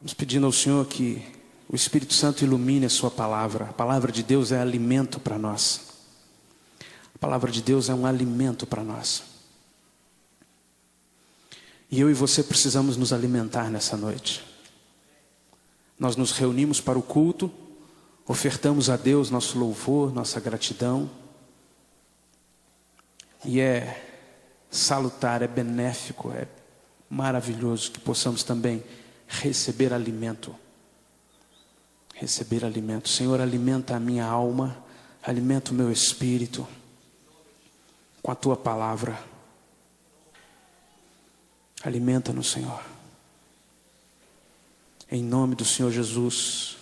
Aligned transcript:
Vamos 0.00 0.14
pedindo 0.14 0.46
ao 0.46 0.52
Senhor 0.52 0.86
que 0.86 1.22
o 1.68 1.76
Espírito 1.76 2.14
Santo 2.14 2.42
ilumine 2.42 2.86
a 2.86 2.88
Sua 2.88 3.10
palavra. 3.10 3.66
A 3.66 3.72
palavra 3.74 4.10
de 4.10 4.22
Deus 4.22 4.50
é 4.50 4.58
alimento 4.58 5.20
para 5.20 5.38
nós. 5.38 5.88
A 7.14 7.18
palavra 7.18 7.50
de 7.50 7.60
Deus 7.60 7.90
é 7.90 7.94
um 7.94 8.06
alimento 8.06 8.66
para 8.66 8.82
nós. 8.82 9.22
E 11.90 12.00
eu 12.00 12.08
e 12.08 12.14
você 12.14 12.42
precisamos 12.42 12.96
nos 12.96 13.12
alimentar 13.12 13.70
nessa 13.70 13.94
noite. 13.94 14.42
Nós 15.98 16.16
nos 16.16 16.32
reunimos 16.32 16.80
para 16.80 16.98
o 16.98 17.02
culto, 17.02 17.52
ofertamos 18.26 18.88
a 18.88 18.96
Deus 18.96 19.28
nosso 19.28 19.58
louvor, 19.58 20.14
nossa 20.14 20.40
gratidão. 20.40 21.10
E 23.44 23.60
é 23.60 24.02
salutar, 24.70 25.42
é 25.42 25.46
benéfico, 25.46 26.32
é 26.32 26.48
maravilhoso 27.10 27.90
que 27.90 28.00
possamos 28.00 28.42
também 28.42 28.82
receber 29.30 29.94
alimento. 29.94 30.54
Receber 32.14 32.64
alimento. 32.64 33.08
Senhor, 33.08 33.40
alimenta 33.40 33.94
a 33.94 34.00
minha 34.00 34.26
alma, 34.26 34.76
alimenta 35.22 35.70
o 35.70 35.74
meu 35.74 35.90
espírito 35.90 36.66
com 38.20 38.30
a 38.30 38.34
tua 38.34 38.56
palavra. 38.56 39.18
Alimenta-nos, 41.82 42.50
Senhor. 42.50 42.82
Em 45.10 45.22
nome 45.22 45.54
do 45.54 45.64
Senhor 45.64 45.90
Jesus. 45.90 46.76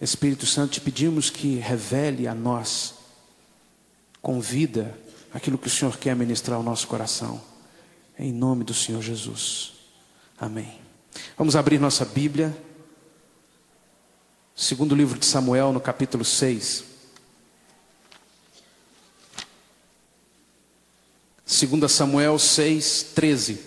Espírito 0.00 0.46
Santo, 0.46 0.72
te 0.72 0.80
pedimos 0.80 1.30
que 1.30 1.56
revele 1.56 2.28
a 2.28 2.34
nós, 2.34 2.94
com 4.20 4.40
vida, 4.40 4.98
aquilo 5.32 5.58
que 5.58 5.66
o 5.66 5.70
Senhor 5.70 5.96
quer 5.96 6.14
ministrar 6.14 6.56
ao 6.56 6.62
nosso 6.62 6.86
coração. 6.86 7.40
Em 8.18 8.32
nome 8.32 8.64
do 8.64 8.74
Senhor 8.74 9.00
Jesus. 9.00 9.72
Amém. 10.38 10.87
Vamos 11.36 11.56
abrir 11.56 11.78
nossa 11.78 12.04
Bíblia. 12.04 12.56
Segundo 14.54 14.94
livro 14.94 15.18
de 15.18 15.24
Samuel, 15.24 15.72
no 15.72 15.80
capítulo 15.80 16.24
6. 16.24 16.84
Segunda 21.46 21.88
Samuel 21.88 22.38
6, 22.38 23.06
13. 23.14 23.60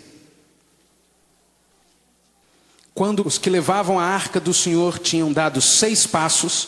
Quando 2.94 3.26
os 3.26 3.38
que 3.38 3.50
levavam 3.50 4.00
a 4.00 4.04
arca 4.04 4.40
do 4.40 4.54
Senhor 4.54 5.00
tinham 5.00 5.32
dado 5.34 5.62
seis 5.62 6.06
passos, 6.06 6.68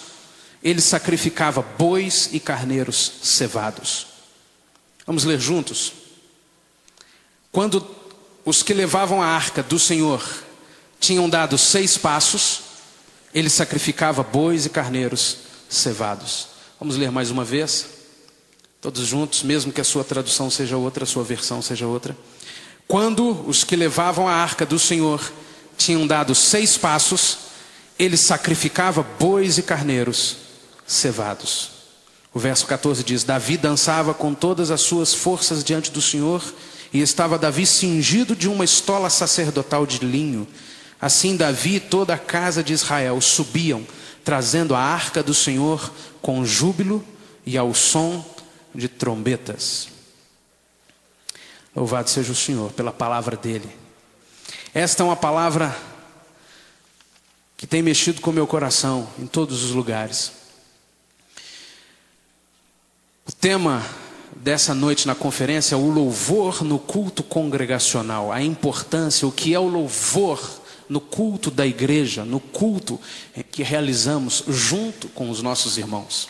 ele 0.63 0.81
sacrificava 0.81 1.61
bois 1.61 2.29
e 2.31 2.39
carneiros 2.39 3.19
cevados. 3.21 4.07
Vamos 5.05 5.25
ler 5.25 5.39
juntos? 5.39 5.93
Quando 7.51 7.85
os 8.45 8.63
que 8.63 8.73
levavam 8.73 9.21
a 9.21 9.27
arca 9.27 9.61
do 9.61 9.77
Senhor 9.77 10.23
tinham 11.03 11.29
dado 11.29 11.57
seis 11.57 11.97
passos, 11.97 12.61
ele 13.35 13.49
sacrificava 13.49 14.23
bois 14.23 14.65
e 14.65 14.69
carneiros 14.69 15.37
cevados. 15.67 16.47
Vamos 16.79 16.95
ler 16.95 17.11
mais 17.11 17.29
uma 17.29 17.43
vez? 17.43 17.87
Todos 18.79 19.05
juntos, 19.05 19.43
mesmo 19.43 19.73
que 19.73 19.81
a 19.81 19.83
sua 19.83 20.05
tradução 20.05 20.49
seja 20.49 20.77
outra, 20.77 21.03
a 21.03 21.07
sua 21.07 21.21
versão 21.25 21.61
seja 21.61 21.85
outra. 21.85 22.15
Quando 22.87 23.45
os 23.45 23.65
que 23.65 23.75
levavam 23.75 24.29
a 24.29 24.33
arca 24.33 24.65
do 24.65 24.79
Senhor 24.79 25.21
tinham 25.77 26.07
dado 26.07 26.33
seis 26.33 26.77
passos, 26.77 27.37
ele 27.99 28.15
sacrificava 28.15 29.03
bois 29.19 29.57
e 29.57 29.61
carneiros 29.61 30.37
cevados. 30.87 31.71
O 32.33 32.39
verso 32.39 32.65
14 32.65 33.03
diz: 33.03 33.25
Davi 33.25 33.57
dançava 33.57 34.13
com 34.13 34.33
todas 34.33 34.71
as 34.71 34.79
suas 34.79 35.13
forças 35.13 35.65
diante 35.65 35.91
do 35.91 36.01
Senhor, 36.01 36.41
e 36.93 37.01
estava 37.01 37.37
Davi 37.37 37.65
cingido 37.65 38.37
de 38.37 38.47
uma 38.47 38.63
estola 38.63 39.09
sacerdotal 39.09 39.85
de 39.85 39.99
linho. 39.99 40.47
Assim, 41.03 41.35
Davi 41.35 41.75
e 41.75 41.79
toda 41.81 42.13
a 42.13 42.17
casa 42.17 42.63
de 42.63 42.71
Israel 42.71 43.19
subiam, 43.19 43.85
trazendo 44.23 44.73
a 44.73 44.79
arca 44.79 45.21
do 45.21 45.33
Senhor 45.33 45.91
com 46.21 46.45
júbilo 46.45 47.05
e 47.45 47.57
ao 47.57 47.73
som 47.73 48.23
de 48.73 48.87
trombetas. 48.87 49.89
Louvado 51.75 52.09
seja 52.09 52.31
o 52.31 52.35
Senhor 52.35 52.71
pela 52.71 52.93
palavra 52.93 53.35
dele. 53.35 53.69
Esta 54.73 55.03
é 55.03 55.05
uma 55.05 55.17
palavra 55.17 55.77
que 57.57 57.67
tem 57.67 57.81
mexido 57.81 58.21
com 58.21 58.29
o 58.29 58.33
meu 58.33 58.47
coração 58.47 59.09
em 59.19 59.27
todos 59.27 59.61
os 59.61 59.71
lugares. 59.71 60.31
O 63.27 63.31
tema 63.33 63.85
dessa 64.37 64.73
noite 64.73 65.05
na 65.05 65.15
conferência 65.15 65.75
é 65.75 65.77
o 65.77 65.89
louvor 65.89 66.63
no 66.63 66.79
culto 66.79 67.21
congregacional, 67.23 68.31
a 68.31 68.41
importância, 68.41 69.27
o 69.27 69.33
que 69.33 69.53
é 69.53 69.59
o 69.59 69.67
louvor 69.67 70.62
no 70.89 70.99
culto 70.99 71.49
da 71.49 71.65
igreja, 71.65 72.23
no 72.25 72.39
culto 72.39 72.99
que 73.51 73.63
realizamos 73.63 74.43
junto 74.47 75.07
com 75.09 75.29
os 75.29 75.41
nossos 75.41 75.77
irmãos. 75.77 76.27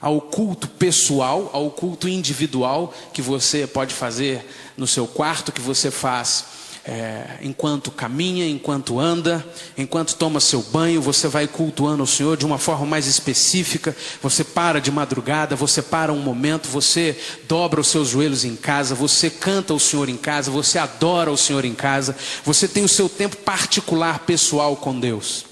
Ao 0.00 0.20
culto 0.20 0.68
pessoal, 0.68 1.50
ao 1.52 1.70
culto 1.70 2.08
individual 2.08 2.92
que 3.12 3.22
você 3.22 3.66
pode 3.66 3.94
fazer 3.94 4.46
no 4.76 4.86
seu 4.86 5.06
quarto, 5.06 5.52
que 5.52 5.60
você 5.60 5.90
faz 5.90 6.44
é, 6.88 7.38
enquanto 7.42 7.90
caminha, 7.90 8.48
enquanto 8.48 9.00
anda, 9.00 9.44
enquanto 9.76 10.14
toma 10.14 10.38
seu 10.38 10.62
banho, 10.62 11.02
você 11.02 11.26
vai 11.26 11.48
cultuando 11.48 12.04
o 12.04 12.06
Senhor 12.06 12.36
de 12.36 12.46
uma 12.46 12.58
forma 12.58 12.86
mais 12.86 13.08
específica. 13.08 13.96
Você 14.22 14.44
para 14.44 14.80
de 14.80 14.92
madrugada, 14.92 15.56
você 15.56 15.82
para 15.82 16.12
um 16.12 16.20
momento, 16.20 16.68
você 16.68 17.18
dobra 17.48 17.80
os 17.80 17.88
seus 17.88 18.10
joelhos 18.10 18.44
em 18.44 18.54
casa, 18.54 18.94
você 18.94 19.28
canta 19.28 19.74
o 19.74 19.80
Senhor 19.80 20.08
em 20.08 20.16
casa, 20.16 20.48
você 20.48 20.78
adora 20.78 21.32
o 21.32 21.36
Senhor 21.36 21.64
em 21.64 21.74
casa, 21.74 22.16
você 22.44 22.68
tem 22.68 22.84
o 22.84 22.88
seu 22.88 23.08
tempo 23.08 23.36
particular, 23.38 24.20
pessoal 24.20 24.76
com 24.76 24.98
Deus. 24.98 25.44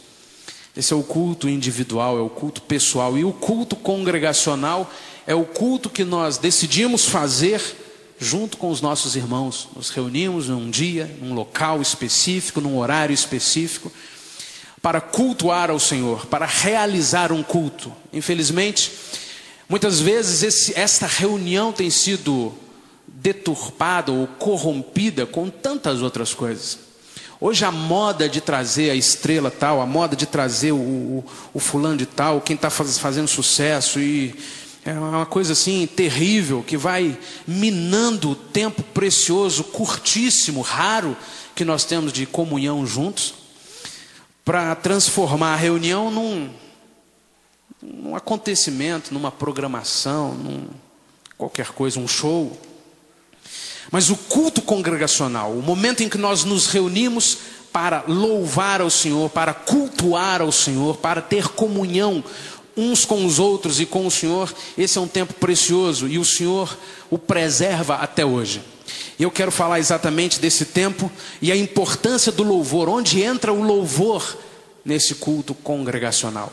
Esse 0.76 0.92
é 0.92 0.96
o 0.96 1.02
culto 1.02 1.48
individual, 1.48 2.16
é 2.16 2.22
o 2.22 2.28
culto 2.28 2.62
pessoal. 2.62 3.18
E 3.18 3.24
o 3.24 3.32
culto 3.32 3.74
congregacional 3.74 4.88
é 5.26 5.34
o 5.34 5.44
culto 5.44 5.90
que 5.90 6.04
nós 6.04 6.38
decidimos 6.38 7.06
fazer 7.06 7.83
junto 8.18 8.56
com 8.56 8.70
os 8.70 8.80
nossos 8.80 9.16
irmãos. 9.16 9.68
Nos 9.74 9.90
reunimos 9.90 10.48
num 10.48 10.70
dia, 10.70 11.10
num 11.20 11.34
local 11.34 11.80
específico, 11.82 12.60
num 12.60 12.78
horário 12.78 13.14
específico, 13.14 13.92
para 14.80 15.00
cultuar 15.00 15.70
ao 15.70 15.80
Senhor, 15.80 16.26
para 16.26 16.46
realizar 16.46 17.32
um 17.32 17.42
culto. 17.42 17.92
Infelizmente, 18.12 18.92
muitas 19.68 20.00
vezes 20.00 20.42
esse, 20.42 20.78
esta 20.78 21.06
reunião 21.06 21.72
tem 21.72 21.90
sido 21.90 22.52
deturpada 23.06 24.12
ou 24.12 24.26
corrompida 24.26 25.24
com 25.24 25.48
tantas 25.48 26.02
outras 26.02 26.34
coisas. 26.34 26.78
Hoje 27.40 27.64
a 27.64 27.70
moda 27.70 28.28
de 28.28 28.40
trazer 28.40 28.90
a 28.90 28.94
estrela 28.94 29.50
tal, 29.50 29.80
a 29.80 29.86
moda 29.86 30.14
de 30.14 30.26
trazer 30.26 30.72
o, 30.72 30.76
o, 30.76 31.24
o 31.52 31.58
fulano 31.58 31.96
de 31.96 32.06
tal, 32.06 32.40
quem 32.40 32.54
está 32.54 32.70
faz, 32.70 32.98
fazendo 32.98 33.28
sucesso 33.28 33.98
e 34.00 34.34
é 34.84 34.92
uma 34.92 35.24
coisa 35.24 35.54
assim 35.54 35.86
terrível 35.86 36.62
que 36.62 36.76
vai 36.76 37.18
minando 37.46 38.30
o 38.30 38.34
tempo 38.34 38.82
precioso, 38.82 39.64
curtíssimo, 39.64 40.60
raro 40.60 41.16
que 41.54 41.64
nós 41.64 41.84
temos 41.84 42.12
de 42.12 42.26
comunhão 42.26 42.86
juntos, 42.86 43.34
para 44.44 44.74
transformar 44.74 45.54
a 45.54 45.56
reunião 45.56 46.10
num, 46.10 46.50
num 47.82 48.14
acontecimento, 48.14 49.14
numa 49.14 49.32
programação, 49.32 50.34
num 50.34 50.66
qualquer 51.38 51.68
coisa, 51.68 51.98
um 51.98 52.06
show. 52.06 52.54
Mas 53.90 54.10
o 54.10 54.16
culto 54.16 54.60
congregacional, 54.60 55.52
o 55.52 55.62
momento 55.62 56.02
em 56.02 56.10
que 56.10 56.18
nós 56.18 56.44
nos 56.44 56.66
reunimos 56.66 57.38
para 57.72 58.04
louvar 58.06 58.80
ao 58.80 58.90
Senhor, 58.90 59.28
para 59.30 59.52
cultuar 59.52 60.40
ao 60.40 60.52
Senhor, 60.52 60.96
para 60.98 61.20
ter 61.20 61.48
comunhão 61.48 62.22
uns 62.76 63.04
com 63.04 63.24
os 63.24 63.38
outros 63.38 63.80
e 63.80 63.86
com 63.86 64.06
o 64.06 64.10
Senhor, 64.10 64.52
esse 64.76 64.98
é 64.98 65.00
um 65.00 65.08
tempo 65.08 65.34
precioso 65.34 66.08
e 66.08 66.18
o 66.18 66.24
Senhor 66.24 66.76
o 67.10 67.18
preserva 67.18 67.96
até 67.96 68.24
hoje. 68.24 68.62
Eu 69.18 69.30
quero 69.30 69.52
falar 69.52 69.78
exatamente 69.78 70.40
desse 70.40 70.64
tempo 70.64 71.10
e 71.40 71.52
a 71.52 71.56
importância 71.56 72.32
do 72.32 72.42
louvor, 72.42 72.88
onde 72.88 73.22
entra 73.22 73.52
o 73.52 73.62
louvor 73.62 74.36
nesse 74.84 75.14
culto 75.14 75.54
congregacional. 75.54 76.52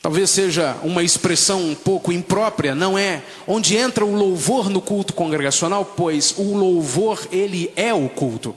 Talvez 0.00 0.30
seja 0.30 0.76
uma 0.82 1.02
expressão 1.02 1.62
um 1.62 1.74
pouco 1.74 2.12
imprópria, 2.12 2.74
não 2.74 2.96
é? 2.98 3.22
Onde 3.46 3.74
entra 3.74 4.04
o 4.04 4.14
louvor 4.14 4.68
no 4.68 4.80
culto 4.80 5.14
congregacional, 5.14 5.84
pois 5.96 6.34
o 6.36 6.54
louvor, 6.54 7.26
ele 7.32 7.72
é 7.74 7.92
o 7.94 8.08
culto. 8.08 8.54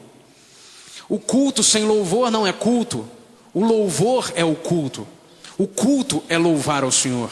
O 1.07 1.17
culto 1.17 1.63
sem 1.63 1.85
louvor 1.85 2.29
não 2.29 2.45
é 2.45 2.51
culto, 2.51 3.07
o 3.53 3.63
louvor 3.63 4.31
é 4.35 4.43
o 4.43 4.55
culto. 4.55 5.07
O 5.57 5.67
culto 5.67 6.23
é 6.29 6.37
louvar 6.37 6.83
ao 6.83 6.91
Senhor. 6.91 7.31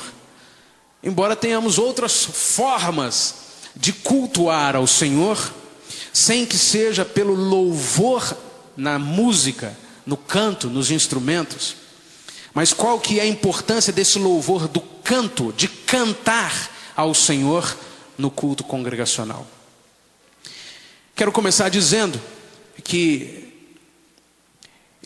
Embora 1.04 1.36
tenhamos 1.36 1.78
outras 1.78 2.26
formas 2.26 3.36
de 3.76 3.94
cultuar 3.94 4.76
ao 4.76 4.88
Senhor, 4.88 5.54
sem 6.12 6.46
que 6.46 6.58
seja 6.58 7.06
pelo 7.06 7.36
louvor 7.36 8.36
na 8.76 8.98
música, 8.98 9.78
no 10.06 10.18
canto, 10.18 10.68
nos 10.68 10.90
instrumentos. 10.90 11.76
Mas 12.54 12.74
qual 12.74 13.00
que 13.00 13.20
é 13.20 13.24
a 13.24 13.28
importância 13.28 13.94
desse 13.94 14.18
louvor 14.18 14.68
do 14.68 14.82
canto, 14.82 15.54
de 15.54 15.68
cantar 15.68 16.72
ao 16.96 17.14
Senhor 17.14 17.78
no 18.18 18.32
culto 18.32 18.64
congregacional? 18.64 19.46
Quero 21.16 21.32
começar 21.32 21.70
dizendo 21.70 22.20
que 22.84 23.45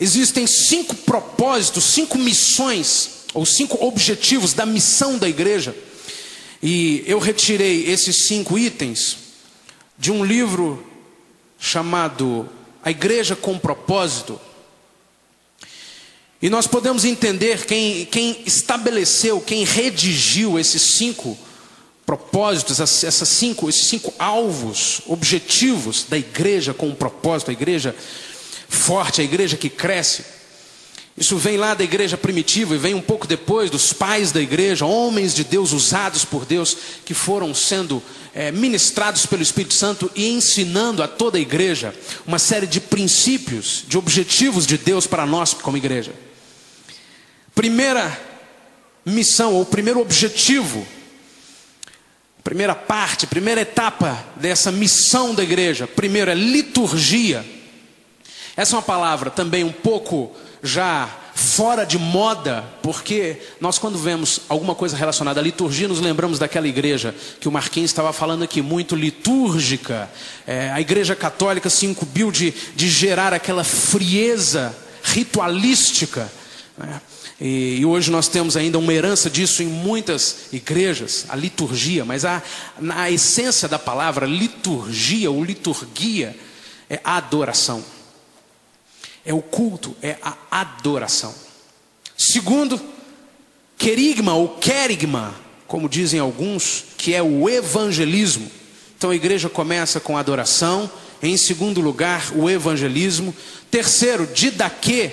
Existem 0.00 0.46
cinco 0.46 0.96
propósitos, 0.96 1.84
cinco 1.84 2.16
missões, 2.16 3.10
ou 3.34 3.44
cinco 3.44 3.84
objetivos 3.84 4.54
da 4.54 4.64
missão 4.64 5.18
da 5.18 5.28
igreja. 5.28 5.76
E 6.62 7.04
eu 7.06 7.18
retirei 7.18 7.90
esses 7.90 8.26
cinco 8.26 8.58
itens 8.58 9.16
de 9.98 10.10
um 10.10 10.24
livro 10.24 10.86
chamado 11.58 12.48
A 12.82 12.90
Igreja 12.90 13.36
com 13.36 13.58
Propósito. 13.58 14.40
E 16.40 16.48
nós 16.48 16.66
podemos 16.66 17.04
entender 17.04 17.66
quem, 17.66 18.06
quem 18.06 18.42
estabeleceu, 18.46 19.40
quem 19.42 19.64
redigiu 19.64 20.58
esses 20.58 20.96
cinco 20.96 21.36
propósitos, 22.06 22.80
essas 22.80 23.28
cinco, 23.28 23.68
esses 23.68 23.86
cinco 23.86 24.12
alvos, 24.18 25.02
objetivos 25.06 26.06
da 26.08 26.16
igreja 26.16 26.72
com 26.72 26.94
propósito, 26.94 27.50
a 27.50 27.52
igreja 27.52 27.94
forte, 28.70 29.20
a 29.20 29.24
igreja 29.24 29.56
que 29.56 29.68
cresce. 29.68 30.24
Isso 31.16 31.36
vem 31.36 31.58
lá 31.58 31.74
da 31.74 31.84
igreja 31.84 32.16
primitiva 32.16 32.74
e 32.74 32.78
vem 32.78 32.94
um 32.94 33.00
pouco 33.00 33.26
depois 33.26 33.68
dos 33.68 33.92
pais 33.92 34.32
da 34.32 34.40
igreja, 34.40 34.86
homens 34.86 35.34
de 35.34 35.44
Deus 35.44 35.72
usados 35.72 36.24
por 36.24 36.46
Deus, 36.46 36.74
que 37.04 37.12
foram 37.12 37.54
sendo 37.54 38.02
é, 38.34 38.50
ministrados 38.50 39.26
pelo 39.26 39.42
Espírito 39.42 39.74
Santo 39.74 40.10
e 40.14 40.30
ensinando 40.30 41.02
a 41.02 41.08
toda 41.08 41.36
a 41.36 41.40
igreja 41.40 41.94
uma 42.26 42.38
série 42.38 42.66
de 42.66 42.80
princípios, 42.80 43.84
de 43.86 43.98
objetivos 43.98 44.66
de 44.66 44.78
Deus 44.78 45.06
para 45.06 45.26
nós 45.26 45.52
como 45.52 45.76
igreja. 45.76 46.12
Primeira 47.54 48.18
missão, 49.04 49.54
ou 49.54 49.66
primeiro 49.66 50.00
objetivo, 50.00 50.86
primeira 52.42 52.74
parte, 52.74 53.26
primeira 53.26 53.60
etapa 53.60 54.24
dessa 54.36 54.72
missão 54.72 55.34
da 55.34 55.42
igreja, 55.42 55.86
primeiro 55.86 56.30
é 56.30 56.34
liturgia. 56.34 57.44
Essa 58.60 58.76
é 58.76 58.76
uma 58.76 58.82
palavra 58.82 59.30
também 59.30 59.64
um 59.64 59.72
pouco 59.72 60.30
já 60.62 61.08
fora 61.34 61.86
de 61.86 61.98
moda, 61.98 62.62
porque 62.82 63.38
nós, 63.58 63.78
quando 63.78 63.98
vemos 63.98 64.40
alguma 64.50 64.74
coisa 64.74 64.98
relacionada 64.98 65.40
à 65.40 65.42
liturgia, 65.42 65.88
nos 65.88 65.98
lembramos 65.98 66.38
daquela 66.38 66.68
igreja 66.68 67.14
que 67.40 67.48
o 67.48 67.50
Marquinhos 67.52 67.90
estava 67.90 68.12
falando 68.12 68.42
aqui, 68.42 68.60
muito 68.60 68.94
litúrgica. 68.94 70.10
É, 70.46 70.70
a 70.72 70.78
igreja 70.78 71.16
católica 71.16 71.70
se 71.70 71.86
incumbiu 71.86 72.30
de, 72.30 72.52
de 72.76 72.90
gerar 72.90 73.32
aquela 73.32 73.64
frieza 73.64 74.76
ritualística. 75.04 76.30
Né? 76.76 77.00
E, 77.40 77.78
e, 77.80 77.86
hoje 77.86 78.10
nós 78.10 78.28
temos 78.28 78.58
ainda 78.58 78.78
uma 78.78 78.92
herança 78.92 79.30
disso 79.30 79.62
em 79.62 79.68
muitas 79.68 80.52
igrejas, 80.52 81.24
a 81.30 81.34
liturgia, 81.34 82.04
mas 82.04 82.26
a, 82.26 82.42
na 82.78 83.10
essência 83.10 83.66
da 83.66 83.78
palavra 83.78 84.26
liturgia 84.26 85.30
ou 85.30 85.42
liturgia 85.42 86.36
é 86.90 87.00
adoração 87.02 87.82
é 89.24 89.34
o 89.34 89.42
culto, 89.42 89.96
é 90.02 90.16
a 90.22 90.36
adoração. 90.50 91.34
Segundo, 92.16 92.80
querigma 93.76 94.34
ou 94.34 94.48
querigma, 94.56 95.34
como 95.66 95.88
dizem 95.88 96.20
alguns, 96.20 96.84
que 96.96 97.14
é 97.14 97.22
o 97.22 97.48
evangelismo. 97.48 98.50
Então 98.96 99.10
a 99.10 99.14
igreja 99.14 99.48
começa 99.48 100.00
com 100.00 100.18
adoração, 100.18 100.90
em 101.22 101.36
segundo 101.36 101.80
lugar, 101.80 102.32
o 102.34 102.48
evangelismo. 102.48 103.34
Terceiro, 103.70 104.26
didaquê, 104.26 105.10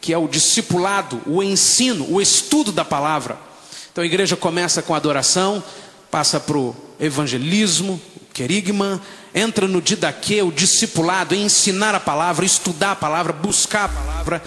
que 0.00 0.12
é 0.12 0.18
o 0.18 0.28
discipulado, 0.28 1.20
o 1.26 1.42
ensino, 1.42 2.06
o 2.08 2.20
estudo 2.20 2.70
da 2.70 2.84
palavra. 2.84 3.38
Então 3.90 4.02
a 4.02 4.06
igreja 4.06 4.36
começa 4.36 4.82
com 4.82 4.94
adoração, 4.94 5.62
passa 6.10 6.38
para 6.38 6.58
o 6.58 6.76
evangelismo, 7.00 8.00
querigma, 8.32 9.02
entra 9.36 9.68
no 9.68 9.82
didaquê, 9.82 10.40
o 10.40 10.50
discipulado, 10.50 11.34
em 11.34 11.44
ensinar 11.44 11.94
a 11.94 12.00
palavra, 12.00 12.46
estudar 12.46 12.92
a 12.92 12.96
palavra, 12.96 13.34
buscar 13.34 13.84
a 13.84 13.88
palavra. 13.90 14.42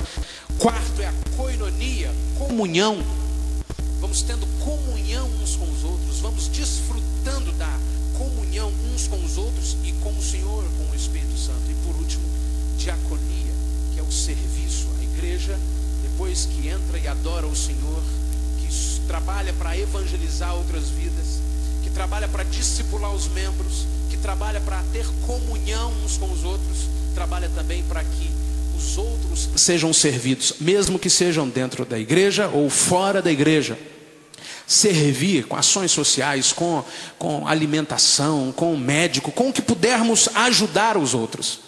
Quarto 0.57 1.01
é 1.03 1.05
a 1.05 1.13
coinonia, 1.37 2.11
comunhão. 2.39 2.97
Vamos 4.01 4.23
tendo 4.23 4.47
comunhão 4.57 5.29
uns 5.43 5.55
com 5.55 5.69
os 5.69 5.83
outros, 5.83 6.19
vamos 6.21 6.47
desfrutando 6.47 7.51
da 7.51 7.71
comunhão 8.17 8.73
uns 8.91 9.07
com 9.07 9.23
os 9.23 9.37
outros 9.37 9.77
e 9.83 9.91
com 10.01 10.09
o 10.09 10.23
Senhor, 10.23 10.63
com 10.75 10.91
o 10.91 10.95
Espírito 10.95 11.37
Santo. 11.37 11.69
E 11.69 11.73
por 11.85 11.95
último, 11.95 12.23
diaconia, 12.75 13.53
que 13.93 13.99
é 13.99 14.03
o 14.03 14.11
serviço. 14.11 14.87
A 14.99 15.03
igreja, 15.03 15.55
depois 16.01 16.45
que 16.45 16.67
entra 16.67 16.97
e 16.97 17.07
adora 17.07 17.45
o 17.45 17.55
Senhor, 17.55 18.01
que 18.59 18.99
trabalha 19.05 19.53
para 19.53 19.77
evangelizar 19.77 20.55
outras 20.55 20.89
vidas, 20.89 21.39
que 21.83 21.91
trabalha 21.91 22.27
para 22.27 22.43
discipular 22.43 23.13
os 23.13 23.27
membros, 23.27 23.85
trabalha 24.19 24.59
para 24.61 24.83
ter 24.91 25.05
comunhão 25.25 25.91
uns 26.03 26.17
com 26.17 26.31
os 26.31 26.43
outros, 26.43 26.89
trabalha 27.15 27.49
também 27.49 27.83
para 27.83 28.03
que 28.03 28.29
os 28.77 28.97
outros 28.97 29.49
sejam 29.55 29.91
servidos, 29.93 30.55
mesmo 30.59 30.99
que 30.99 31.09
sejam 31.09 31.47
dentro 31.47 31.85
da 31.85 31.99
igreja 31.99 32.47
ou 32.47 32.69
fora 32.69 33.21
da 33.21 33.31
igreja. 33.31 33.77
Servir 34.67 35.45
com 35.45 35.55
ações 35.55 35.91
sociais, 35.91 36.53
com, 36.53 36.83
com 37.17 37.47
alimentação, 37.47 38.53
com 38.55 38.77
médico, 38.77 39.31
com 39.31 39.49
o 39.49 39.53
que 39.53 39.61
pudermos 39.61 40.29
ajudar 40.35 40.95
os 40.95 41.13
outros. 41.13 41.59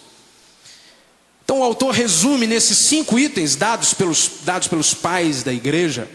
Então 1.44 1.58
o 1.58 1.64
autor 1.64 1.92
resume 1.92 2.46
nesses 2.46 2.78
cinco 2.86 3.18
itens 3.18 3.56
dados 3.56 3.92
pelos, 3.92 4.30
dados 4.44 4.68
pelos 4.68 4.94
pais 4.94 5.42
da 5.42 5.52
igreja 5.52 6.08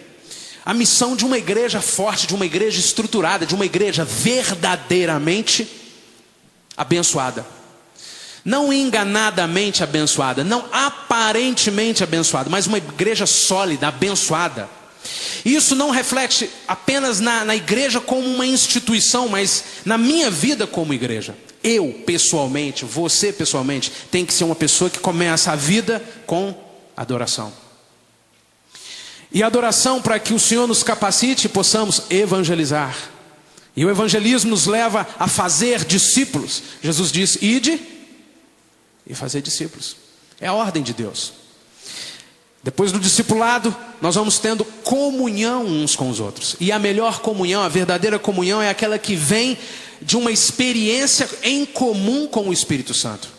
a 0.67 0.73
missão 0.73 1.15
de 1.15 1.23
uma 1.23 1.37
igreja 1.37 1.79
forte, 1.79 2.27
de 2.27 2.35
uma 2.35 2.45
igreja 2.45 2.77
estruturada, 2.77 3.45
de 3.45 3.55
uma 3.55 3.65
igreja 3.65 4.03
verdadeiramente 4.03 5.65
abençoada. 6.77 7.45
Não 8.45 8.71
enganadamente 8.71 9.83
abençoada, 9.83 10.43
não 10.43 10.65
aparentemente 10.71 12.03
abençoada, 12.03 12.49
mas 12.49 12.67
uma 12.67 12.77
igreja 12.77 13.25
sólida, 13.25 13.87
abençoada. 13.89 14.69
Isso 15.43 15.75
não 15.75 15.89
reflete 15.89 16.49
apenas 16.67 17.19
na, 17.19 17.43
na 17.43 17.55
igreja 17.55 17.99
como 17.99 18.27
uma 18.27 18.45
instituição, 18.45 19.27
mas 19.27 19.63
na 19.85 19.97
minha 19.97 20.29
vida 20.29 20.67
como 20.67 20.93
igreja. 20.93 21.35
Eu, 21.63 22.03
pessoalmente, 22.05 22.85
você 22.85 23.33
pessoalmente, 23.33 23.91
tem 24.11 24.25
que 24.25 24.33
ser 24.33 24.43
uma 24.43 24.55
pessoa 24.55 24.89
que 24.89 24.99
começa 24.99 25.51
a 25.51 25.55
vida 25.55 26.01
com 26.25 26.55
adoração. 26.95 27.51
E 29.31 29.43
adoração 29.43 30.01
para 30.01 30.19
que 30.19 30.33
o 30.33 30.39
Senhor 30.39 30.67
nos 30.67 30.83
capacite 30.83 31.47
e 31.47 31.49
possamos 31.49 32.03
evangelizar. 32.09 32.95
E 33.77 33.85
o 33.85 33.91
evangelismo 33.91 34.49
nos 34.49 34.65
leva 34.65 35.07
a 35.19 35.27
fazer 35.27 35.85
discípulos. 35.85 36.63
Jesus 36.81 37.11
disse: 37.11 37.45
ide 37.45 37.79
e 39.05 39.13
fazer 39.13 39.39
discípulos. 39.41 39.95
É 40.41 40.47
a 40.47 40.53
ordem 40.53 40.81
de 40.81 40.93
Deus. 40.93 41.33
Depois 42.63 42.91
do 42.91 42.99
discipulado, 42.99 43.73
nós 44.01 44.15
vamos 44.15 44.39
tendo 44.39 44.65
comunhão 44.65 45.63
uns 45.63 45.95
com 45.95 46.09
os 46.09 46.19
outros. 46.19 46.55
E 46.59 46.71
a 46.71 46.79
melhor 46.79 47.19
comunhão, 47.19 47.61
a 47.61 47.69
verdadeira 47.69 48.17
comunhão, 48.17 48.59
é 48.59 48.69
aquela 48.69 48.97
que 48.97 49.15
vem 49.15 49.57
de 50.01 50.17
uma 50.17 50.31
experiência 50.31 51.29
em 51.43 51.63
comum 51.63 52.27
com 52.27 52.49
o 52.49 52.53
Espírito 52.53 52.95
Santo. 52.95 53.29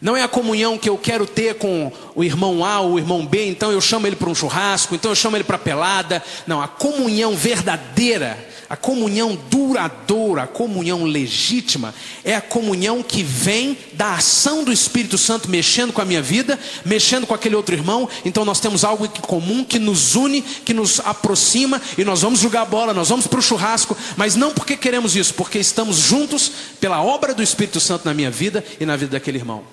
Não 0.00 0.16
é 0.16 0.22
a 0.22 0.28
comunhão 0.28 0.78
que 0.78 0.88
eu 0.88 0.96
quero 0.96 1.26
ter 1.26 1.56
com 1.56 1.92
o 2.14 2.24
irmão 2.24 2.64
A 2.64 2.80
ou 2.80 2.92
o 2.92 2.98
irmão 2.98 3.26
B, 3.26 3.46
então 3.46 3.70
eu 3.70 3.80
chamo 3.80 4.06
ele 4.06 4.16
para 4.16 4.30
um 4.30 4.34
churrasco, 4.34 4.94
então 4.94 5.10
eu 5.10 5.14
chamo 5.16 5.36
ele 5.36 5.44
para 5.44 5.58
pelada. 5.58 6.22
Não, 6.46 6.60
a 6.60 6.66
comunhão 6.66 7.36
verdadeira, 7.36 8.51
a 8.72 8.76
comunhão 8.76 9.38
duradoura, 9.50 10.44
a 10.44 10.46
comunhão 10.46 11.04
legítima, 11.04 11.94
é 12.24 12.34
a 12.34 12.40
comunhão 12.40 13.02
que 13.02 13.22
vem 13.22 13.76
da 13.92 14.14
ação 14.14 14.64
do 14.64 14.72
Espírito 14.72 15.18
Santo 15.18 15.50
mexendo 15.50 15.92
com 15.92 16.00
a 16.00 16.06
minha 16.06 16.22
vida, 16.22 16.58
mexendo 16.82 17.26
com 17.26 17.34
aquele 17.34 17.54
outro 17.54 17.74
irmão. 17.74 18.08
Então 18.24 18.46
nós 18.46 18.60
temos 18.60 18.82
algo 18.82 19.04
em 19.04 19.20
comum 19.20 19.62
que 19.62 19.78
nos 19.78 20.14
une, 20.14 20.40
que 20.40 20.72
nos 20.72 21.00
aproxima, 21.00 21.82
e 21.98 22.02
nós 22.02 22.22
vamos 22.22 22.40
jogar 22.40 22.64
bola, 22.64 22.94
nós 22.94 23.10
vamos 23.10 23.26
para 23.26 23.40
o 23.40 23.42
churrasco, 23.42 23.94
mas 24.16 24.36
não 24.36 24.54
porque 24.54 24.74
queremos 24.74 25.14
isso, 25.14 25.34
porque 25.34 25.58
estamos 25.58 25.98
juntos 25.98 26.50
pela 26.80 27.02
obra 27.02 27.34
do 27.34 27.42
Espírito 27.42 27.78
Santo 27.78 28.06
na 28.06 28.14
minha 28.14 28.30
vida 28.30 28.64
e 28.80 28.86
na 28.86 28.96
vida 28.96 29.12
daquele 29.12 29.36
irmão. 29.36 29.64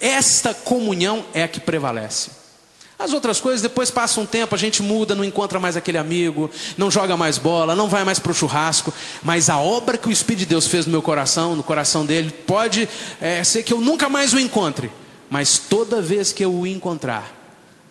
Esta 0.00 0.54
comunhão 0.54 1.26
é 1.34 1.42
a 1.42 1.48
que 1.48 1.60
prevalece. 1.60 2.45
As 2.98 3.12
outras 3.12 3.40
coisas, 3.40 3.60
depois 3.60 3.90
passa 3.90 4.20
um 4.20 4.24
tempo, 4.24 4.54
a 4.54 4.58
gente 4.58 4.82
muda, 4.82 5.14
não 5.14 5.22
encontra 5.22 5.60
mais 5.60 5.76
aquele 5.76 5.98
amigo, 5.98 6.50
não 6.78 6.90
joga 6.90 7.14
mais 7.14 7.36
bola, 7.36 7.76
não 7.76 7.88
vai 7.88 8.04
mais 8.04 8.18
para 8.18 8.32
o 8.32 8.34
churrasco. 8.34 8.92
Mas 9.22 9.50
a 9.50 9.58
obra 9.58 9.98
que 9.98 10.08
o 10.08 10.12
Espírito 10.12 10.40
de 10.40 10.46
Deus 10.46 10.66
fez 10.66 10.86
no 10.86 10.92
meu 10.92 11.02
coração, 11.02 11.54
no 11.54 11.62
coração 11.62 12.06
dele, 12.06 12.30
pode 12.46 12.88
é, 13.20 13.44
ser 13.44 13.62
que 13.62 13.72
eu 13.72 13.80
nunca 13.82 14.08
mais 14.08 14.32
o 14.32 14.38
encontre. 14.38 14.90
Mas 15.28 15.58
toda 15.58 16.00
vez 16.00 16.32
que 16.32 16.42
eu 16.42 16.54
o 16.54 16.66
encontrar, 16.66 17.34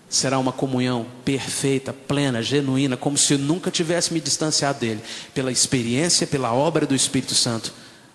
será 0.09 0.39
uma 0.39 0.51
comunhão 0.51 1.05
perfeita, 1.23 1.93
plena, 1.93 2.41
genuína, 2.41 2.97
como 2.97 3.17
se 3.17 3.33
eu 3.33 3.39
nunca 3.39 3.69
tivesse 3.69 4.11
me 4.11 4.19
distanciado 4.19 4.79
dele, 4.79 5.01
pela 5.35 5.51
experiência, 5.51 6.25
pela 6.25 6.51
obra 6.51 6.85
do 6.87 6.95
Espírito 6.95 7.35
Santo 7.35 7.71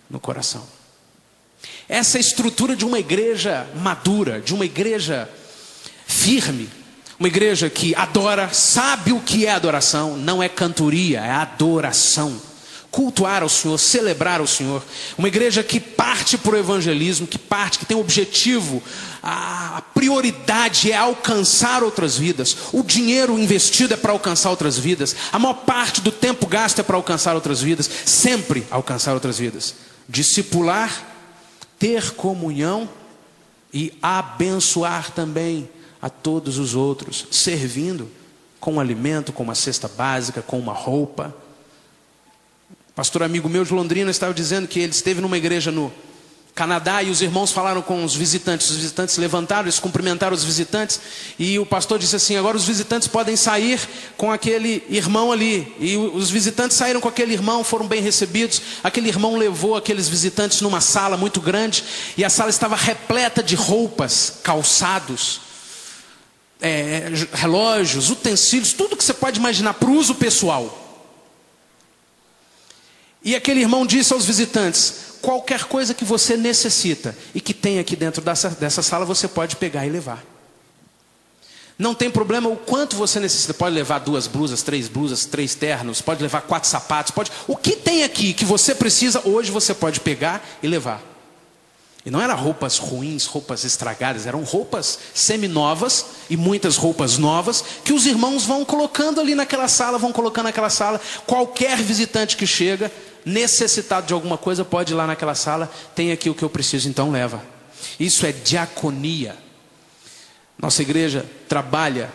no 0.09 0.19
coração. 0.19 0.67
Essa 1.89 2.19
estrutura 2.19 2.75
de 2.75 2.85
uma 2.85 2.99
igreja 2.99 3.69
madura, 3.77 4.41
de 4.41 4.55
uma 4.55 4.65
igreja 4.65 5.29
firme, 6.07 6.69
uma 7.21 7.29
igreja 7.29 7.69
que 7.69 7.95
adora, 7.95 8.49
sabe 8.51 9.13
o 9.13 9.21
que 9.21 9.45
é 9.45 9.51
adoração, 9.53 10.17
não 10.17 10.43
é 10.43 10.49
cantoria, 10.49 11.21
é 11.21 11.31
adoração. 11.31 12.41
cultuar 12.91 13.45
ao 13.45 13.49
Senhor, 13.49 13.79
celebrar 13.79 14.41
ao 14.41 14.49
Senhor. 14.49 14.83
Uma 15.17 15.29
igreja 15.29 15.63
que 15.63 15.79
parte 15.79 16.37
para 16.37 16.57
o 16.57 16.59
evangelismo, 16.59 17.25
que 17.25 17.39
parte, 17.39 17.79
que 17.79 17.87
tem 17.87 17.97
o 17.97 18.01
objetivo, 18.01 18.83
a 19.23 19.81
prioridade 19.95 20.91
é 20.91 20.97
alcançar 20.97 21.85
outras 21.85 22.17
vidas. 22.17 22.57
O 22.73 22.83
dinheiro 22.83 23.39
investido 23.39 23.95
é 23.95 23.97
para 23.97 24.11
alcançar 24.11 24.51
outras 24.51 24.77
vidas. 24.77 25.15
A 25.31 25.39
maior 25.39 25.55
parte 25.55 26.01
do 26.01 26.11
tempo 26.11 26.49
gasto 26.49 26.81
é 26.81 26.83
para 26.83 26.97
alcançar 26.97 27.37
outras 27.37 27.63
vidas. 27.63 27.89
Sempre 28.05 28.67
alcançar 28.73 29.15
outras 29.15 29.39
vidas. 29.39 29.77
Discipular, 30.09 30.91
ter 31.79 32.11
comunhão 32.15 32.89
e 33.73 33.97
abençoar 34.03 35.13
também 35.13 35.69
a 36.01 36.09
todos 36.09 36.59
os 36.59 36.75
outros, 36.75 37.27
servindo 37.31 38.11
com 38.59 38.75
um 38.75 38.81
alimento, 38.81 39.33
com 39.33 39.43
uma 39.43 39.55
cesta 39.55 39.89
básica, 39.89 40.43
com 40.43 40.59
uma 40.59 40.73
roupa 40.73 41.35
Pastor 43.01 43.23
amigo 43.23 43.49
meu 43.49 43.65
de 43.65 43.73
Londrina 43.73 44.11
estava 44.11 44.35
dizendo 44.35 44.69
que 44.69 44.79
ele 44.79 44.93
esteve 44.93 45.23
numa 45.23 45.39
igreja 45.39 45.71
no 45.73 45.91
Canadá 46.55 47.03
e 47.03 47.09
os 47.09 47.23
irmãos 47.23 47.51
falaram 47.51 47.81
com 47.81 48.05
os 48.05 48.15
visitantes. 48.15 48.69
Os 48.69 48.77
visitantes 48.77 49.17
levantaram, 49.17 49.63
eles 49.63 49.79
cumprimentaram 49.79 50.35
os 50.35 50.45
visitantes 50.45 51.01
e 51.39 51.59
o 51.59 51.65
pastor 51.65 51.99
disse 51.99 52.17
assim: 52.17 52.37
agora 52.37 52.59
os 52.59 52.67
visitantes 52.67 53.09
podem 53.09 53.37
sair 53.37 53.81
com 54.19 54.31
aquele 54.31 54.85
irmão 54.91 55.33
ali. 55.33 55.75
E 55.81 55.97
os 55.97 56.29
visitantes 56.29 56.77
saíram 56.77 57.01
com 57.01 57.09
aquele 57.09 57.33
irmão, 57.33 57.65
foram 57.65 57.87
bem 57.87 58.03
recebidos. 58.03 58.61
Aquele 58.85 59.09
irmão 59.09 59.39
levou 59.39 59.77
aqueles 59.77 60.07
visitantes 60.07 60.61
numa 60.61 60.83
sala 60.83 61.17
muito 61.17 61.41
grande 61.41 61.83
e 62.19 62.25
a 62.25 62.29
sala 62.29 62.51
estava 62.51 62.77
repleta 62.77 63.43
de 63.43 63.55
roupas, 63.55 64.41
calçados, 64.43 65.41
é, 66.61 67.11
relógios, 67.33 68.11
utensílios, 68.11 68.73
tudo 68.73 68.97
que 68.97 69.05
você 69.05 69.15
pode 69.15 69.39
imaginar 69.39 69.75
para 69.75 69.91
uso 69.91 70.15
pessoal. 70.15 70.77
E 73.23 73.35
aquele 73.35 73.61
irmão 73.61 73.87
disse 73.87 74.13
aos 74.13 74.25
visitantes: 74.25 75.17
qualquer 75.21 75.65
coisa 75.65 75.95
que 75.95 76.05
você 76.05 76.37
necessita 76.37 77.17
e 77.35 77.41
que 77.41 77.53
tem 77.53 77.79
aqui 77.79 77.97
dentro 77.97 78.23
dessa, 78.23 78.51
dessa 78.51 78.83
sala, 78.83 79.05
você 79.05 79.29
pode 79.29 79.57
pegar 79.57 79.87
e 79.87 79.91
levar. 79.91 80.25
Não 81.79 81.95
tem 81.95 82.11
problema 82.11 82.47
o 82.47 82.57
quanto 82.57 82.95
você 82.95 83.19
necessita. 83.19 83.55
Pode 83.55 83.75
levar 83.75 84.01
duas 84.01 84.27
blusas, 84.27 84.63
três 84.63 84.87
blusas, 84.87 85.25
três 85.25 85.55
ternos, 85.55 86.03
pode 86.03 86.23
levar 86.23 86.43
quatro 86.43 86.69
sapatos, 86.69 87.11
pode. 87.11 87.33
O 87.49 87.57
que 87.57 87.75
tem 87.75 88.05
aqui 88.05 88.35
que 88.35 88.45
você 88.45 88.75
precisa, 88.75 89.27
hoje 89.27 89.51
você 89.51 89.73
pode 89.73 90.01
pegar 90.01 90.47
e 90.63 90.69
levar. 90.69 91.10
E 92.05 92.11
não 92.11 92.21
eram 92.21 92.35
roupas 92.35 92.79
ruins, 92.79 93.27
roupas 93.27 93.63
estragadas, 93.63 94.27
eram 94.27 94.43
roupas 94.43 94.99
semi-novas 95.13 96.07
e 96.31 96.37
muitas 96.37 96.77
roupas 96.77 97.19
novas 97.19 97.63
que 97.85 97.93
os 97.93 98.07
irmãos 98.07 98.45
vão 98.45 98.65
colocando 98.65 99.21
ali 99.21 99.35
naquela 99.35 99.69
sala, 99.69 99.99
vão 99.99 100.11
colocando 100.11 100.45
naquela 100.45 100.71
sala. 100.71 100.99
Qualquer 101.27 101.77
visitante 101.77 102.39
que 102.39 102.47
chega, 102.47 102.91
necessitado 103.25 104.07
de 104.07 104.15
alguma 104.15 104.39
coisa, 104.39 104.65
pode 104.65 104.95
ir 104.95 104.97
lá 104.97 105.07
naquela 105.07 105.35
sala, 105.35 105.71
tem 105.95 106.11
aqui 106.11 106.31
o 106.31 106.35
que 106.35 106.43
eu 106.43 106.49
preciso, 106.49 106.89
então 106.89 107.11
leva. 107.11 107.43
Isso 107.99 108.25
é 108.25 108.33
diaconia. 108.33 109.37
Nossa 110.59 110.81
igreja 110.81 111.27
trabalha 111.49 112.11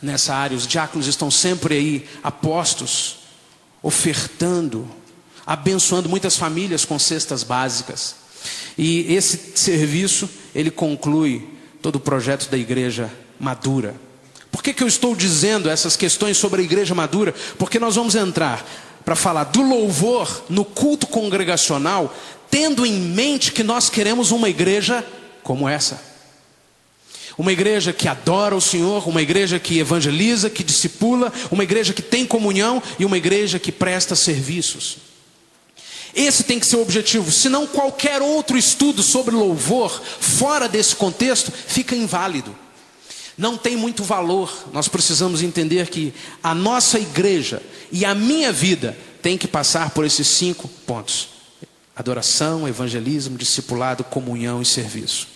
nessa 0.00 0.34
área, 0.34 0.56
os 0.56 0.68
diáconos 0.68 1.08
estão 1.08 1.30
sempre 1.30 1.74
aí 1.74 2.08
apostos, 2.22 3.18
ofertando, 3.82 4.88
abençoando 5.44 6.08
muitas 6.08 6.36
famílias 6.36 6.84
com 6.84 6.96
cestas 6.96 7.42
básicas. 7.42 8.14
E 8.76 9.14
esse 9.14 9.52
serviço, 9.54 10.28
ele 10.54 10.70
conclui 10.70 11.46
todo 11.82 11.96
o 11.96 12.00
projeto 12.00 12.48
da 12.50 12.56
igreja 12.56 13.10
madura. 13.38 13.94
Por 14.50 14.62
que, 14.62 14.72
que 14.72 14.82
eu 14.82 14.88
estou 14.88 15.14
dizendo 15.14 15.70
essas 15.70 15.96
questões 15.96 16.36
sobre 16.36 16.60
a 16.60 16.64
igreja 16.64 16.94
madura? 16.94 17.34
Porque 17.58 17.78
nós 17.78 17.94
vamos 17.96 18.14
entrar 18.14 18.66
para 19.04 19.16
falar 19.16 19.44
do 19.44 19.62
louvor 19.62 20.44
no 20.48 20.64
culto 20.64 21.06
congregacional, 21.06 22.14
tendo 22.50 22.84
em 22.84 22.92
mente 22.92 23.52
que 23.52 23.62
nós 23.62 23.88
queremos 23.88 24.30
uma 24.30 24.48
igreja 24.48 25.06
como 25.42 25.68
essa. 25.68 26.10
Uma 27.38 27.52
igreja 27.52 27.92
que 27.92 28.08
adora 28.08 28.54
o 28.54 28.60
Senhor, 28.60 29.08
uma 29.08 29.22
igreja 29.22 29.58
que 29.58 29.78
evangeliza, 29.78 30.50
que 30.50 30.62
discipula, 30.62 31.32
uma 31.50 31.62
igreja 31.62 31.92
que 31.92 32.02
tem 32.02 32.26
comunhão 32.26 32.82
e 32.98 33.04
uma 33.04 33.16
igreja 33.16 33.58
que 33.58 33.72
presta 33.72 34.14
serviços. 34.14 35.09
Esse 36.14 36.44
tem 36.44 36.58
que 36.58 36.66
ser 36.66 36.76
o 36.76 36.82
objetivo, 36.82 37.30
senão 37.30 37.66
qualquer 37.66 38.20
outro 38.20 38.58
estudo 38.58 39.02
sobre 39.02 39.34
louvor, 39.34 39.90
fora 40.20 40.68
desse 40.68 40.96
contexto, 40.96 41.52
fica 41.52 41.94
inválido. 41.94 42.54
Não 43.38 43.56
tem 43.56 43.76
muito 43.76 44.04
valor. 44.04 44.52
Nós 44.72 44.88
precisamos 44.88 45.42
entender 45.42 45.88
que 45.88 46.12
a 46.42 46.54
nossa 46.54 46.98
igreja 46.98 47.62
e 47.90 48.04
a 48.04 48.14
minha 48.14 48.52
vida 48.52 48.96
tem 49.22 49.38
que 49.38 49.48
passar 49.48 49.90
por 49.90 50.04
esses 50.04 50.26
cinco 50.28 50.68
pontos: 50.68 51.28
adoração, 51.96 52.68
evangelismo, 52.68 53.38
discipulado, 53.38 54.04
comunhão 54.04 54.60
e 54.60 54.66
serviço. 54.66 55.26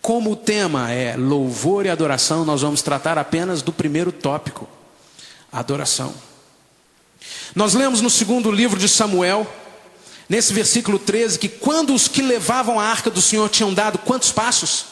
Como 0.00 0.30
o 0.30 0.36
tema 0.36 0.92
é 0.92 1.16
louvor 1.16 1.84
e 1.84 1.90
adoração, 1.90 2.44
nós 2.44 2.62
vamos 2.62 2.80
tratar 2.80 3.18
apenas 3.18 3.60
do 3.60 3.72
primeiro 3.72 4.12
tópico: 4.12 4.68
adoração. 5.52 6.14
Nós 7.54 7.74
lemos 7.74 8.00
no 8.00 8.08
segundo 8.08 8.50
livro 8.50 8.78
de 8.78 8.88
Samuel, 8.88 9.46
nesse 10.28 10.52
versículo 10.52 10.98
13, 10.98 11.38
que 11.38 11.48
quando 11.48 11.94
os 11.94 12.08
que 12.08 12.22
levavam 12.22 12.80
a 12.80 12.84
arca 12.84 13.10
do 13.10 13.22
Senhor 13.22 13.48
tinham 13.48 13.72
dado 13.72 13.98
quantos 13.98 14.32
passos? 14.32 14.86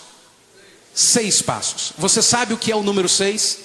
Seis 0.95 1.43
passos. 1.43 1.93
Você 1.99 2.23
sabe 2.23 2.55
o 2.55 2.59
que 2.59 2.71
é 2.71 2.77
o 2.77 2.83
número 2.83 3.09
seis? 3.09 3.59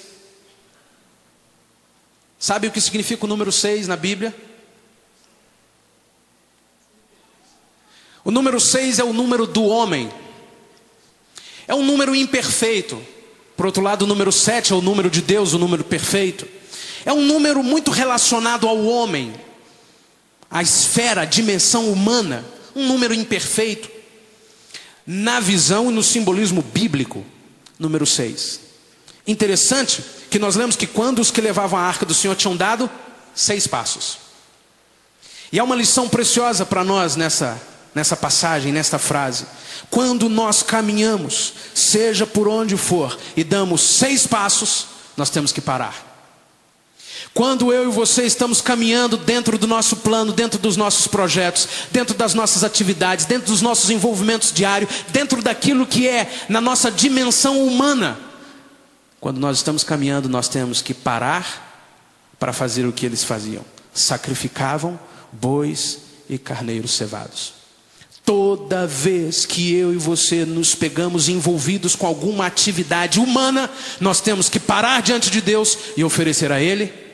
Sabe 2.40 2.68
o 2.68 2.72
que 2.72 2.82
significa 2.82 3.26
o 3.26 3.28
número 3.28 3.52
seis 3.52 3.88
na 3.88 3.96
Bíblia? 3.96 4.36
O 8.24 8.32
número 8.32 8.60
seis 8.60 9.00
é 9.00 9.04
o 9.04 9.14
número 9.14 9.46
do 9.46 9.64
homem. 9.64 10.12
É 11.68 11.76
um 11.76 11.84
número 11.84 12.16
imperfeito. 12.16 13.02
Por 13.56 13.66
outro 13.66 13.84
lado, 13.84 14.04
o 14.04 14.08
número 14.08 14.32
sete 14.32 14.72
é 14.72 14.76
o 14.76 14.82
número 14.82 15.10
de 15.10 15.22
Deus, 15.22 15.54
o 15.54 15.60
número 15.60 15.84
perfeito. 15.84 16.48
É 17.06 17.12
um 17.12 17.22
número 17.22 17.62
muito 17.62 17.92
relacionado 17.92 18.68
ao 18.68 18.86
homem, 18.86 19.34
a 20.50 20.62
esfera, 20.62 21.22
a 21.22 21.26
dimensão 21.26 21.92
humana, 21.92 22.44
um 22.76 22.88
número 22.88 23.14
imperfeito. 23.14 23.90
Na 25.06 25.40
visão 25.40 25.90
e 25.90 25.94
no 25.94 26.04
simbolismo 26.04 26.62
bíblico, 26.62 27.26
número 27.78 28.06
6. 28.06 28.60
Interessante 29.26 30.04
que 30.30 30.40
nós 30.40 30.56
lemos 30.56 30.76
que 30.76 30.88
quando 30.88 31.20
os 31.20 31.32
que 31.32 31.42
levavam 31.42 31.80
a 31.80 31.84
arca 31.84 32.06
do 32.06 32.14
Senhor 32.14 32.36
tinham 32.36 32.56
dado 32.56 32.90
seis 33.34 33.68
passos. 33.68 34.18
E 35.52 35.60
há 35.60 35.64
uma 35.64 35.76
lição 35.76 36.08
preciosa 36.08 36.66
para 36.66 36.84
nós 36.84 37.16
nessa, 37.16 37.60
nessa 37.94 38.16
passagem, 38.16 38.72
nesta 38.72 39.00
frase. 39.00 39.46
Quando 39.90 40.30
nós 40.30 40.62
caminhamos, 40.62 41.54
seja 41.74 42.28
por 42.28 42.48
onde 42.48 42.78
for, 42.78 43.18
e 43.36 43.44
damos 43.44 43.82
seis 43.82 44.28
passos, 44.28 44.88
nós 45.18 45.30
temos 45.30 45.52
que 45.52 45.62
parar. 45.62 46.09
Quando 47.34 47.72
eu 47.72 47.90
e 47.90 47.92
você 47.92 48.24
estamos 48.26 48.62
caminhando 48.62 49.18
dentro 49.18 49.58
do 49.58 49.68
nosso 49.68 49.98
plano, 49.98 50.34
dentro 50.34 50.60
dos 50.60 50.76
nossos 50.76 51.08
projetos, 51.08 51.68
dentro 51.92 52.16
das 52.16 52.34
nossas 52.34 52.64
atividades, 52.64 53.26
dentro 53.26 53.48
dos 53.48 53.62
nossos 53.62 53.90
envolvimentos 53.90 54.52
diários, 54.52 54.90
dentro 55.10 55.42
daquilo 55.42 55.86
que 55.86 56.08
é 56.08 56.32
na 56.50 56.60
nossa 56.60 56.92
dimensão 56.92 57.66
humana, 57.66 58.20
quando 59.20 59.40
nós 59.40 59.58
estamos 59.58 59.84
caminhando, 59.84 60.30
nós 60.30 60.48
temos 60.48 60.82
que 60.82 60.94
parar 60.94 61.68
para 62.40 62.54
fazer 62.54 62.86
o 62.86 62.94
que 62.94 63.06
eles 63.06 63.24
faziam: 63.24 63.64
sacrificavam 63.94 65.00
bois 65.32 66.00
e 66.30 66.38
carneiros 66.38 66.92
cevados. 66.92 67.54
Toda 68.24 68.86
vez 68.86 69.46
que 69.46 69.74
eu 69.74 69.92
e 69.92 69.98
você 69.98 70.46
nos 70.46 70.76
pegamos 70.76 71.28
envolvidos 71.30 71.96
com 71.96 72.06
alguma 72.06 72.46
atividade 72.46 73.20
humana, 73.20 73.70
nós 74.00 74.22
temos 74.22 74.48
que 74.50 74.60
parar 74.60 75.02
diante 75.02 75.32
de 75.32 75.42
Deus 75.42 75.78
e 75.98 76.04
oferecer 76.04 76.52
a 76.52 76.62
Ele 76.62 77.09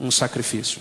um 0.00 0.10
sacrifício. 0.10 0.80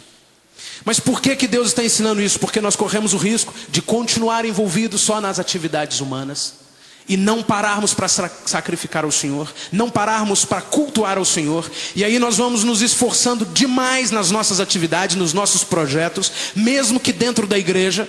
Mas 0.83 0.99
por 0.99 1.21
que, 1.21 1.35
que 1.35 1.47
Deus 1.47 1.67
está 1.67 1.83
ensinando 1.83 2.21
isso? 2.21 2.39
Porque 2.39 2.61
nós 2.61 2.75
corremos 2.75 3.13
o 3.13 3.17
risco 3.17 3.53
de 3.69 3.81
continuar 3.81 4.45
envolvidos 4.45 5.01
só 5.01 5.19
nas 5.21 5.39
atividades 5.39 5.99
humanas 5.99 6.67
e 7.09 7.15
não 7.15 7.41
pararmos 7.41 7.93
para 7.93 8.07
sacrificar 8.07 9.05
ao 9.05 9.11
Senhor, 9.11 9.51
não 9.71 9.89
pararmos 9.89 10.43
para 10.43 10.61
cultuar 10.61 11.17
ao 11.17 11.23
Senhor, 11.23 11.69
e 11.95 12.03
aí 12.03 12.19
nós 12.19 12.35
vamos 12.35 12.65
nos 12.65 12.81
esforçando 12.81 13.45
demais 13.45 14.11
nas 14.11 14.29
nossas 14.29 14.59
atividades, 14.59 15.15
nos 15.15 15.31
nossos 15.31 15.63
projetos, 15.63 16.31
mesmo 16.55 16.99
que 16.99 17.13
dentro 17.13 17.47
da 17.47 17.57
igreja. 17.57 18.07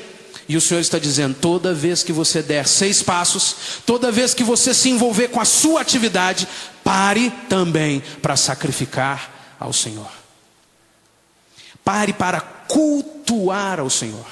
E 0.49 0.57
o 0.57 0.61
Senhor 0.61 0.81
está 0.81 0.99
dizendo: 0.99 1.37
toda 1.41 1.75
vez 1.75 2.03
que 2.03 2.12
você 2.12 2.43
der 2.43 2.67
seis 2.67 3.03
passos, 3.03 3.55
toda 3.87 4.11
vez 4.11 4.35
que 4.35 4.43
você 4.43 4.75
se 4.75 4.88
envolver 4.88 5.29
com 5.29 5.41
a 5.41 5.45
sua 5.45 5.81
atividade, 5.81 6.49
pare 6.83 7.31
também 7.49 8.03
para 8.21 8.35
sacrificar 8.35 9.57
ao 9.61 9.73
Senhor. 9.73 10.18
Pare 11.88 12.12
para 12.12 12.42
cultuar 12.42 13.80
ao 13.80 13.88
Senhor. 13.88 14.26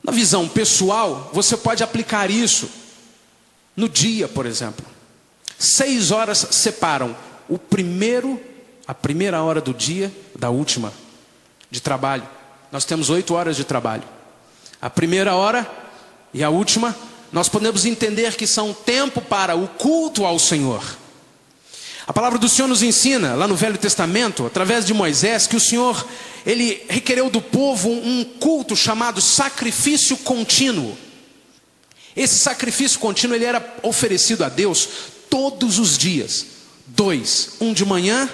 Na 0.00 0.12
visão 0.12 0.48
pessoal, 0.48 1.32
você 1.32 1.56
pode 1.56 1.82
aplicar 1.82 2.30
isso 2.30 2.70
no 3.76 3.88
dia, 3.88 4.28
por 4.28 4.46
exemplo. 4.46 4.86
Seis 5.58 6.12
horas 6.12 6.46
separam 6.52 7.16
o 7.48 7.58
primeiro, 7.58 8.40
a 8.86 8.94
primeira 8.94 9.42
hora 9.42 9.60
do 9.60 9.74
dia 9.74 10.12
da 10.38 10.50
última. 10.50 10.92
de 11.68 11.80
trabalho. 11.80 12.22
Nós 12.70 12.84
temos 12.84 13.10
oito 13.10 13.34
horas 13.34 13.56
de 13.56 13.64
trabalho. 13.64 14.04
A 14.80 14.88
primeira 14.88 15.34
hora 15.34 15.68
e 16.32 16.44
a 16.44 16.48
última, 16.48 16.94
nós 17.32 17.48
podemos 17.48 17.84
entender 17.84 18.36
que 18.36 18.46
são 18.46 18.72
tempo 18.72 19.20
para 19.20 19.56
o 19.56 19.66
culto 19.66 20.24
ao 20.24 20.38
Senhor. 20.38 20.84
A 22.08 22.12
palavra 22.14 22.38
do 22.38 22.48
Senhor 22.48 22.66
nos 22.66 22.82
ensina, 22.82 23.34
lá 23.34 23.46
no 23.46 23.54
Velho 23.54 23.76
Testamento, 23.76 24.46
através 24.46 24.86
de 24.86 24.94
Moisés, 24.94 25.46
que 25.46 25.56
o 25.56 25.60
Senhor, 25.60 26.08
ele 26.46 26.82
requereu 26.88 27.28
do 27.28 27.42
povo 27.42 27.90
um 27.90 28.24
culto 28.24 28.74
chamado 28.74 29.20
sacrifício 29.20 30.16
contínuo. 30.16 30.96
Esse 32.16 32.36
sacrifício 32.36 32.98
contínuo 32.98 33.36
ele 33.36 33.44
era 33.44 33.76
oferecido 33.82 34.42
a 34.42 34.48
Deus 34.48 34.88
todos 35.28 35.78
os 35.78 35.98
dias. 35.98 36.46
Dois, 36.86 37.50
um 37.60 37.74
de 37.74 37.84
manhã 37.84 38.26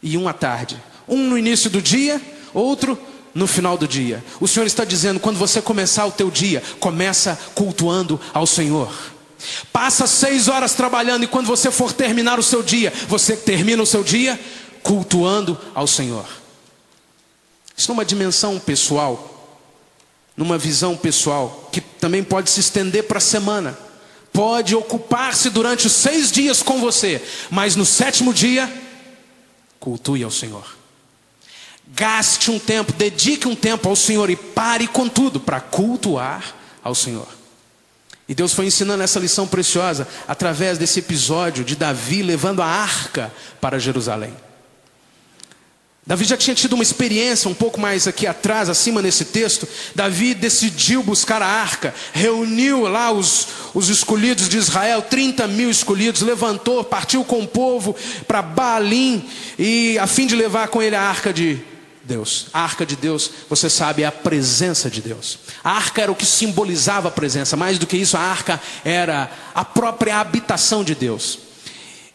e 0.00 0.16
um 0.16 0.28
à 0.28 0.32
tarde. 0.32 0.80
Um 1.08 1.28
no 1.28 1.36
início 1.36 1.68
do 1.68 1.82
dia, 1.82 2.22
outro 2.54 2.96
no 3.34 3.48
final 3.48 3.76
do 3.76 3.88
dia. 3.88 4.24
O 4.40 4.46
Senhor 4.46 4.66
está 4.66 4.84
dizendo, 4.84 5.18
quando 5.18 5.36
você 5.36 5.60
começar 5.60 6.06
o 6.06 6.12
teu 6.12 6.30
dia, 6.30 6.62
começa 6.78 7.36
cultuando 7.56 8.20
ao 8.32 8.46
Senhor. 8.46 8.94
Passa 9.72 10.06
seis 10.06 10.48
horas 10.48 10.74
trabalhando 10.74 11.24
e 11.24 11.28
quando 11.28 11.46
você 11.46 11.70
for 11.70 11.92
terminar 11.92 12.38
o 12.38 12.42
seu 12.42 12.62
dia, 12.62 12.92
você 13.08 13.36
termina 13.36 13.82
o 13.82 13.86
seu 13.86 14.04
dia 14.04 14.38
cultuando 14.82 15.58
ao 15.74 15.86
Senhor. 15.86 16.26
Isso 17.76 17.90
numa 17.90 18.04
dimensão 18.04 18.58
pessoal 18.58 19.34
numa 20.36 20.58
visão 20.58 20.96
pessoal, 20.96 21.68
que 21.72 21.80
também 21.80 22.22
pode 22.22 22.50
se 22.50 22.60
estender 22.60 23.04
para 23.04 23.18
a 23.18 23.20
semana, 23.20 23.78
pode 24.32 24.74
ocupar-se 24.74 25.48
durante 25.48 25.86
os 25.86 25.92
seis 25.92 26.30
dias 26.30 26.62
com 26.62 26.80
você, 26.80 27.22
mas 27.50 27.76
no 27.76 27.84
sétimo 27.84 28.34
dia, 28.34 28.72
cultue 29.78 30.24
ao 30.24 30.30
Senhor. 30.30 30.76
Gaste 31.86 32.50
um 32.50 32.58
tempo, 32.58 32.92
dedique 32.92 33.46
um 33.46 33.54
tempo 33.54 33.88
ao 33.88 33.94
Senhor 33.94 34.28
e 34.30 34.36
pare 34.36 34.88
com 34.88 35.08
tudo 35.08 35.38
para 35.38 35.60
cultuar 35.60 36.54
ao 36.82 36.94
Senhor. 36.94 37.28
E 38.28 38.34
Deus 38.34 38.54
foi 38.54 38.66
ensinando 38.66 39.02
essa 39.02 39.20
lição 39.20 39.46
preciosa 39.46 40.08
através 40.26 40.78
desse 40.78 41.00
episódio 41.00 41.64
de 41.64 41.76
Davi 41.76 42.22
levando 42.22 42.62
a 42.62 42.66
arca 42.66 43.32
para 43.60 43.78
Jerusalém. 43.78 44.34
Davi 46.06 46.26
já 46.26 46.36
tinha 46.36 46.54
tido 46.54 46.74
uma 46.74 46.82
experiência 46.82 47.48
um 47.48 47.54
pouco 47.54 47.80
mais 47.80 48.06
aqui 48.06 48.26
atrás, 48.26 48.68
acima 48.68 49.00
nesse 49.00 49.26
texto. 49.26 49.66
Davi 49.94 50.34
decidiu 50.34 51.02
buscar 51.02 51.40
a 51.40 51.46
arca, 51.46 51.94
reuniu 52.12 52.82
lá 52.82 53.10
os, 53.10 53.48
os 53.72 53.88
escolhidos 53.88 54.48
de 54.48 54.58
Israel, 54.58 55.00
30 55.00 55.46
mil 55.48 55.70
escolhidos, 55.70 56.20
levantou, 56.20 56.84
partiu 56.84 57.24
com 57.24 57.40
o 57.40 57.48
povo 57.48 57.96
para 58.26 58.42
Baalim, 58.42 59.26
e 59.58 59.98
a 59.98 60.06
fim 60.06 60.26
de 60.26 60.36
levar 60.36 60.68
com 60.68 60.82
ele 60.82 60.94
a 60.94 61.00
arca 61.00 61.32
de 61.32 61.62
Deus. 62.04 62.46
A 62.52 62.60
arca 62.60 62.84
de 62.84 62.96
Deus, 62.96 63.30
você 63.48 63.68
sabe, 63.70 64.02
é 64.02 64.06
a 64.06 64.12
presença 64.12 64.90
de 64.90 65.00
Deus. 65.00 65.38
A 65.62 65.72
arca 65.72 66.02
era 66.02 66.12
o 66.12 66.14
que 66.14 66.26
simbolizava 66.26 67.08
a 67.08 67.10
presença, 67.10 67.56
mais 67.56 67.78
do 67.78 67.86
que 67.86 67.96
isso, 67.96 68.16
a 68.16 68.20
arca 68.20 68.60
era 68.84 69.30
a 69.54 69.64
própria 69.64 70.18
habitação 70.18 70.84
de 70.84 70.94
Deus. 70.94 71.38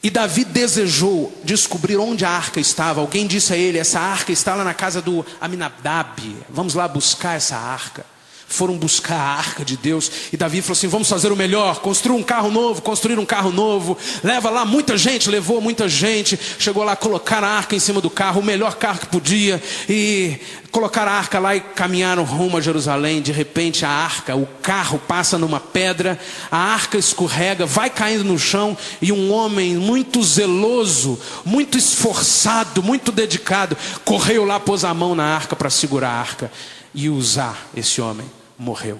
E 0.01 0.09
Davi 0.09 0.45
desejou 0.45 1.33
descobrir 1.43 1.97
onde 1.97 2.23
a 2.23 2.29
arca 2.29 2.59
estava. 2.59 3.01
Alguém 3.01 3.27
disse 3.27 3.51
a 3.51 3.57
ele: 3.57 3.77
Essa 3.77 3.99
arca 3.99 4.31
está 4.31 4.55
lá 4.55 4.63
na 4.63 4.73
casa 4.73 5.01
do 5.01 5.25
Aminadab. 5.41 6.37
Vamos 6.49 6.73
lá 6.73 6.87
buscar 6.87 7.35
essa 7.35 7.57
arca 7.57 8.05
foram 8.49 8.75
buscar 8.75 9.15
a 9.15 9.37
arca 9.37 9.63
de 9.63 9.77
Deus. 9.77 10.11
E 10.33 10.37
Davi 10.37 10.61
falou 10.61 10.73
assim: 10.73 10.87
vamos 10.87 11.07
fazer 11.07 11.31
o 11.31 11.35
melhor, 11.35 11.79
construir 11.79 12.17
um 12.17 12.23
carro 12.23 12.49
novo, 12.49 12.81
construir 12.81 13.19
um 13.19 13.25
carro 13.25 13.51
novo. 13.51 13.97
Leva 14.23 14.49
lá 14.49 14.65
muita 14.65 14.97
gente, 14.97 15.29
levou 15.29 15.61
muita 15.61 15.87
gente. 15.87 16.37
Chegou 16.57 16.83
lá, 16.83 16.95
colocar 16.95 17.43
a 17.43 17.47
arca 17.47 17.75
em 17.75 17.79
cima 17.79 18.01
do 18.01 18.09
carro, 18.09 18.41
o 18.41 18.43
melhor 18.43 18.75
carro 18.75 18.99
que 18.99 19.05
podia. 19.05 19.61
E 19.87 20.39
colocar 20.71 21.07
a 21.07 21.11
arca 21.11 21.39
lá 21.39 21.55
e 21.55 21.61
caminharam 21.61 22.23
rumo 22.23 22.57
a 22.57 22.61
Jerusalém. 22.61 23.21
De 23.21 23.31
repente, 23.31 23.85
a 23.85 23.89
arca, 23.89 24.35
o 24.35 24.47
carro 24.61 24.99
passa 25.07 25.37
numa 25.37 25.59
pedra, 25.59 26.19
a 26.51 26.57
arca 26.57 26.97
escorrega, 26.97 27.67
vai 27.67 27.89
caindo 27.89 28.23
no 28.23 28.39
chão. 28.39 28.75
E 28.99 29.11
um 29.11 29.31
homem 29.31 29.75
muito 29.75 30.23
zeloso, 30.23 31.19
muito 31.45 31.77
esforçado, 31.77 32.81
muito 32.81 33.11
dedicado, 33.11 33.77
correu 34.03 34.43
lá, 34.43 34.59
pôs 34.59 34.83
a 34.83 34.93
mão 34.93 35.13
na 35.13 35.23
arca 35.23 35.55
para 35.55 35.69
segurar 35.69 36.09
a 36.09 36.19
arca 36.19 36.51
e 36.95 37.09
usar 37.09 37.69
esse 37.75 38.01
homem 38.01 38.38
morreu. 38.59 38.99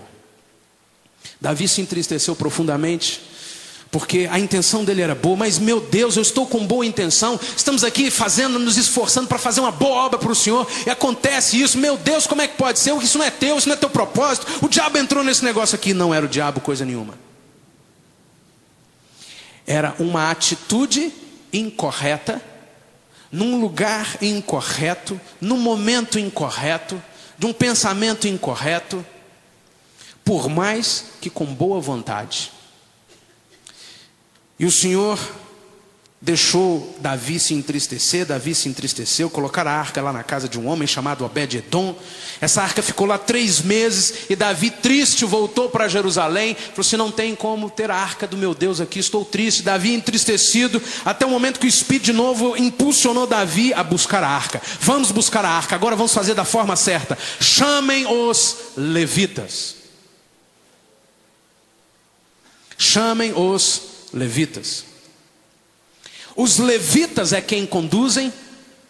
Davi 1.40 1.68
se 1.68 1.82
entristeceu 1.82 2.36
profundamente, 2.36 3.22
porque 3.92 4.30
a 4.32 4.40
intenção 4.40 4.86
dele 4.86 5.02
era 5.02 5.16
boa, 5.16 5.36
mas 5.36 5.60
meu 5.60 5.82
Deus, 5.82 6.16
eu 6.16 6.22
estou 6.22 6.46
com 6.46 6.66
boa 6.66 6.86
intenção, 6.86 7.40
estamos 7.58 7.84
aqui 7.84 8.10
fazendo, 8.10 8.58
nos 8.60 8.78
esforçando 8.78 9.28
para 9.28 9.38
fazer 9.38 9.60
uma 9.60 9.72
boa 9.72 10.06
obra 10.06 10.18
para 10.20 10.32
o 10.32 10.36
Senhor, 10.36 10.68
e 10.86 10.90
acontece 10.90 11.62
isso, 11.62 11.78
meu 11.78 11.98
Deus, 11.98 12.26
como 12.26 12.42
é 12.42 12.48
que 12.48 12.56
pode 12.56 12.80
ser? 12.80 12.96
Isso 12.98 13.18
não 13.18 13.26
é 13.26 13.32
teu, 13.32 13.58
isso 13.58 13.68
não 13.68 13.76
é 13.76 13.78
teu 13.78 13.90
propósito, 13.90 14.48
o 14.62 14.70
diabo 14.70 14.98
entrou 14.98 15.24
nesse 15.24 15.44
negócio 15.44 15.76
aqui, 15.76 15.94
não 15.94 16.14
era 16.14 16.26
o 16.26 16.30
diabo 16.30 16.62
coisa 16.62 16.86
nenhuma. 16.86 17.16
Era 19.66 19.96
uma 20.00 20.32
atitude 20.32 21.12
incorreta, 21.52 22.42
num 23.32 23.60
lugar 23.60 24.18
incorreto, 24.22 25.20
num 25.40 25.58
momento 25.58 26.18
incorreto, 26.18 27.02
de 27.38 27.46
um 27.46 27.54
pensamento 27.54 28.28
incorreto, 28.28 29.06
por 30.30 30.48
mais 30.48 31.06
que 31.20 31.28
com 31.28 31.44
boa 31.44 31.82
vontade. 31.82 32.52
E 34.60 34.66
o 34.68 34.70
Senhor 34.70 35.18
deixou 36.22 36.96
Davi 37.00 37.40
se 37.40 37.56
entristecer, 37.56 38.28
Davi 38.28 38.54
se 38.54 38.70
entristeceu, 38.70 39.28
colocar 39.28 39.66
a 39.66 39.72
arca 39.72 40.04
lá 40.04 40.14
na 40.14 40.22
casa 40.22 40.48
de 40.48 40.60
um 40.60 40.68
homem 40.68 40.88
chamado 40.88 41.26
Obed-Edom. 41.26 41.96
Essa 42.40 42.62
arca 42.62 42.84
ficou 42.84 43.08
lá 43.08 43.18
três 43.18 43.60
meses 43.64 44.30
e 44.30 44.36
Davi, 44.36 44.70
triste, 44.70 45.26
voltou 45.26 45.68
para 45.68 45.88
Jerusalém. 45.88 46.54
Falou 46.54 46.82
assim: 46.82 46.96
Não 46.96 47.12
tem 47.12 47.36
como 47.36 47.68
ter 47.68 47.90
a 47.90 47.96
arca 47.96 48.28
do 48.28 48.38
meu 48.38 48.54
Deus 48.54 48.80
aqui, 48.80 49.00
estou 49.00 49.26
triste. 49.26 49.64
Davi, 49.64 49.96
entristecido, 49.96 50.80
até 51.04 51.26
o 51.26 51.30
momento 51.32 51.60
que 51.60 51.66
o 51.66 51.68
Espírito 51.68 52.06
de 52.06 52.14
novo 52.14 52.56
impulsionou 52.56 53.26
Davi 53.26 53.74
a 53.74 53.84
buscar 53.84 54.24
a 54.24 54.30
arca. 54.30 54.62
Vamos 54.80 55.10
buscar 55.10 55.44
a 55.44 55.50
arca, 55.50 55.74
agora 55.74 55.96
vamos 55.96 56.14
fazer 56.14 56.36
da 56.36 56.46
forma 56.46 56.76
certa. 56.76 57.18
Chamem 57.40 58.06
os 58.06 58.58
levitas. 58.78 59.79
Chamem 62.80 63.34
os 63.34 63.82
levitas. 64.14 64.86
Os 66.36 66.58
levitas 66.58 67.34
é 67.34 67.42
quem 67.42 67.66
conduzem 67.66 68.34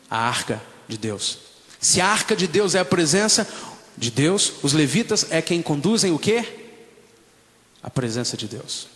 a 0.09 0.17
arca 0.19 0.61
de 0.87 0.95
Deus. 0.95 1.39
Se 1.81 1.99
a 1.99 2.07
arca 2.07 2.35
de 2.35 2.45
Deus 2.45 2.75
é 2.75 2.79
a 2.79 2.85
presença 2.85 3.47
de 3.97 4.11
Deus, 4.11 4.53
os 4.61 4.73
levitas 4.73 5.25
é 5.31 5.41
quem 5.41 5.61
conduzem 5.61 6.11
o 6.11 6.19
que? 6.19 6.45
A 7.81 7.89
presença 7.89 8.37
de 8.37 8.47
Deus. 8.47 8.87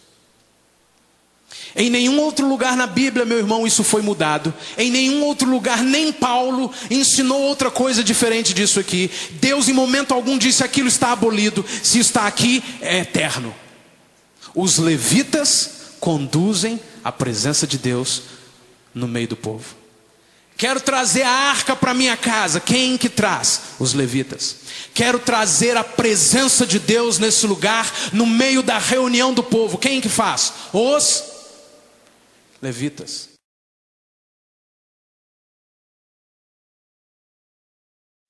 Em 1.75 1.89
nenhum 1.89 2.19
outro 2.19 2.47
lugar 2.47 2.77
na 2.77 2.86
Bíblia, 2.86 3.25
meu 3.25 3.39
irmão, 3.39 3.65
isso 3.65 3.84
foi 3.84 4.03
mudado. 4.03 4.53
Em 4.77 4.91
nenhum 4.91 5.23
outro 5.23 5.49
lugar, 5.49 5.82
nem 5.82 6.13
Paulo 6.13 6.71
ensinou 6.91 7.41
outra 7.41 7.71
coisa 7.71 8.03
diferente 8.03 8.53
disso 8.53 8.79
aqui. 8.79 9.10
Deus, 9.32 9.67
em 9.67 9.73
momento 9.73 10.13
algum, 10.13 10.38
disse: 10.38 10.63
aquilo 10.63 10.88
está 10.88 11.12
abolido. 11.12 11.65
Se 11.82 11.97
está 11.97 12.27
aqui, 12.27 12.63
é 12.79 12.99
eterno. 12.99 13.62
Os 14.55 14.77
levitas 14.77 15.95
conduzem 15.99 16.79
a 17.03 17.11
presença 17.11 17.65
de 17.65 17.77
Deus 17.77 18.23
no 18.93 19.07
meio 19.07 19.27
do 19.27 19.37
povo. 19.37 19.75
Quero 20.55 20.79
trazer 20.79 21.23
a 21.23 21.29
arca 21.29 21.75
para 21.75 21.93
minha 21.93 22.15
casa. 22.15 22.59
Quem 22.59 22.97
que 22.97 23.09
traz? 23.09 23.75
Os 23.79 23.93
levitas. 23.93 24.57
Quero 24.93 25.19
trazer 25.19 25.75
a 25.75 25.83
presença 25.83 26.65
de 26.65 26.77
Deus 26.77 27.17
nesse 27.17 27.47
lugar, 27.47 27.91
no 28.13 28.25
meio 28.25 28.61
da 28.61 28.77
reunião 28.77 29.33
do 29.33 29.43
povo. 29.43 29.77
Quem 29.77 29.99
que 29.99 30.09
faz? 30.09 30.53
Os 30.71 31.23
levitas. 32.61 33.29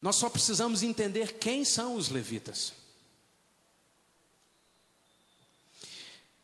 Nós 0.01 0.15
só 0.15 0.29
precisamos 0.29 0.83
entender 0.83 1.33
quem 1.33 1.63
são 1.63 1.95
os 1.95 2.09
levitas. 2.09 2.73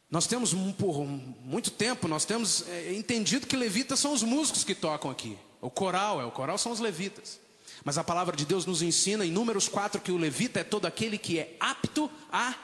Nós 0.10 0.26
temos, 0.26 0.54
por 0.78 1.06
muito 1.06 1.70
tempo, 1.70 2.08
nós 2.08 2.26
temos 2.26 2.68
é, 2.68 2.94
entendido 2.94 3.46
que 3.46 3.56
levitas 3.56 4.00
são 4.00 4.12
os 4.12 4.24
músicos 4.24 4.64
que 4.64 4.74
tocam 4.74 5.12
aqui. 5.12 5.38
O 5.62 5.70
coral, 5.70 6.20
é 6.20 6.26
o 6.26 6.32
coral 6.32 6.58
são 6.58 6.72
os 6.72 6.80
levitas. 6.80 7.40
Mas 7.84 7.98
a 7.98 8.04
palavra 8.04 8.36
de 8.36 8.46
Deus 8.46 8.66
nos 8.66 8.82
ensina 8.82 9.26
em 9.26 9.32
Números 9.32 9.68
4 9.68 10.02
que 10.02 10.12
o 10.12 10.18
levita 10.18 10.62
é 10.62 10.64
todo 10.64 10.86
aquele 10.86 11.18
que 11.18 11.38
é 11.38 11.56
apto 11.60 12.10
a 12.32 12.56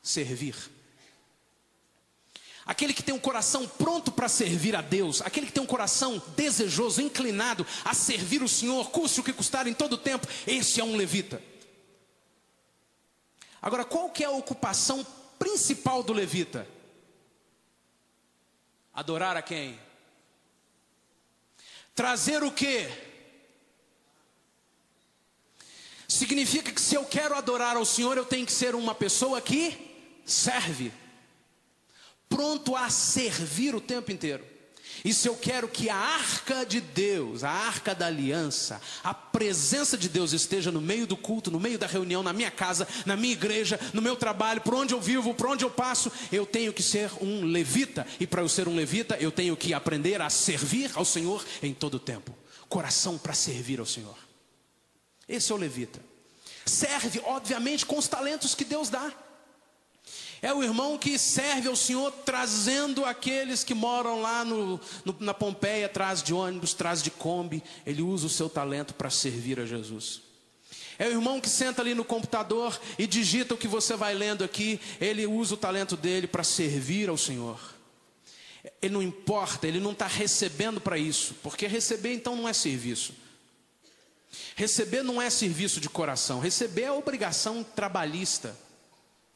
servir. 0.00 0.54
Aquele 2.64 2.92
que 2.92 3.02
tem 3.02 3.14
um 3.14 3.18
coração 3.18 3.66
pronto 3.66 4.12
para 4.12 4.28
servir 4.28 4.76
a 4.76 4.82
Deus, 4.82 5.22
aquele 5.22 5.46
que 5.46 5.52
tem 5.52 5.62
um 5.62 5.66
coração 5.66 6.22
desejoso, 6.36 7.00
inclinado 7.00 7.66
a 7.84 7.94
servir 7.94 8.42
o 8.42 8.48
Senhor, 8.48 8.90
custe 8.90 9.20
o 9.20 9.24
que 9.24 9.32
custar 9.32 9.66
em 9.66 9.74
todo 9.74 9.96
tempo, 9.96 10.28
esse 10.46 10.80
é 10.80 10.84
um 10.84 10.94
levita. 10.94 11.42
Agora, 13.60 13.84
qual 13.84 14.10
que 14.10 14.22
é 14.22 14.26
a 14.26 14.30
ocupação 14.30 15.04
principal 15.38 16.02
do 16.02 16.12
levita? 16.12 16.66
Adorar 18.92 19.36
a 19.36 19.42
quem? 19.42 19.78
Trazer 21.94 22.42
o 22.42 22.50
que? 22.50 22.88
Significa 26.06 26.72
que 26.72 26.80
se 26.80 26.94
eu 26.94 27.04
quero 27.04 27.34
adorar 27.34 27.76
ao 27.76 27.84
Senhor, 27.84 28.16
eu 28.16 28.24
tenho 28.24 28.46
que 28.46 28.52
ser 28.52 28.74
uma 28.74 28.94
pessoa 28.94 29.40
que 29.40 30.20
serve, 30.24 30.92
pronto 32.28 32.74
a 32.74 32.88
servir 32.90 33.74
o 33.74 33.80
tempo 33.80 34.10
inteiro. 34.10 34.57
E 35.04 35.14
se 35.14 35.28
eu 35.28 35.36
quero 35.36 35.68
que 35.68 35.88
a 35.88 35.96
arca 35.96 36.64
de 36.64 36.80
Deus, 36.80 37.44
a 37.44 37.50
arca 37.50 37.94
da 37.94 38.06
aliança, 38.06 38.80
a 39.02 39.14
presença 39.14 39.96
de 39.96 40.08
Deus 40.08 40.32
esteja 40.32 40.72
no 40.72 40.80
meio 40.80 41.06
do 41.06 41.16
culto, 41.16 41.50
no 41.50 41.60
meio 41.60 41.78
da 41.78 41.86
reunião, 41.86 42.22
na 42.22 42.32
minha 42.32 42.50
casa, 42.50 42.86
na 43.06 43.16
minha 43.16 43.32
igreja, 43.32 43.78
no 43.92 44.02
meu 44.02 44.16
trabalho, 44.16 44.60
por 44.60 44.74
onde 44.74 44.94
eu 44.94 45.00
vivo, 45.00 45.34
por 45.34 45.48
onde 45.48 45.64
eu 45.64 45.70
passo, 45.70 46.10
eu 46.32 46.44
tenho 46.44 46.72
que 46.72 46.82
ser 46.82 47.10
um 47.20 47.44
levita. 47.44 48.06
E 48.18 48.26
para 48.26 48.42
eu 48.42 48.48
ser 48.48 48.68
um 48.68 48.74
levita, 48.74 49.16
eu 49.20 49.30
tenho 49.30 49.56
que 49.56 49.72
aprender 49.72 50.20
a 50.20 50.30
servir 50.30 50.90
ao 50.94 51.04
Senhor 51.04 51.44
em 51.62 51.72
todo 51.72 51.94
o 51.94 52.00
tempo. 52.00 52.34
Coração 52.68 53.16
para 53.16 53.34
servir 53.34 53.80
ao 53.80 53.86
Senhor. 53.86 54.16
Esse 55.28 55.52
é 55.52 55.54
o 55.54 55.58
levita. 55.58 56.00
Serve, 56.64 57.20
obviamente, 57.24 57.86
com 57.86 57.98
os 57.98 58.08
talentos 58.08 58.54
que 58.54 58.64
Deus 58.64 58.88
dá. 58.88 59.12
É 60.40 60.52
o 60.52 60.62
irmão 60.62 60.96
que 60.96 61.18
serve 61.18 61.68
ao 61.68 61.74
Senhor 61.74 62.12
trazendo 62.24 63.04
aqueles 63.04 63.64
que 63.64 63.74
moram 63.74 64.20
lá 64.20 64.44
no, 64.44 64.80
no, 65.04 65.16
na 65.18 65.34
Pompeia, 65.34 65.86
atrás 65.86 66.22
de 66.22 66.32
ônibus, 66.32 66.74
atrás 66.74 67.02
de 67.02 67.10
Kombi. 67.10 67.62
Ele 67.84 68.02
usa 68.02 68.26
o 68.26 68.30
seu 68.30 68.48
talento 68.48 68.94
para 68.94 69.10
servir 69.10 69.58
a 69.58 69.66
Jesus. 69.66 70.22
É 70.98 71.06
o 71.06 71.12
irmão 71.12 71.40
que 71.40 71.48
senta 71.48 71.82
ali 71.82 71.94
no 71.94 72.04
computador 72.04 72.78
e 72.98 73.06
digita 73.06 73.54
o 73.54 73.56
que 73.56 73.68
você 73.68 73.96
vai 73.96 74.14
lendo 74.14 74.42
aqui. 74.44 74.80
Ele 75.00 75.26
usa 75.26 75.54
o 75.54 75.58
talento 75.58 75.96
dele 75.96 76.26
para 76.26 76.42
servir 76.42 77.08
ao 77.08 77.16
Senhor. 77.16 77.58
Ele 78.82 78.94
não 78.94 79.02
importa, 79.02 79.66
ele 79.66 79.80
não 79.80 79.92
está 79.92 80.06
recebendo 80.06 80.80
para 80.80 80.98
isso, 80.98 81.34
porque 81.42 81.66
receber 81.66 82.12
então 82.12 82.36
não 82.36 82.48
é 82.48 82.52
serviço. 82.52 83.12
Receber 84.56 85.02
não 85.02 85.22
é 85.22 85.30
serviço 85.30 85.80
de 85.80 85.88
coração, 85.88 86.40
receber 86.40 86.82
é 86.82 86.92
obrigação 86.92 87.64
trabalhista. 87.64 88.56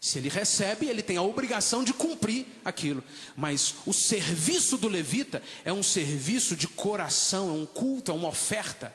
Se 0.02 0.18
ele 0.18 0.28
recebe, 0.28 0.86
ele 0.86 1.00
tem 1.00 1.16
a 1.16 1.22
obrigação 1.22 1.84
de 1.84 1.92
cumprir 1.92 2.44
aquilo. 2.64 3.04
Mas 3.36 3.76
o 3.86 3.92
serviço 3.92 4.76
do 4.76 4.88
levita 4.88 5.40
é 5.64 5.72
um 5.72 5.82
serviço 5.82 6.56
de 6.56 6.66
coração, 6.66 7.50
é 7.50 7.52
um 7.52 7.64
culto, 7.64 8.10
é 8.10 8.14
uma 8.14 8.26
oferta. 8.26 8.92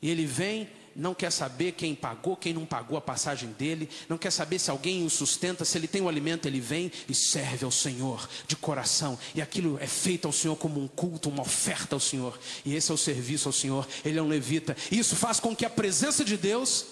E 0.00 0.08
ele 0.08 0.24
vem, 0.24 0.70
não 0.96 1.14
quer 1.14 1.30
saber 1.30 1.72
quem 1.72 1.94
pagou, 1.94 2.34
quem 2.34 2.54
não 2.54 2.64
pagou 2.64 2.96
a 2.96 3.00
passagem 3.02 3.50
dele, 3.58 3.90
não 4.08 4.16
quer 4.16 4.30
saber 4.30 4.58
se 4.58 4.70
alguém 4.70 5.04
o 5.04 5.10
sustenta, 5.10 5.66
se 5.66 5.76
ele 5.76 5.86
tem 5.86 6.00
o 6.00 6.08
alimento, 6.08 6.48
ele 6.48 6.60
vem 6.60 6.90
e 7.06 7.14
serve 7.14 7.66
ao 7.66 7.70
Senhor 7.70 8.26
de 8.48 8.56
coração. 8.56 9.18
E 9.34 9.42
aquilo 9.42 9.76
é 9.82 9.86
feito 9.86 10.24
ao 10.24 10.32
Senhor 10.32 10.56
como 10.56 10.82
um 10.82 10.88
culto, 10.88 11.28
uma 11.28 11.42
oferta 11.42 11.94
ao 11.94 12.00
Senhor. 12.00 12.38
E 12.64 12.74
esse 12.74 12.90
é 12.90 12.94
o 12.94 12.98
serviço 12.98 13.50
ao 13.50 13.52
Senhor. 13.52 13.86
Ele 14.02 14.18
é 14.18 14.22
um 14.22 14.28
levita. 14.28 14.74
E 14.90 14.98
isso 14.98 15.14
faz 15.14 15.38
com 15.38 15.54
que 15.54 15.66
a 15.66 15.70
presença 15.70 16.24
de 16.24 16.38
Deus 16.38 16.86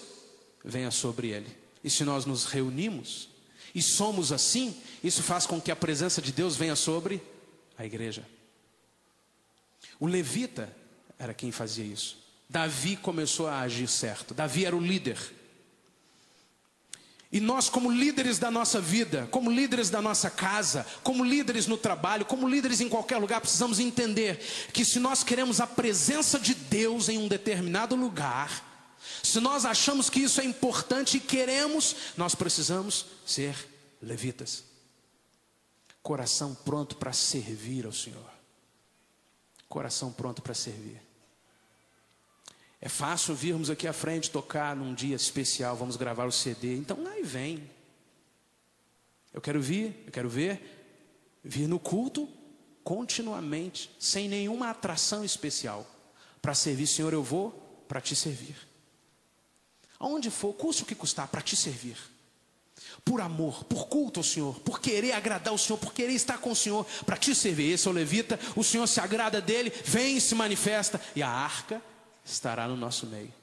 venha 0.63 0.91
sobre 0.91 1.29
ele. 1.29 1.64
E 1.85 1.89
se 1.91 2.03
nós 2.03 2.25
nos 2.25 2.45
reunimos 2.45 3.29
e 3.75 3.79
somos 3.79 4.31
assim, 4.31 4.75
isso 5.03 5.21
faz 5.21 5.45
com 5.45 5.61
que 5.61 5.69
a 5.69 5.75
presença 5.75 6.19
de 6.19 6.31
Deus 6.31 6.55
venha 6.55 6.75
sobre 6.75 7.21
a 7.77 7.85
igreja. 7.85 8.27
O 9.99 10.07
levita 10.07 10.75
era 11.19 11.31
quem 11.31 11.51
fazia 11.51 11.85
isso. 11.85 12.17
Davi 12.49 12.95
começou 12.95 13.45
a 13.45 13.59
agir 13.59 13.87
certo. 13.87 14.33
Davi 14.33 14.65
era 14.65 14.75
o 14.75 14.81
líder. 14.81 15.19
E 17.31 17.39
nós, 17.39 17.69
como 17.69 17.91
líderes 17.91 18.39
da 18.39 18.49
nossa 18.49 18.81
vida, 18.81 19.27
como 19.29 19.51
líderes 19.51 19.91
da 19.91 20.01
nossa 20.01 20.31
casa, 20.31 20.87
como 21.03 21.23
líderes 21.23 21.67
no 21.67 21.77
trabalho, 21.77 22.25
como 22.25 22.49
líderes 22.49 22.81
em 22.81 22.89
qualquer 22.89 23.17
lugar, 23.17 23.41
precisamos 23.41 23.79
entender 23.79 24.39
que 24.73 24.83
se 24.83 24.99
nós 24.99 25.23
queremos 25.23 25.61
a 25.61 25.67
presença 25.67 26.39
de 26.39 26.55
Deus 26.55 27.09
em 27.09 27.19
um 27.19 27.27
determinado 27.27 27.95
lugar, 27.95 28.74
se 29.23 29.39
nós 29.39 29.65
achamos 29.65 30.09
que 30.09 30.19
isso 30.19 30.41
é 30.41 30.43
importante 30.43 31.17
e 31.17 31.19
queremos, 31.19 31.95
nós 32.17 32.35
precisamos 32.35 33.05
ser 33.25 33.55
levitas. 34.01 34.63
Coração 36.01 36.53
pronto 36.53 36.95
para 36.95 37.11
servir 37.13 37.85
ao 37.85 37.91
Senhor. 37.91 38.29
Coração 39.67 40.11
pronto 40.11 40.41
para 40.41 40.53
servir. 40.53 41.01
É 42.79 42.87
fácil 42.87 43.33
virmos 43.33 43.69
aqui 43.69 43.87
à 43.87 43.93
frente 43.93 44.29
tocar 44.29 44.75
num 44.75 44.93
dia 44.93 45.15
especial, 45.15 45.75
vamos 45.75 45.95
gravar 45.95 46.25
o 46.25 46.31
CD. 46.31 46.75
Então 46.75 47.05
aí 47.07 47.23
vem. 47.23 47.69
Eu 49.33 49.41
quero 49.41 49.59
vir, 49.59 50.03
eu 50.05 50.11
quero 50.11 50.29
ver, 50.29 50.61
vir 51.43 51.67
no 51.67 51.79
culto 51.79 52.29
continuamente, 52.83 53.89
sem 53.99 54.29
nenhuma 54.29 54.69
atração 54.69 55.25
especial. 55.25 55.85
Para 56.41 56.53
servir, 56.53 56.85
Senhor, 56.85 57.11
eu 57.11 57.23
vou 57.23 57.51
para 57.87 57.99
te 57.99 58.15
servir. 58.15 58.55
Aonde 60.05 60.29
for, 60.29 60.53
custe 60.53 60.83
o 60.83 60.85
que 60.85 60.93
custar 60.93 61.27
para 61.27 61.41
te 61.41 61.55
servir. 61.55 61.97
Por 63.03 63.21
amor, 63.21 63.63
por 63.63 63.87
culto 63.87 64.19
ao 64.19 64.23
Senhor, 64.23 64.59
por 64.59 64.79
querer 64.79 65.13
agradar 65.13 65.51
o 65.51 65.57
Senhor, 65.57 65.79
por 65.79 65.95
querer 65.95 66.13
estar 66.13 66.37
com 66.37 66.51
o 66.51 66.55
Senhor, 66.55 66.85
para 67.07 67.17
te 67.17 67.33
servir. 67.33 67.73
Esse 67.73 67.87
é 67.87 67.89
o 67.89 67.93
levita, 67.93 68.39
o 68.55 68.63
Senhor 68.63 68.85
se 68.85 68.99
agrada 68.99 69.41
dele, 69.41 69.71
vem 69.83 70.17
e 70.17 70.21
se 70.21 70.35
manifesta, 70.35 71.01
e 71.15 71.23
a 71.23 71.27
arca 71.27 71.81
estará 72.23 72.67
no 72.67 72.77
nosso 72.77 73.07
meio. 73.07 73.33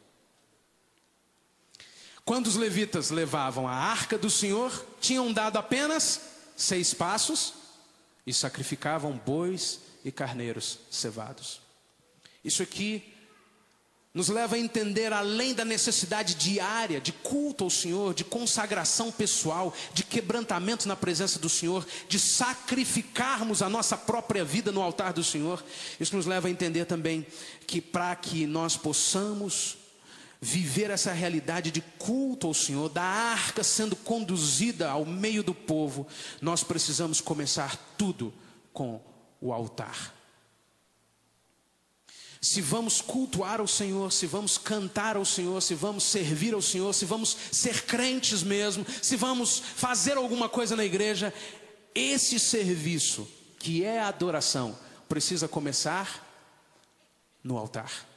Quando 2.25 2.47
os 2.47 2.55
levitas 2.55 3.11
levavam 3.11 3.67
a 3.67 3.75
arca 3.75 4.17
do 4.17 4.31
Senhor, 4.31 4.87
tinham 5.01 5.33
dado 5.33 5.57
apenas 5.57 6.21
seis 6.57 6.95
passos 6.95 7.55
e 8.25 8.33
sacrificavam 8.33 9.21
bois 9.27 9.81
e 10.05 10.13
carneiros 10.13 10.79
cevados. 10.93 11.61
Isso 12.45 12.63
aqui 12.63 13.12
nos 14.15 14.29
leva 14.29 14.57
a 14.57 14.59
entender 14.59 15.11
além 15.11 15.55
da 15.55 15.65
necessidade 15.65 16.35
diária 16.35 17.01
de 17.01 17.13
culto 17.13 17.65
ao 17.65 17.71
Senhor, 17.71 18.13
de 18.13 18.25
consagração 18.25 19.11
pessoal, 19.11 19.73
de 19.95 20.05
quebrantamento 20.05 20.87
na 20.87 20.95
presença 20.95 21.39
do 21.39 21.49
Senhor, 21.49 21.87
de 22.09 22.19
sacrificarmos 22.19 23.63
a 23.63 23.71
nossa 23.71 23.97
própria 23.97 24.45
vida 24.45 24.71
no 24.71 24.83
altar 24.83 25.15
do 25.15 25.25
Senhor. 25.25 25.65
Isso 25.99 26.15
nos 26.15 26.27
leva 26.27 26.49
a 26.49 26.51
entender 26.51 26.85
também 26.85 27.27
que 27.67 27.81
para 27.81 28.15
que 28.15 28.47
nós 28.47 28.77
possamos 28.77 29.79
viver 30.39 30.91
essa 30.91 31.13
realidade 31.13 31.71
de 31.71 31.81
culto 31.99 32.49
ao 32.49 32.53
Senhor, 32.53 32.91
da 32.91 33.03
arca 33.03 33.65
sendo 33.65 33.97
conduzida 33.97 34.91
ao 34.91 35.07
meio 35.07 35.43
do 35.43 35.55
povo, 35.55 36.07
nós 36.41 36.63
precisamos 36.63 37.21
começar 37.21 37.79
tudo 37.97 38.35
com 38.75 39.01
o 39.41 39.53
altar 39.55 40.22
se 42.43 42.61
vamos 42.61 43.01
cultuar 43.01 43.61
ao 43.61 43.69
Senhor, 43.69 44.13
se 44.13 44.27
vamos 44.27 44.59
cantar 44.59 45.17
ao 45.17 45.25
Senhor, 45.25 45.63
se 45.63 45.77
vamos 45.77 46.03
servir 46.03 46.53
ao 46.53 46.61
Senhor, 46.61 46.93
se 46.93 47.05
vamos 47.05 47.37
ser 47.53 47.85
crentes 47.87 48.43
mesmo, 48.43 48.85
se 49.01 49.15
vamos 49.15 49.61
fazer 49.61 50.17
alguma 50.17 50.49
coisa 50.49 50.75
na 50.75 50.85
igreja, 50.85 51.33
esse 51.95 52.41
serviço, 52.41 53.31
que 53.61 53.85
é 53.85 54.01
a 54.01 54.09
adoração, 54.09 54.77
precisa 55.09 55.47
começar 55.47 56.29
no 57.45 57.57
altar. 57.57 58.09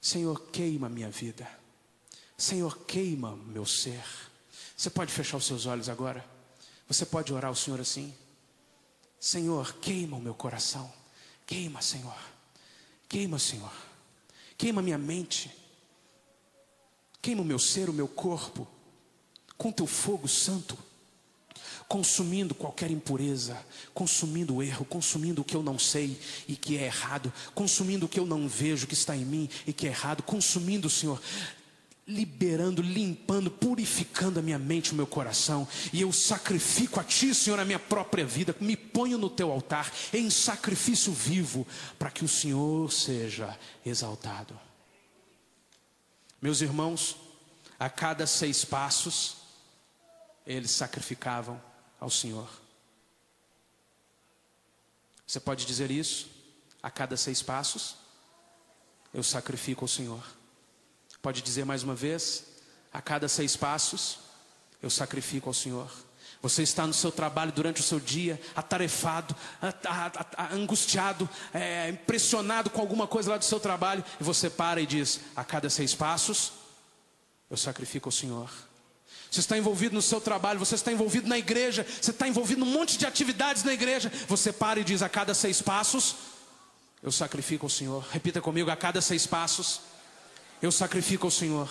Senhor, 0.00 0.40
queima 0.50 0.88
minha 0.88 1.10
vida. 1.10 1.46
Senhor, 2.38 2.86
queima 2.86 3.36
meu 3.36 3.66
ser. 3.66 4.02
Você 4.74 4.88
pode 4.88 5.12
fechar 5.12 5.36
os 5.36 5.44
seus 5.44 5.66
olhos 5.66 5.90
agora? 5.90 6.24
Você 6.88 7.04
pode 7.04 7.34
orar 7.34 7.50
ao 7.50 7.54
Senhor 7.54 7.80
assim? 7.80 8.14
Senhor, 9.20 9.74
queima 9.74 10.16
o 10.16 10.20
meu 10.20 10.34
coração. 10.34 10.90
Queima, 11.46 11.82
Senhor. 11.82 12.33
Queima, 13.08 13.38
Senhor. 13.38 13.72
Queima 14.56 14.82
minha 14.82 14.98
mente. 14.98 15.50
Queima 17.20 17.42
o 17.42 17.44
meu 17.44 17.58
ser, 17.58 17.88
o 17.88 17.92
meu 17.92 18.08
corpo. 18.08 18.66
Com 19.56 19.72
teu 19.72 19.86
fogo 19.86 20.28
santo. 20.28 20.76
Consumindo 21.86 22.54
qualquer 22.54 22.90
impureza, 22.90 23.62
consumindo 23.92 24.56
o 24.56 24.62
erro, 24.62 24.84
consumindo 24.86 25.42
o 25.42 25.44
que 25.44 25.54
eu 25.54 25.62
não 25.62 25.78
sei 25.78 26.18
e 26.48 26.56
que 26.56 26.78
é 26.78 26.84
errado, 26.84 27.32
consumindo 27.54 28.06
o 28.06 28.08
que 28.08 28.18
eu 28.18 28.26
não 28.26 28.48
vejo 28.48 28.86
que 28.86 28.94
está 28.94 29.14
em 29.14 29.24
mim 29.24 29.50
e 29.66 29.72
que 29.72 29.86
é 29.86 29.90
errado, 29.90 30.22
consumindo, 30.22 30.88
Senhor, 30.88 31.20
liberando, 32.06 32.82
limpando, 32.82 33.50
purificando 33.50 34.38
a 34.38 34.42
minha 34.42 34.58
mente, 34.58 34.92
o 34.92 34.94
meu 34.94 35.06
coração, 35.06 35.66
e 35.92 36.02
eu 36.02 36.12
sacrifico 36.12 37.00
a 37.00 37.04
Ti, 37.04 37.34
Senhor, 37.34 37.58
a 37.58 37.64
minha 37.64 37.78
própria 37.78 38.26
vida, 38.26 38.54
me 38.60 38.76
ponho 38.76 39.16
no 39.16 39.30
Teu 39.30 39.50
altar 39.50 39.90
em 40.12 40.28
sacrifício 40.28 41.12
vivo, 41.12 41.66
para 41.98 42.10
que 42.10 42.24
o 42.24 42.28
Senhor 42.28 42.92
seja 42.92 43.58
exaltado. 43.84 44.58
Meus 46.42 46.60
irmãos, 46.60 47.16
a 47.78 47.88
cada 47.88 48.26
seis 48.26 48.64
passos, 48.64 49.38
eles 50.46 50.70
sacrificavam 50.70 51.60
ao 51.98 52.10
Senhor. 52.10 52.48
Você 55.26 55.40
pode 55.40 55.64
dizer 55.64 55.90
isso? 55.90 56.28
A 56.82 56.90
cada 56.90 57.16
seis 57.16 57.40
passos, 57.40 57.96
eu 59.14 59.22
sacrifico 59.22 59.84
ao 59.84 59.88
Senhor. 59.88 60.22
Pode 61.24 61.40
dizer 61.40 61.64
mais 61.64 61.82
uma 61.82 61.94
vez? 61.94 62.44
A 62.92 63.00
cada 63.00 63.28
seis 63.28 63.56
passos, 63.56 64.18
eu 64.82 64.90
sacrifico 64.90 65.48
ao 65.48 65.54
Senhor. 65.54 65.90
Você 66.42 66.62
está 66.62 66.86
no 66.86 66.92
seu 66.92 67.10
trabalho 67.10 67.50
durante 67.50 67.80
o 67.80 67.82
seu 67.82 67.98
dia, 67.98 68.38
atarefado, 68.54 69.34
angustiado, 70.52 71.26
é, 71.54 71.88
impressionado 71.88 72.68
com 72.68 72.78
alguma 72.78 73.06
coisa 73.06 73.30
lá 73.30 73.38
do 73.38 73.44
seu 73.46 73.58
trabalho, 73.58 74.04
e 74.20 74.22
você 74.22 74.50
para 74.50 74.82
e 74.82 74.86
diz: 74.86 75.20
a 75.34 75.42
cada 75.42 75.70
seis 75.70 75.94
passos, 75.94 76.52
eu 77.50 77.56
sacrifico 77.56 78.08
ao 78.08 78.12
Senhor. 78.12 78.50
Você 79.30 79.40
está 79.40 79.56
envolvido 79.56 79.94
no 79.94 80.02
seu 80.02 80.20
trabalho, 80.20 80.58
você 80.58 80.74
está 80.74 80.92
envolvido 80.92 81.26
na 81.26 81.38
igreja, 81.38 81.86
você 82.02 82.10
está 82.10 82.28
envolvido 82.28 82.60
num 82.62 82.70
monte 82.70 82.98
de 82.98 83.06
atividades 83.06 83.64
na 83.64 83.72
igreja. 83.72 84.12
Você 84.28 84.52
para 84.52 84.78
e 84.78 84.84
diz 84.84 85.00
a 85.00 85.08
cada 85.08 85.32
seis 85.32 85.62
passos: 85.62 86.16
Eu 87.02 87.10
sacrifico 87.10 87.64
ao 87.64 87.70
Senhor. 87.70 88.06
Repita 88.12 88.42
comigo: 88.42 88.70
a 88.70 88.76
cada 88.76 89.00
seis 89.00 89.26
passos, 89.26 89.93
eu 90.62 90.72
sacrifico 90.72 91.26
ao 91.26 91.30
Senhor. 91.30 91.68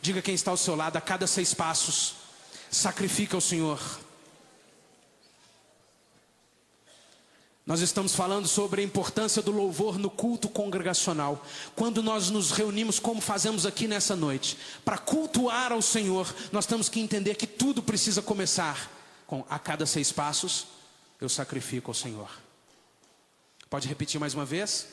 Diga 0.00 0.22
quem 0.22 0.34
está 0.34 0.50
ao 0.50 0.56
seu 0.56 0.74
lado: 0.74 0.96
a 0.96 1.00
cada 1.00 1.26
seis 1.26 1.52
passos, 1.54 2.14
sacrifica 2.70 3.36
ao 3.36 3.40
Senhor. 3.40 3.80
Nós 7.66 7.80
estamos 7.80 8.14
falando 8.14 8.46
sobre 8.46 8.80
a 8.80 8.84
importância 8.84 9.42
do 9.42 9.50
louvor 9.50 9.98
no 9.98 10.08
culto 10.08 10.48
congregacional. 10.48 11.44
Quando 11.74 12.00
nós 12.00 12.30
nos 12.30 12.52
reunimos, 12.52 13.00
como 13.00 13.20
fazemos 13.20 13.66
aqui 13.66 13.88
nessa 13.88 14.14
noite, 14.14 14.56
para 14.84 14.96
cultuar 14.96 15.72
ao 15.72 15.82
Senhor, 15.82 16.32
nós 16.52 16.64
temos 16.64 16.88
que 16.88 17.00
entender 17.00 17.34
que 17.34 17.46
tudo 17.46 17.82
precisa 17.82 18.22
começar 18.22 18.88
com 19.26 19.44
a 19.50 19.58
cada 19.58 19.84
seis 19.84 20.12
passos, 20.12 20.68
eu 21.20 21.28
sacrifico 21.28 21.90
ao 21.90 21.94
Senhor. 21.94 22.30
Pode 23.68 23.88
repetir 23.88 24.20
mais 24.20 24.32
uma 24.32 24.44
vez? 24.44 24.86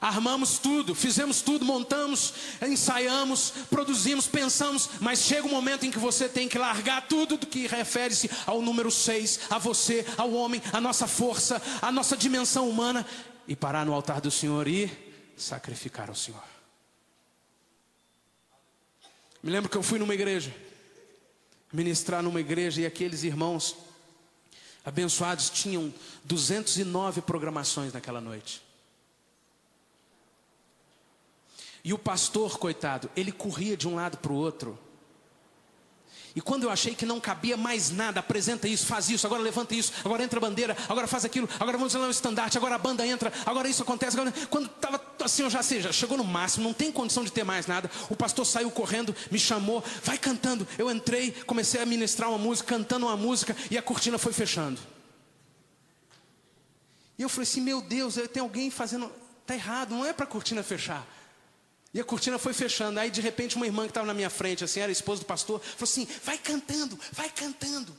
Armamos 0.00 0.58
tudo, 0.58 0.94
fizemos 0.94 1.42
tudo, 1.42 1.64
montamos, 1.64 2.32
ensaiamos, 2.62 3.52
produzimos, 3.68 4.28
pensamos, 4.28 4.90
mas 5.00 5.20
chega 5.20 5.46
um 5.46 5.50
momento 5.50 5.84
em 5.84 5.90
que 5.90 5.98
você 5.98 6.28
tem 6.28 6.48
que 6.48 6.56
largar 6.56 7.08
tudo 7.08 7.36
do 7.36 7.46
que 7.46 7.66
refere-se 7.66 8.30
ao 8.46 8.62
número 8.62 8.90
6, 8.90 9.40
a 9.50 9.58
você, 9.58 10.06
ao 10.16 10.32
homem, 10.32 10.62
a 10.72 10.80
nossa 10.80 11.08
força, 11.08 11.60
a 11.82 11.90
nossa 11.90 12.16
dimensão 12.16 12.68
humana 12.68 13.04
e 13.48 13.56
parar 13.56 13.84
no 13.84 13.92
altar 13.92 14.20
do 14.20 14.30
Senhor 14.30 14.68
e 14.68 14.88
sacrificar 15.36 16.08
ao 16.08 16.14
Senhor. 16.14 16.42
Me 19.42 19.50
lembro 19.50 19.68
que 19.68 19.76
eu 19.76 19.82
fui 19.82 19.98
numa 19.98 20.14
igreja, 20.14 20.54
ministrar 21.72 22.22
numa 22.22 22.40
igreja 22.40 22.82
e 22.82 22.86
aqueles 22.86 23.24
irmãos 23.24 23.76
abençoados 24.84 25.50
tinham 25.50 25.92
209 26.24 27.20
programações 27.22 27.92
naquela 27.92 28.20
noite. 28.20 28.67
E 31.88 31.92
o 31.94 31.96
pastor, 31.96 32.58
coitado, 32.58 33.10
ele 33.16 33.32
corria 33.32 33.74
de 33.74 33.88
um 33.88 33.94
lado 33.94 34.18
para 34.18 34.30
o 34.30 34.34
outro. 34.34 34.78
E 36.36 36.40
quando 36.42 36.64
eu 36.64 36.70
achei 36.70 36.94
que 36.94 37.06
não 37.06 37.18
cabia 37.18 37.56
mais 37.56 37.88
nada, 37.90 38.20
apresenta 38.20 38.68
isso, 38.68 38.84
faz 38.84 39.08
isso, 39.08 39.26
agora 39.26 39.40
levanta 39.40 39.74
isso, 39.74 39.94
agora 40.04 40.22
entra 40.22 40.38
a 40.38 40.40
bandeira, 40.42 40.76
agora 40.86 41.06
faz 41.06 41.24
aquilo, 41.24 41.48
agora 41.58 41.78
vamos 41.78 41.94
lá 41.94 42.04
no 42.04 42.10
estandarte, 42.10 42.58
agora 42.58 42.74
a 42.74 42.78
banda 42.78 43.06
entra, 43.06 43.32
agora 43.46 43.70
isso 43.70 43.82
acontece. 43.82 44.20
Agora... 44.20 44.30
Quando 44.50 44.66
estava 44.66 45.02
assim, 45.24 45.44
eu 45.44 45.48
já 45.48 45.62
sei, 45.62 45.80
já 45.80 45.90
chegou 45.90 46.18
no 46.18 46.24
máximo, 46.24 46.64
não 46.64 46.74
tem 46.74 46.92
condição 46.92 47.24
de 47.24 47.32
ter 47.32 47.42
mais 47.42 47.66
nada. 47.66 47.90
O 48.10 48.14
pastor 48.14 48.44
saiu 48.44 48.70
correndo, 48.70 49.16
me 49.30 49.38
chamou, 49.38 49.82
vai 50.04 50.18
cantando. 50.18 50.68
Eu 50.76 50.90
entrei, 50.90 51.32
comecei 51.46 51.80
a 51.80 51.86
ministrar 51.86 52.28
uma 52.28 52.36
música, 52.36 52.68
cantando 52.68 53.06
uma 53.06 53.16
música, 53.16 53.56
e 53.70 53.78
a 53.78 53.82
cortina 53.82 54.18
foi 54.18 54.34
fechando. 54.34 54.78
E 57.18 57.22
eu 57.22 57.30
falei 57.30 57.44
assim: 57.44 57.62
meu 57.62 57.80
Deus, 57.80 58.16
tem 58.30 58.42
alguém 58.42 58.70
fazendo. 58.70 59.10
Está 59.40 59.54
errado, 59.54 59.94
não 59.94 60.04
é 60.04 60.12
para 60.12 60.24
a 60.24 60.28
cortina 60.28 60.62
fechar. 60.62 61.06
E 61.92 62.00
a 62.00 62.04
cortina 62.04 62.38
foi 62.38 62.52
fechando. 62.52 63.00
Aí 63.00 63.10
de 63.10 63.20
repente 63.20 63.56
uma 63.56 63.66
irmã 63.66 63.84
que 63.84 63.90
estava 63.90 64.06
na 64.06 64.14
minha 64.14 64.30
frente, 64.30 64.64
assim, 64.64 64.80
era 64.80 64.92
esposa 64.92 65.20
do 65.20 65.26
pastor, 65.26 65.60
falou 65.60 65.84
assim: 65.84 66.06
vai 66.22 66.38
cantando, 66.38 66.98
vai 67.12 67.30
cantando. 67.30 67.96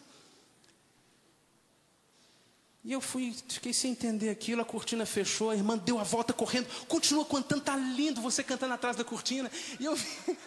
E 2.83 2.93
eu 2.93 3.01
fui, 3.01 3.35
fiquei 3.49 3.73
sem 3.73 3.91
entender 3.91 4.29
aquilo, 4.29 4.61
a 4.61 4.65
cortina 4.65 5.05
fechou, 5.05 5.49
a 5.49 5.55
irmã 5.55 5.77
deu 5.77 5.99
a 5.99 6.03
volta 6.03 6.31
correndo, 6.31 6.67
continua 6.87 7.25
cantando, 7.25 7.61
tá 7.61 7.75
lindo 7.75 8.21
você 8.21 8.41
cantando 8.41 8.73
atrás 8.73 8.95
da 8.95 9.03
cortina. 9.03 9.51
E 9.79 9.85
eu 9.85 9.97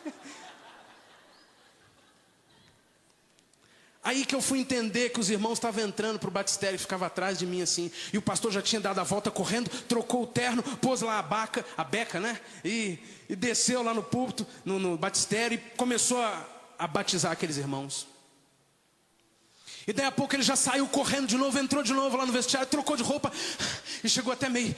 Aí 4.04 4.24
que 4.26 4.34
eu 4.34 4.42
fui 4.42 4.58
entender 4.58 5.10
que 5.10 5.20
os 5.20 5.30
irmãos 5.30 5.54
estavam 5.54 5.84
entrando 5.84 6.18
para 6.18 6.28
o 6.28 6.32
batistério, 6.32 6.76
ficava 6.76 7.06
atrás 7.06 7.38
de 7.38 7.46
mim 7.46 7.62
assim. 7.62 7.90
E 8.12 8.18
o 8.18 8.22
pastor 8.22 8.50
já 8.50 8.60
tinha 8.60 8.80
dado 8.80 8.98
a 8.98 9.04
volta 9.04 9.30
correndo, 9.30 9.70
trocou 9.84 10.24
o 10.24 10.26
terno, 10.26 10.60
pôs 10.62 11.02
lá 11.02 11.20
a 11.20 11.22
baca, 11.22 11.64
a 11.76 11.84
beca, 11.84 12.18
né? 12.18 12.40
E, 12.64 12.98
e 13.28 13.36
desceu 13.36 13.80
lá 13.80 13.94
no 13.94 14.02
púlpito, 14.02 14.44
no, 14.64 14.80
no 14.80 14.96
batistério, 14.96 15.54
e 15.54 15.76
começou 15.76 16.20
a, 16.20 16.44
a 16.76 16.86
batizar 16.88 17.30
aqueles 17.30 17.56
irmãos. 17.58 18.08
E 19.86 19.92
daí 19.92 20.06
a 20.06 20.12
pouco 20.12 20.34
ele 20.34 20.42
já 20.42 20.56
saiu 20.56 20.88
correndo 20.88 21.28
de 21.28 21.36
novo, 21.36 21.56
entrou 21.58 21.82
de 21.82 21.92
novo 21.92 22.16
lá 22.16 22.26
no 22.26 22.32
vestiário, 22.32 22.68
trocou 22.68 22.96
de 22.96 23.04
roupa 23.04 23.32
e 24.02 24.08
chegou 24.08 24.32
até 24.32 24.48
meio 24.48 24.74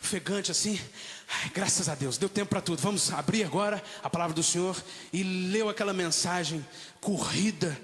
ofegante 0.00 0.50
assim. 0.50 0.80
Ai, 1.28 1.50
graças 1.52 1.88
a 1.88 1.94
Deus, 1.96 2.18
deu 2.18 2.28
tempo 2.28 2.50
para 2.50 2.60
tudo. 2.60 2.80
Vamos 2.80 3.12
abrir 3.12 3.42
agora 3.42 3.82
a 4.00 4.08
palavra 4.08 4.34
do 4.34 4.42
Senhor 4.42 4.76
e 5.12 5.22
leu 5.22 5.68
aquela 5.68 5.92
mensagem 5.92 6.64
corrida 7.00 7.76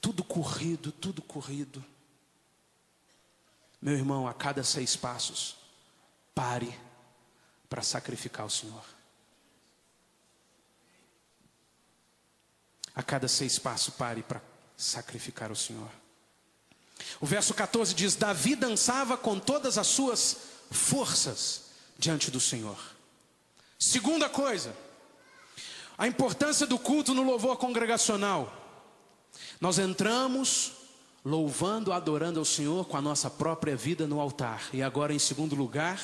tudo 0.00 0.22
corrido, 0.24 0.92
tudo 0.92 1.22
corrido. 1.22 1.84
Meu 3.80 3.94
irmão, 3.94 4.26
a 4.26 4.34
cada 4.34 4.64
seis 4.64 4.96
passos, 4.96 5.56
pare 6.34 6.78
para 7.68 7.82
sacrificar 7.82 8.46
o 8.46 8.50
Senhor. 8.50 8.84
A 12.94 13.02
cada 13.02 13.28
seis 13.28 13.58
passos, 13.58 13.94
pare 13.94 14.22
para 14.22 14.42
sacrificar 14.76 15.52
o 15.52 15.56
Senhor. 15.56 15.90
O 17.20 17.26
verso 17.26 17.54
14 17.54 17.94
diz: 17.94 18.16
Davi 18.16 18.56
dançava 18.56 19.16
com 19.16 19.38
todas 19.38 19.78
as 19.78 19.86
suas 19.86 20.36
forças 20.70 21.66
diante 21.96 22.30
do 22.30 22.40
Senhor. 22.40 22.78
Segunda 23.78 24.28
coisa, 24.28 24.74
a 25.96 26.06
importância 26.06 26.66
do 26.66 26.78
culto 26.78 27.14
no 27.14 27.22
louvor 27.22 27.56
congregacional. 27.56 28.57
Nós 29.60 29.78
entramos 29.78 30.72
louvando, 31.24 31.92
adorando 31.92 32.38
ao 32.38 32.44
Senhor 32.44 32.86
com 32.86 32.96
a 32.96 33.02
nossa 33.02 33.28
própria 33.28 33.76
vida 33.76 34.06
no 34.06 34.20
altar. 34.20 34.68
E 34.72 34.82
agora, 34.82 35.12
em 35.12 35.18
segundo 35.18 35.54
lugar, 35.54 36.00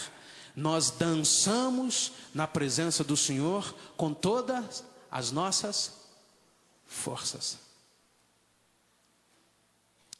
nós 0.54 0.90
dançamos 0.90 2.12
na 2.34 2.46
presença 2.46 3.02
do 3.02 3.16
Senhor 3.16 3.74
com 3.96 4.12
todas 4.12 4.84
as 5.10 5.30
nossas 5.30 5.92
forças. 6.86 7.58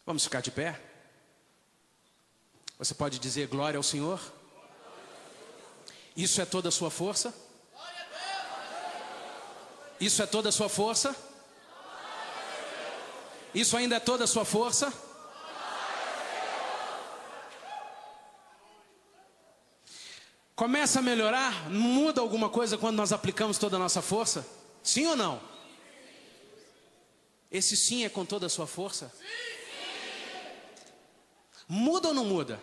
Vamos 0.06 0.24
ficar 0.24 0.40
de 0.40 0.50
pé? 0.50 0.80
Você 2.78 2.94
pode 2.94 3.18
dizer 3.18 3.46
glória 3.48 3.76
ao 3.76 3.82
Senhor? 3.82 4.20
Isso 6.16 6.40
é 6.40 6.44
toda 6.44 6.68
a 6.68 6.72
sua 6.72 6.90
força? 6.90 7.34
Isso 10.00 10.22
é 10.22 10.26
toda 10.26 10.48
a 10.48 10.52
sua 10.52 10.68
força? 10.68 11.16
Isso 13.54 13.76
ainda 13.76 13.96
é 13.96 14.00
toda 14.00 14.24
a 14.24 14.26
sua 14.26 14.44
força? 14.44 14.92
Começa 20.56 21.00
a 21.00 21.02
melhorar? 21.02 21.70
Muda 21.70 22.20
alguma 22.20 22.48
coisa 22.48 22.78
quando 22.78 22.96
nós 22.96 23.12
aplicamos 23.12 23.58
toda 23.58 23.76
a 23.76 23.78
nossa 23.78 24.00
força? 24.02 24.46
Sim 24.82 25.06
ou 25.06 25.16
não? 25.16 25.40
Esse 27.50 27.76
sim 27.76 28.04
é 28.04 28.08
com 28.08 28.24
toda 28.24 28.46
a 28.46 28.48
sua 28.48 28.66
força? 28.66 29.12
Muda 31.68 32.08
ou 32.08 32.14
não 32.14 32.24
muda? 32.24 32.60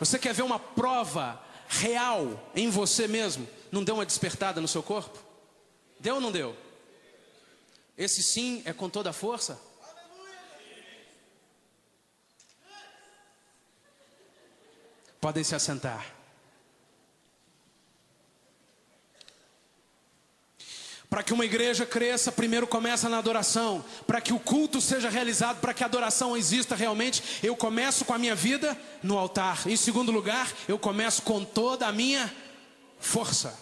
Você 0.00 0.18
quer 0.18 0.34
ver 0.34 0.42
uma 0.42 0.58
prova 0.58 1.42
real 1.68 2.50
em 2.54 2.68
você 2.68 3.06
mesmo? 3.06 3.48
Não 3.70 3.84
deu 3.84 3.94
uma 3.94 4.06
despertada 4.06 4.60
no 4.60 4.68
seu 4.68 4.82
corpo? 4.82 5.18
Deu 6.00 6.16
ou 6.16 6.20
não 6.20 6.32
deu? 6.32 6.56
Esse 7.96 8.22
sim 8.22 8.62
é 8.64 8.72
com 8.72 8.88
toda 8.88 9.10
a 9.10 9.12
força? 9.12 9.60
Podem 15.22 15.44
se 15.44 15.54
assentar. 15.54 16.04
Para 21.08 21.22
que 21.22 21.32
uma 21.32 21.44
igreja 21.44 21.86
cresça, 21.86 22.32
primeiro 22.32 22.66
começa 22.66 23.08
na 23.08 23.18
adoração. 23.18 23.84
Para 24.04 24.20
que 24.20 24.32
o 24.32 24.40
culto 24.40 24.80
seja 24.80 25.08
realizado, 25.08 25.60
para 25.60 25.72
que 25.72 25.84
a 25.84 25.86
adoração 25.86 26.36
exista 26.36 26.74
realmente, 26.74 27.22
eu 27.40 27.54
começo 27.54 28.04
com 28.04 28.12
a 28.12 28.18
minha 28.18 28.34
vida 28.34 28.76
no 29.00 29.16
altar. 29.16 29.64
Em 29.68 29.76
segundo 29.76 30.10
lugar, 30.10 30.52
eu 30.66 30.76
começo 30.76 31.22
com 31.22 31.44
toda 31.44 31.86
a 31.86 31.92
minha 31.92 32.34
força. 32.98 33.56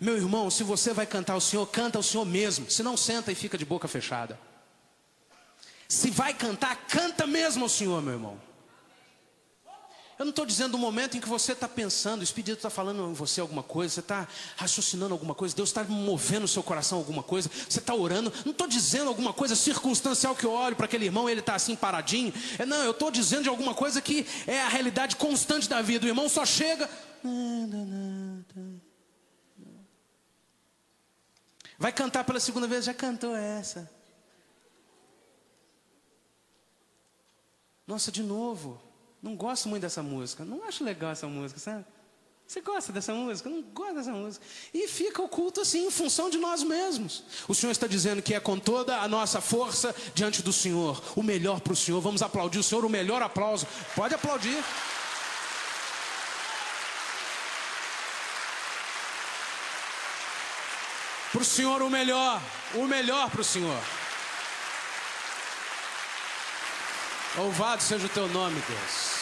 Meu 0.00 0.14
irmão, 0.14 0.48
se 0.52 0.62
você 0.62 0.92
vai 0.92 1.04
cantar 1.04 1.34
o 1.34 1.40
Senhor, 1.40 1.66
canta 1.66 1.98
o 1.98 2.02
Senhor 2.02 2.24
mesmo. 2.24 2.70
Se 2.70 2.84
não, 2.84 2.96
senta 2.96 3.32
e 3.32 3.34
fica 3.34 3.58
de 3.58 3.64
boca 3.64 3.88
fechada. 3.88 4.38
Se 5.88 6.10
vai 6.10 6.32
cantar, 6.32 6.76
canta 6.86 7.26
mesmo 7.26 7.64
ao 7.64 7.68
Senhor, 7.68 8.00
meu 8.00 8.12
irmão. 8.12 8.45
Eu 10.18 10.24
não 10.24 10.30
estou 10.30 10.46
dizendo 10.46 10.76
o 10.76 10.78
momento 10.78 11.16
em 11.16 11.20
que 11.20 11.28
você 11.28 11.52
está 11.52 11.68
pensando, 11.68 12.20
o 12.20 12.24
Espírito 12.24 12.56
está 12.56 12.70
falando 12.70 13.10
em 13.10 13.12
você 13.12 13.38
alguma 13.38 13.62
coisa, 13.62 13.94
você 13.94 14.00
está 14.00 14.26
raciocinando 14.56 15.12
alguma 15.12 15.34
coisa, 15.34 15.54
Deus 15.54 15.68
está 15.68 15.84
movendo 15.84 16.44
o 16.44 16.48
seu 16.48 16.62
coração 16.62 16.96
alguma 16.96 17.22
coisa, 17.22 17.50
você 17.68 17.80
está 17.80 17.94
orando. 17.94 18.32
Não 18.42 18.52
estou 18.52 18.66
dizendo 18.66 19.08
alguma 19.08 19.34
coisa 19.34 19.54
circunstancial 19.54 20.34
que 20.34 20.44
eu 20.44 20.52
olho 20.52 20.74
para 20.74 20.86
aquele 20.86 21.04
irmão 21.04 21.28
e 21.28 21.32
ele 21.32 21.40
está 21.40 21.54
assim 21.54 21.76
paradinho. 21.76 22.32
É, 22.58 22.64
não, 22.64 22.78
eu 22.78 22.92
estou 22.92 23.10
dizendo 23.10 23.42
de 23.42 23.50
alguma 23.50 23.74
coisa 23.74 24.00
que 24.00 24.26
é 24.46 24.62
a 24.62 24.68
realidade 24.68 25.16
constante 25.16 25.68
da 25.68 25.82
vida. 25.82 26.06
O 26.06 26.08
irmão 26.08 26.30
só 26.30 26.46
chega. 26.46 26.88
Vai 31.78 31.92
cantar 31.92 32.24
pela 32.24 32.40
segunda 32.40 32.66
vez, 32.66 32.86
já 32.86 32.94
cantou 32.94 33.36
essa. 33.36 33.90
Nossa, 37.86 38.10
de 38.10 38.22
novo. 38.22 38.85
Não 39.22 39.34
gosto 39.34 39.68
muito 39.68 39.82
dessa 39.82 40.02
música. 40.02 40.44
Não 40.44 40.62
acho 40.64 40.84
legal 40.84 41.10
essa 41.10 41.26
música, 41.26 41.58
sabe? 41.58 41.84
Você 42.46 42.60
gosta 42.60 42.92
dessa 42.92 43.12
música? 43.12 43.50
Não 43.50 43.60
gosta 43.60 43.94
dessa 43.94 44.12
música. 44.12 44.44
E 44.72 44.86
fica 44.86 45.20
o 45.20 45.28
culto 45.28 45.60
assim, 45.60 45.86
em 45.86 45.90
função 45.90 46.30
de 46.30 46.38
nós 46.38 46.62
mesmos. 46.62 47.24
O 47.48 47.54
Senhor 47.54 47.72
está 47.72 47.88
dizendo 47.88 48.22
que 48.22 48.34
é 48.34 48.38
com 48.38 48.56
toda 48.56 49.00
a 49.00 49.08
nossa 49.08 49.40
força 49.40 49.94
diante 50.14 50.42
do 50.42 50.52
Senhor. 50.52 51.02
O 51.16 51.24
melhor 51.24 51.60
para 51.60 51.72
o 51.72 51.76
Senhor. 51.76 52.00
Vamos 52.00 52.22
aplaudir 52.22 52.58
o 52.60 52.62
Senhor, 52.62 52.84
o 52.84 52.88
melhor 52.88 53.20
aplauso. 53.20 53.66
Pode 53.96 54.14
aplaudir. 54.14 54.62
Para 61.32 61.42
o 61.42 61.44
Senhor 61.44 61.82
o 61.82 61.90
melhor. 61.90 62.40
O 62.76 62.86
melhor 62.86 63.28
para 63.28 63.40
o 63.40 63.44
Senhor. 63.44 64.05
Louvado 67.36 67.82
seja 67.82 68.06
o 68.06 68.08
teu 68.08 68.26
nome, 68.28 68.58
Deus. 68.66 69.16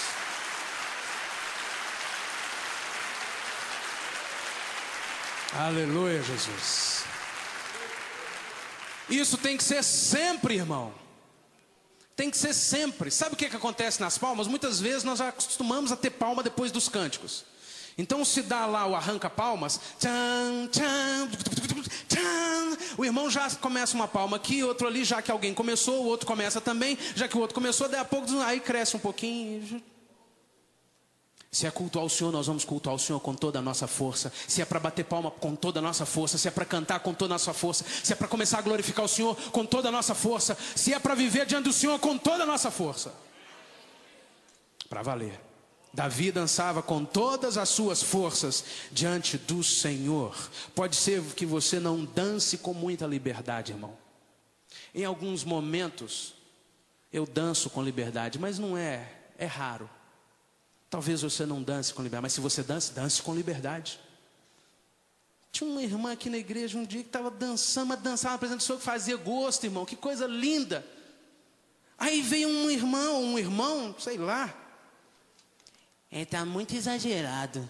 Aleluia, 5.52 6.22
Jesus. 6.22 7.04
Isso 9.08 9.36
tem 9.36 9.56
que 9.56 9.64
ser 9.64 9.82
sempre, 9.82 10.54
irmão. 10.54 10.94
Tem 12.14 12.30
que 12.30 12.38
ser 12.38 12.54
sempre. 12.54 13.10
Sabe 13.10 13.34
o 13.34 13.36
que, 13.36 13.50
que 13.50 13.56
acontece 13.56 14.00
nas 14.00 14.16
palmas? 14.16 14.46
Muitas 14.46 14.80
vezes 14.80 15.02
nós 15.02 15.20
acostumamos 15.20 15.90
a 15.90 15.96
ter 15.96 16.10
palma 16.10 16.42
depois 16.42 16.70
dos 16.70 16.88
cânticos. 16.88 17.44
Então 17.96 18.24
se 18.24 18.42
dá 18.42 18.66
lá 18.66 18.86
o 18.86 18.94
arranca 18.94 19.30
palmas, 19.30 19.80
tchan, 19.98 20.68
tchan, 20.70 21.28
tchan, 22.08 22.78
o 22.96 23.04
irmão 23.04 23.30
já 23.30 23.48
começa 23.50 23.94
uma 23.94 24.08
palma 24.08 24.36
aqui, 24.36 24.62
outro 24.64 24.86
ali, 24.86 25.04
já 25.04 25.22
que 25.22 25.30
alguém 25.30 25.54
começou, 25.54 26.02
o 26.02 26.06
outro 26.06 26.26
começa 26.26 26.60
também, 26.60 26.98
já 27.14 27.28
que 27.28 27.36
o 27.36 27.40
outro 27.40 27.54
começou, 27.54 27.88
daí 27.88 28.00
a 28.00 28.04
pouco 28.04 28.36
aí 28.40 28.60
cresce 28.60 28.96
um 28.96 29.00
pouquinho. 29.00 29.82
Se 31.52 31.68
é 31.68 31.70
cultuar 31.70 32.04
o 32.04 32.10
Senhor, 32.10 32.32
nós 32.32 32.48
vamos 32.48 32.64
cultuar 32.64 32.96
o 32.96 32.98
Senhor 32.98 33.20
com 33.20 33.32
toda 33.32 33.60
a 33.60 33.62
nossa 33.62 33.86
força. 33.86 34.32
Se 34.48 34.60
é 34.60 34.64
para 34.64 34.80
bater 34.80 35.04
palma 35.04 35.30
com 35.30 35.54
toda 35.54 35.78
a 35.78 35.82
nossa 35.82 36.04
força, 36.04 36.36
se 36.36 36.48
é 36.48 36.50
para 36.50 36.64
cantar 36.64 36.98
com 36.98 37.14
toda 37.14 37.34
a 37.34 37.36
nossa 37.36 37.54
força, 37.54 37.84
se 38.02 38.12
é 38.12 38.16
para 38.16 38.26
começar 38.26 38.58
a 38.58 38.62
glorificar 38.62 39.04
o 39.04 39.08
Senhor 39.08 39.36
com 39.52 39.64
toda 39.64 39.88
a 39.88 39.92
nossa 39.92 40.16
força, 40.16 40.58
se 40.74 40.92
é 40.92 40.98
para 40.98 41.14
viver 41.14 41.46
diante 41.46 41.64
do 41.64 41.72
Senhor 41.72 41.96
com 42.00 42.18
toda 42.18 42.42
a 42.42 42.46
nossa 42.46 42.72
força. 42.72 43.14
Para 44.88 45.02
valer. 45.02 45.53
Davi 45.94 46.32
dançava 46.32 46.82
com 46.82 47.04
todas 47.04 47.56
as 47.56 47.68
suas 47.68 48.02
forças 48.02 48.64
diante 48.90 49.38
do 49.38 49.62
Senhor. 49.62 50.36
Pode 50.74 50.96
ser 50.96 51.22
que 51.36 51.46
você 51.46 51.78
não 51.78 52.04
dance 52.04 52.58
com 52.58 52.74
muita 52.74 53.06
liberdade, 53.06 53.70
irmão. 53.70 53.96
Em 54.92 55.04
alguns 55.04 55.44
momentos 55.44 56.34
eu 57.12 57.24
danço 57.24 57.70
com 57.70 57.80
liberdade, 57.80 58.40
mas 58.40 58.58
não 58.58 58.76
é, 58.76 59.08
é 59.38 59.46
raro. 59.46 59.88
Talvez 60.90 61.22
você 61.22 61.46
não 61.46 61.62
dance 61.62 61.94
com 61.94 62.02
liberdade, 62.02 62.22
mas 62.22 62.32
se 62.32 62.40
você 62.40 62.64
dança, 62.64 62.92
dance 62.92 63.22
com 63.22 63.32
liberdade. 63.32 64.00
Tinha 65.52 65.70
uma 65.70 65.82
irmã 65.82 66.10
aqui 66.10 66.28
na 66.28 66.38
igreja 66.38 66.76
um 66.76 66.84
dia 66.84 67.02
que 67.02 67.08
estava 67.08 67.30
dançando, 67.30 67.86
mas 67.86 68.00
dançava 68.00 68.44
Senhor 68.58 68.78
que 68.78 68.84
fazia 68.84 69.16
gosto, 69.16 69.62
irmão, 69.62 69.84
que 69.84 69.94
coisa 69.94 70.26
linda. 70.26 70.84
Aí 71.96 72.20
veio 72.20 72.48
um 72.48 72.68
irmão, 72.68 73.22
um 73.22 73.38
irmão, 73.38 73.94
sei 73.96 74.18
lá. 74.18 74.63
Ele 76.14 76.22
está 76.22 76.44
muito 76.44 76.76
exagerado. 76.76 77.68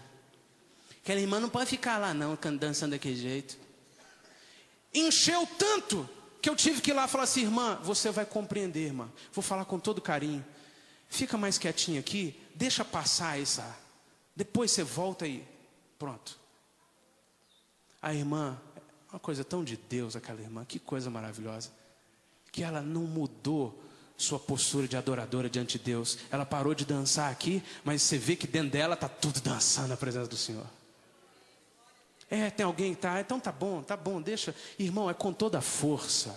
Aquela 1.03 1.19
irmã 1.19 1.41
não 1.41 1.49
pode 1.49 1.71
ficar 1.71 1.97
lá 1.97 2.13
não, 2.13 2.39
dançando 2.59 2.91
daquele 2.91 3.17
jeito. 3.17 3.57
Encheu 4.93 5.49
tanto 5.59 6.07
que 6.43 6.51
eu 6.51 6.55
tive 6.55 6.83
que 6.83 6.91
ir 6.91 6.95
lá 6.95 7.09
falar 7.09 7.25
assim, 7.25 7.41
irmã, 7.41 7.77
você 7.83 8.11
vai 8.11 8.27
compreender, 8.27 8.85
irmã. 8.85 9.11
Vou 9.33 9.43
falar 9.43 9.65
com 9.65 9.79
todo 9.79 10.03
carinho. 10.03 10.45
Fica 11.09 11.39
mais 11.39 11.57
quietinho 11.57 11.99
aqui, 11.99 12.39
deixa 12.55 12.85
passar 12.85 13.41
essa. 13.41 13.79
Depois 14.37 14.71
você 14.71 14.83
volta 14.83 15.27
e 15.27 15.43
pronto. 15.99 16.39
A 18.03 18.13
irmã, 18.13 18.61
uma 19.11 19.19
coisa 19.19 19.43
tão 19.43 19.65
de 19.65 19.79
Deus, 19.79 20.17
aquela 20.17 20.43
irmã, 20.43 20.67
que 20.67 20.79
coisa 20.79 21.09
maravilhosa. 21.09 21.71
Que 22.53 22.63
ela 22.63 22.83
não 22.83 23.05
mudou 23.05 23.83
sua 24.25 24.39
postura 24.39 24.89
de 24.89 24.97
adoradora 24.97 25.49
diante 25.49 25.79
de 25.79 25.85
Deus. 25.85 26.19
Ela 26.31 26.45
parou 26.45 26.75
de 26.75 26.85
dançar 26.85 27.31
aqui, 27.31 27.63
mas 27.85 28.03
você 28.03 28.19
vê 28.19 28.37
que 28.37 28.47
dentro 28.47 28.71
dela 28.71 28.95
está 28.95 29.09
tudo 29.09 29.41
dançando 29.41 29.89
na 29.89 29.97
presença 29.97 30.29
do 30.29 30.37
Senhor. 30.37 30.67
É, 32.31 32.51
tem 32.51 32.65
alguém 32.65 32.93
que 32.93 32.99
está, 32.99 33.21
então 33.21 33.39
tá 33.39 33.53
bom, 33.53 33.83
tá 33.83 33.97
bom, 33.97 34.21
deixa. 34.21 34.55
Irmão, 34.79 35.09
é 35.09 35.15
com 35.15 35.33
toda 35.33 35.59
a 35.59 35.63
força 35.63 36.35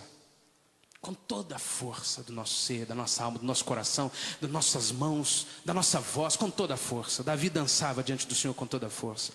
com 1.00 1.14
toda 1.14 1.56
a 1.56 1.58
força 1.58 2.22
do 2.22 2.32
nosso 2.32 2.54
ser, 2.54 2.84
da 2.84 2.94
nossa 2.94 3.22
alma, 3.22 3.38
do 3.38 3.46
nosso 3.46 3.64
coração, 3.64 4.10
das 4.40 4.50
nossas 4.50 4.90
mãos, 4.90 5.46
da 5.64 5.72
nossa 5.72 6.00
voz, 6.00 6.36
com 6.36 6.50
toda 6.50 6.74
a 6.74 6.76
força. 6.76 7.22
Davi 7.22 7.48
dançava 7.48 8.02
diante 8.02 8.26
do 8.26 8.34
Senhor 8.34 8.52
com 8.52 8.66
toda 8.66 8.88
a 8.88 8.90
força. 8.90 9.32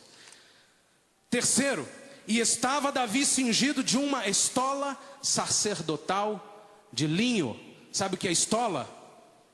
Terceiro, 1.30 1.88
e 2.28 2.40
estava 2.40 2.92
Davi 2.92 3.26
cingido 3.26 3.84
de 3.84 3.98
uma 3.98 4.28
estola 4.28 4.98
sacerdotal 5.22 6.86
de 6.92 7.08
linho. 7.08 7.60
Sabe 7.94 8.16
o 8.16 8.18
que 8.18 8.28
é 8.28 8.32
estola? 8.32 8.90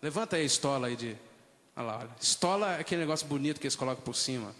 Levanta 0.02 0.38
aí 0.38 0.43
a 0.43 0.45
estola 0.45 0.88
aí 0.88 0.95
de. 0.95 1.17
Olha 1.75 1.86
lá, 1.86 1.97
olha. 1.97 2.10
Estola 2.21 2.71
é 2.78 2.80
aquele 2.80 3.02
negócio 3.02 3.28
bonito 3.28 3.60
que 3.60 3.67
eles 3.67 3.75
colocam 3.75 4.02
por 4.02 4.15
cima. 4.15 4.56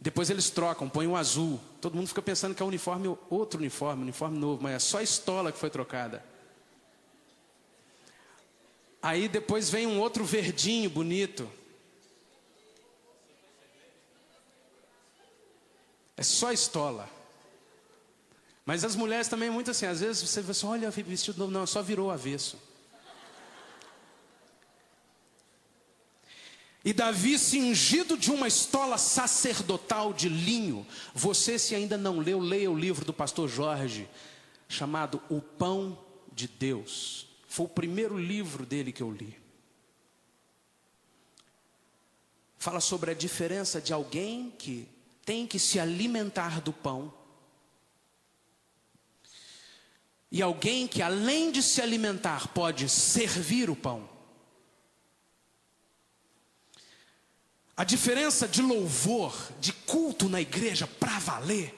Depois 0.00 0.28
eles 0.30 0.50
trocam, 0.50 0.88
põem 0.88 1.06
um 1.06 1.14
azul. 1.14 1.60
Todo 1.80 1.94
mundo 1.94 2.08
fica 2.08 2.20
pensando 2.20 2.56
que 2.56 2.62
é 2.62 2.66
uniforme, 2.66 3.16
outro 3.30 3.60
uniforme, 3.60 4.02
uniforme 4.02 4.36
novo, 4.36 4.60
mas 4.60 4.74
é 4.74 4.78
só 4.80 4.98
a 4.98 5.02
estola 5.04 5.52
que 5.52 5.58
foi 5.58 5.70
trocada. 5.70 6.24
Aí 9.00 9.28
depois 9.28 9.70
vem 9.70 9.86
um 9.86 10.00
outro 10.00 10.24
verdinho 10.24 10.90
bonito. 10.90 11.48
É 16.16 16.22
só 16.24 16.50
estola. 16.50 17.08
Mas 18.66 18.82
as 18.82 18.96
mulheres 18.96 19.28
também, 19.28 19.50
muito 19.50 19.70
assim, 19.70 19.86
às 19.86 20.00
vezes 20.00 20.28
você 20.28 20.42
vê 20.42 20.52
só, 20.52 20.70
olha, 20.70 20.90
vestido 20.90 21.38
novo, 21.38 21.52
não, 21.52 21.64
só 21.64 21.80
virou 21.80 22.10
avesso. 22.10 22.67
E 26.84 26.92
Davi, 26.92 27.38
cingido 27.38 28.16
de 28.16 28.30
uma 28.30 28.46
estola 28.46 28.96
sacerdotal 28.96 30.12
de 30.12 30.28
linho, 30.28 30.86
você, 31.12 31.58
se 31.58 31.74
ainda 31.74 31.96
não 31.96 32.18
leu, 32.18 32.38
leia 32.38 32.70
o 32.70 32.78
livro 32.78 33.04
do 33.04 33.12
pastor 33.12 33.48
Jorge, 33.48 34.08
chamado 34.68 35.20
O 35.28 35.40
Pão 35.40 35.98
de 36.32 36.46
Deus. 36.46 37.26
Foi 37.48 37.66
o 37.66 37.68
primeiro 37.68 38.16
livro 38.16 38.64
dele 38.64 38.92
que 38.92 39.02
eu 39.02 39.10
li. 39.10 39.36
Fala 42.58 42.80
sobre 42.80 43.10
a 43.10 43.14
diferença 43.14 43.80
de 43.80 43.92
alguém 43.92 44.52
que 44.58 44.88
tem 45.24 45.46
que 45.46 45.58
se 45.58 45.78
alimentar 45.78 46.60
do 46.60 46.72
pão 46.72 47.12
e 50.30 50.42
alguém 50.42 50.86
que, 50.86 51.00
além 51.00 51.50
de 51.50 51.62
se 51.62 51.80
alimentar, 51.80 52.48
pode 52.48 52.88
servir 52.88 53.70
o 53.70 53.76
pão. 53.76 54.08
A 57.78 57.84
diferença 57.84 58.48
de 58.48 58.60
louvor, 58.60 59.32
de 59.60 59.72
culto 59.72 60.28
na 60.28 60.40
igreja 60.40 60.84
para 60.84 61.20
valer, 61.20 61.72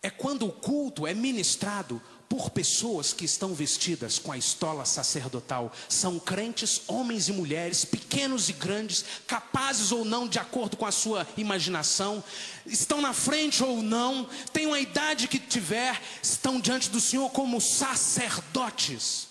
é 0.00 0.08
quando 0.08 0.46
o 0.46 0.52
culto 0.52 1.08
é 1.08 1.12
ministrado 1.12 2.00
por 2.28 2.50
pessoas 2.50 3.12
que 3.12 3.24
estão 3.24 3.52
vestidas 3.52 4.16
com 4.20 4.30
a 4.30 4.38
estola 4.38 4.84
sacerdotal. 4.84 5.72
São 5.88 6.20
crentes, 6.20 6.82
homens 6.86 7.28
e 7.28 7.32
mulheres, 7.32 7.84
pequenos 7.84 8.48
e 8.48 8.52
grandes, 8.52 9.04
capazes 9.26 9.90
ou 9.90 10.04
não, 10.04 10.28
de 10.28 10.38
acordo 10.38 10.76
com 10.76 10.86
a 10.86 10.92
sua 10.92 11.26
imaginação, 11.36 12.22
estão 12.64 13.00
na 13.00 13.12
frente 13.12 13.64
ou 13.64 13.82
não, 13.82 14.28
têm 14.52 14.72
a 14.72 14.80
idade 14.80 15.26
que 15.26 15.40
tiver, 15.40 16.00
estão 16.22 16.60
diante 16.60 16.90
do 16.90 17.00
Senhor 17.00 17.28
como 17.30 17.60
sacerdotes, 17.60 19.26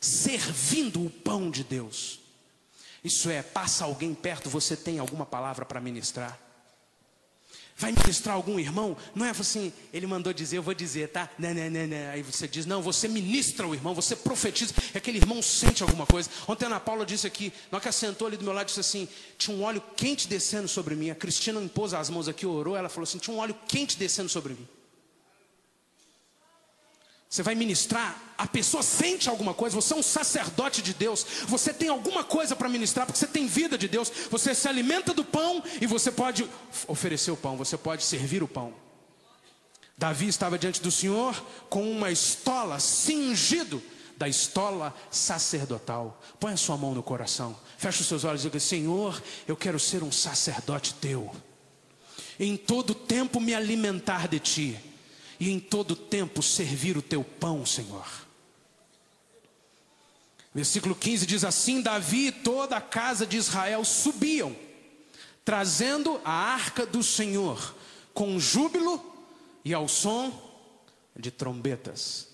servindo 0.00 1.04
o 1.04 1.10
pão 1.10 1.50
de 1.50 1.64
Deus. 1.64 2.24
Isso 3.06 3.30
é, 3.30 3.40
passa 3.40 3.84
alguém 3.84 4.12
perto, 4.12 4.50
você 4.50 4.74
tem 4.74 4.98
alguma 4.98 5.24
palavra 5.24 5.64
para 5.64 5.80
ministrar? 5.80 6.36
Vai 7.76 7.92
ministrar 7.92 8.34
algum 8.34 8.58
irmão? 8.58 8.96
Não 9.14 9.24
é 9.24 9.30
assim, 9.30 9.72
ele 9.92 10.08
mandou 10.08 10.32
dizer, 10.32 10.56
eu 10.56 10.62
vou 10.62 10.74
dizer, 10.74 11.10
tá? 11.10 11.30
Não, 11.38 11.54
não, 11.54 11.70
não, 11.70 11.86
não. 11.86 12.10
Aí 12.10 12.20
você 12.20 12.48
diz, 12.48 12.66
não, 12.66 12.82
você 12.82 13.06
ministra 13.06 13.64
o 13.64 13.72
irmão, 13.76 13.94
você 13.94 14.16
profetiza, 14.16 14.74
e 14.92 14.98
aquele 14.98 15.18
irmão 15.18 15.40
sente 15.40 15.84
alguma 15.84 16.04
coisa. 16.04 16.28
Ontem 16.48 16.64
a 16.64 16.66
Ana 16.66 16.80
Paula 16.80 17.06
disse 17.06 17.28
aqui, 17.28 17.52
na 17.70 17.78
que 17.78 17.88
assentou 17.88 18.26
ali 18.26 18.36
do 18.36 18.42
meu 18.42 18.52
lado, 18.52 18.66
disse 18.66 18.80
assim: 18.80 19.06
tinha 19.38 19.56
um 19.56 19.62
óleo 19.62 19.80
quente 19.94 20.26
descendo 20.26 20.66
sobre 20.66 20.96
mim. 20.96 21.10
A 21.10 21.14
Cristina 21.14 21.62
impôs 21.62 21.94
as 21.94 22.10
mãos 22.10 22.26
aqui, 22.26 22.44
orou, 22.44 22.76
ela 22.76 22.88
falou 22.88 23.04
assim: 23.04 23.18
tinha 23.18 23.36
um 23.36 23.38
óleo 23.38 23.54
quente 23.68 23.96
descendo 23.96 24.28
sobre 24.28 24.54
mim. 24.54 24.66
Você 27.28 27.42
vai 27.42 27.54
ministrar, 27.54 28.34
a 28.38 28.46
pessoa 28.46 28.82
sente 28.82 29.28
alguma 29.28 29.52
coisa, 29.52 29.74
você 29.74 29.92
é 29.92 29.96
um 29.96 30.02
sacerdote 30.02 30.80
de 30.80 30.94
Deus, 30.94 31.26
você 31.48 31.72
tem 31.72 31.88
alguma 31.88 32.22
coisa 32.22 32.54
para 32.54 32.68
ministrar, 32.68 33.04
porque 33.04 33.18
você 33.18 33.26
tem 33.26 33.46
vida 33.46 33.76
de 33.76 33.88
Deus, 33.88 34.10
você 34.30 34.54
se 34.54 34.68
alimenta 34.68 35.12
do 35.12 35.24
pão 35.24 35.62
e 35.80 35.86
você 35.86 36.12
pode 36.12 36.48
oferecer 36.86 37.30
o 37.32 37.36
pão, 37.36 37.56
você 37.56 37.76
pode 37.76 38.04
servir 38.04 38.42
o 38.42 38.48
pão. 38.48 38.72
Davi 39.98 40.28
estava 40.28 40.58
diante 40.58 40.80
do 40.80 40.90
Senhor 40.90 41.34
com 41.68 41.90
uma 41.90 42.10
estola, 42.10 42.78
cingido 42.78 43.82
da 44.16 44.28
estola 44.28 44.94
sacerdotal. 45.10 46.20
Põe 46.38 46.52
a 46.52 46.56
sua 46.56 46.76
mão 46.76 46.94
no 46.94 47.02
coração, 47.02 47.56
fecha 47.76 48.02
os 48.02 48.06
seus 48.06 48.24
olhos 48.24 48.42
e 48.42 48.44
diga: 48.44 48.60
Senhor, 48.60 49.20
eu 49.48 49.56
quero 49.56 49.80
ser 49.80 50.02
um 50.02 50.12
sacerdote 50.12 50.94
teu, 50.94 51.34
em 52.38 52.56
todo 52.56 52.94
tempo 52.94 53.40
me 53.40 53.54
alimentar 53.54 54.28
de 54.28 54.38
ti, 54.38 54.80
e 55.38 55.50
em 55.50 55.60
todo 55.60 55.94
tempo 55.94 56.42
servir 56.42 56.96
o 56.96 57.02
teu 57.02 57.22
pão, 57.22 57.64
Senhor. 57.64 58.06
Versículo 60.54 60.94
15 60.94 61.26
diz 61.26 61.44
assim: 61.44 61.82
Davi 61.82 62.28
e 62.28 62.32
toda 62.32 62.76
a 62.76 62.80
casa 62.80 63.26
de 63.26 63.36
Israel 63.36 63.84
subiam, 63.84 64.56
trazendo 65.44 66.20
a 66.24 66.32
arca 66.32 66.86
do 66.86 67.02
Senhor, 67.02 67.74
com 68.14 68.40
júbilo 68.40 69.04
e 69.64 69.74
ao 69.74 69.86
som 69.86 70.32
de 71.14 71.30
trombetas. 71.30 72.28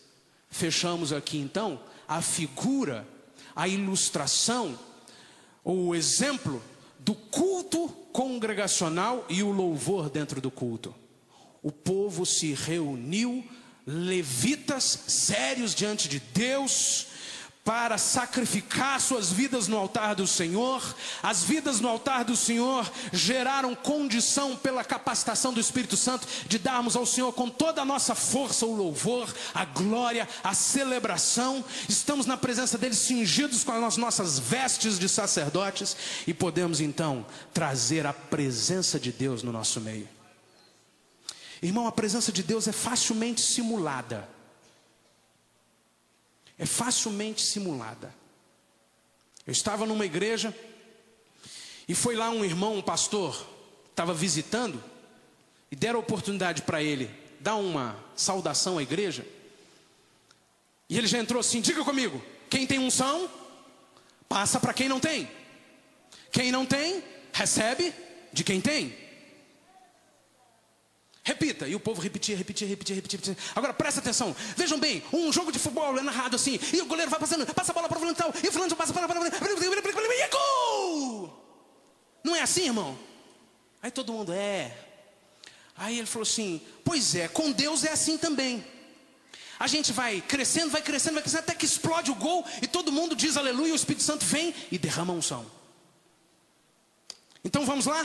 Fechamos 0.48 1.12
aqui 1.12 1.38
então 1.38 1.80
a 2.06 2.22
figura, 2.22 3.08
a 3.56 3.66
ilustração, 3.66 4.78
ou 5.64 5.86
o 5.86 5.94
exemplo 5.94 6.62
do 7.00 7.14
culto 7.14 7.88
congregacional 8.12 9.24
e 9.28 9.42
o 9.42 9.50
louvor 9.50 10.08
dentro 10.08 10.40
do 10.40 10.50
culto. 10.50 10.94
O 11.62 11.70
povo 11.70 12.26
se 12.26 12.54
reuniu, 12.54 13.44
levitas 13.86 15.04
sérios 15.06 15.74
diante 15.74 16.08
de 16.08 16.18
Deus, 16.18 17.06
para 17.64 17.96
sacrificar 17.96 19.00
suas 19.00 19.30
vidas 19.30 19.68
no 19.68 19.76
altar 19.76 20.14
do 20.14 20.26
Senhor. 20.26 20.82
As 21.22 21.44
vidas 21.44 21.80
no 21.80 21.88
altar 21.88 22.24
do 22.24 22.34
Senhor 22.34 22.90
geraram 23.12 23.74
condição 23.74 24.56
pela 24.56 24.82
capacitação 24.82 25.52
do 25.52 25.60
Espírito 25.60 25.96
Santo 25.96 26.26
de 26.48 26.58
darmos 26.58 26.96
ao 26.96 27.06
Senhor 27.06 27.32
com 27.32 27.48
toda 27.48 27.82
a 27.82 27.84
nossa 27.84 28.14
força 28.14 28.66
o 28.66 28.74
louvor, 28.74 29.32
a 29.54 29.64
glória, 29.64 30.28
a 30.42 30.54
celebração. 30.54 31.64
Estamos 31.88 32.26
na 32.26 32.36
presença 32.36 32.76
dele 32.76 32.96
cingidos 32.96 33.62
com 33.62 33.72
as 33.72 33.96
nossas 33.96 34.38
vestes 34.38 34.98
de 34.98 35.08
sacerdotes 35.08 35.96
e 36.26 36.34
podemos 36.34 36.80
então 36.80 37.24
trazer 37.54 38.06
a 38.06 38.12
presença 38.12 38.98
de 38.98 39.12
Deus 39.12 39.44
no 39.44 39.52
nosso 39.52 39.80
meio. 39.80 40.21
Irmão, 41.62 41.86
a 41.86 41.92
presença 41.92 42.32
de 42.32 42.42
Deus 42.42 42.66
é 42.66 42.72
facilmente 42.72 43.40
simulada 43.40 44.28
é 46.62 46.66
facilmente 46.66 47.42
simulada. 47.42 48.14
Eu 49.44 49.50
estava 49.50 49.84
numa 49.84 50.06
igreja 50.06 50.56
e 51.88 51.94
foi 51.94 52.14
lá 52.14 52.30
um 52.30 52.44
irmão, 52.44 52.76
um 52.76 52.82
pastor, 52.82 53.44
estava 53.90 54.14
visitando 54.14 54.80
e 55.72 55.74
deram 55.76 55.98
oportunidade 55.98 56.62
para 56.62 56.80
ele 56.80 57.10
dar 57.40 57.56
uma 57.56 57.98
saudação 58.14 58.78
à 58.78 58.82
igreja. 58.82 59.26
E 60.88 60.96
ele 60.96 61.08
já 61.08 61.18
entrou 61.18 61.40
assim: 61.40 61.60
diga 61.60 61.82
comigo, 61.82 62.22
quem 62.48 62.64
tem 62.64 62.78
unção, 62.78 63.28
passa 64.28 64.60
para 64.60 64.72
quem 64.72 64.88
não 64.88 65.00
tem. 65.00 65.28
Quem 66.30 66.52
não 66.52 66.64
tem, 66.64 67.02
recebe 67.32 67.92
de 68.32 68.44
quem 68.44 68.60
tem. 68.60 68.96
Repita. 71.24 71.68
E 71.68 71.74
o 71.74 71.80
povo 71.80 72.00
repetia, 72.00 72.36
repetia, 72.36 72.66
repetia, 72.66 72.96
repetia. 72.96 73.36
Agora 73.54 73.72
presta 73.72 74.00
atenção. 74.00 74.34
Vejam 74.56 74.78
bem, 74.78 75.02
um 75.12 75.32
jogo 75.32 75.52
de 75.52 75.58
futebol 75.58 75.96
é 75.96 76.02
narrado 76.02 76.34
assim. 76.34 76.58
E 76.72 76.80
o 76.80 76.86
goleiro 76.86 77.10
vai 77.10 77.20
passando, 77.20 77.46
passa 77.54 77.70
a 77.70 77.74
bola 77.74 77.88
para 77.88 77.96
o 77.96 78.00
fulano. 78.00 78.16
E 78.42 78.48
o 78.48 78.52
fulano 78.52 78.74
passa 78.74 78.92
para 78.92 79.20
o 79.20 80.12
E 80.12 80.20
é 80.20 80.28
gol! 80.28 81.42
Não 82.24 82.34
é 82.34 82.42
assim, 82.42 82.66
irmão? 82.66 82.98
Aí 83.80 83.90
todo 83.90 84.12
mundo 84.12 84.32
é. 84.32 84.76
Aí 85.76 85.98
ele 85.98 86.06
falou 86.06 86.22
assim: 86.24 86.60
Pois 86.84 87.14
é, 87.14 87.28
com 87.28 87.52
Deus 87.52 87.84
é 87.84 87.92
assim 87.92 88.18
também. 88.18 88.64
A 89.60 89.68
gente 89.68 89.92
vai 89.92 90.20
crescendo, 90.20 90.70
vai 90.70 90.82
crescendo, 90.82 91.14
vai 91.14 91.22
crescendo, 91.22 91.40
até 91.40 91.54
que 91.54 91.64
explode 91.64 92.10
o 92.10 92.16
gol 92.16 92.44
e 92.60 92.66
todo 92.66 92.90
mundo 92.90 93.14
diz 93.14 93.36
aleluia. 93.36 93.68
E 93.68 93.72
o 93.72 93.76
Espírito 93.76 94.02
Santo 94.02 94.24
vem 94.24 94.52
e 94.72 94.78
derrama 94.78 95.12
unção. 95.12 95.46
Então 97.44 97.64
vamos 97.64 97.86
lá? 97.86 98.04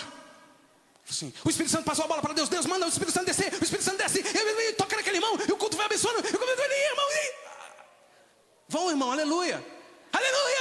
Assim, 1.10 1.34
o 1.44 1.50
Espírito 1.50 1.72
Santo 1.72 1.86
passou 1.86 2.04
a 2.04 2.08
bola 2.08 2.22
para 2.22 2.34
Deus, 2.34 2.50
Deus 2.50 2.66
manda 2.66 2.86
o 2.86 2.90
Espírito 2.90 3.14
Santo 3.14 3.26
descer, 3.26 3.54
o 3.54 3.64
Espírito 3.64 3.84
Santo 3.84 3.98
desce, 3.98 4.20
e, 4.20 4.74
toca 4.74 4.98
naquele 4.98 5.18
irmão, 5.18 5.38
e 5.48 5.52
o 5.52 5.58
culto 5.58 5.78
vai 5.78 5.86
abençoando, 5.86 6.18
e 6.18 6.36
o 6.36 6.38
culto 6.38 6.56
vai 6.58 6.86
irmão. 6.86 7.06
E... 7.12 7.34
Vão, 8.68 8.90
irmão, 8.90 9.12
aleluia. 9.12 9.66
Aleluia! 10.12 10.58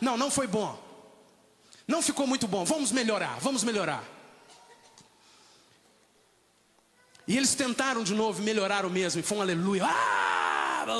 Não, 0.00 0.16
não 0.16 0.30
foi 0.30 0.46
bom. 0.46 0.78
Não 1.88 2.00
ficou 2.02 2.26
muito 2.26 2.46
bom. 2.46 2.64
Vamos 2.64 2.92
melhorar, 2.92 3.40
vamos 3.40 3.64
melhorar. 3.64 4.04
E 7.26 7.36
eles 7.36 7.54
tentaram 7.54 8.04
de 8.04 8.14
novo 8.14 8.42
melhorar 8.42 8.86
o 8.86 8.90
mesmo, 8.90 9.20
e 9.20 9.24
foi 9.24 9.38
um 9.38 9.42
aleluia. 9.42 9.84
Ah! 9.84 10.24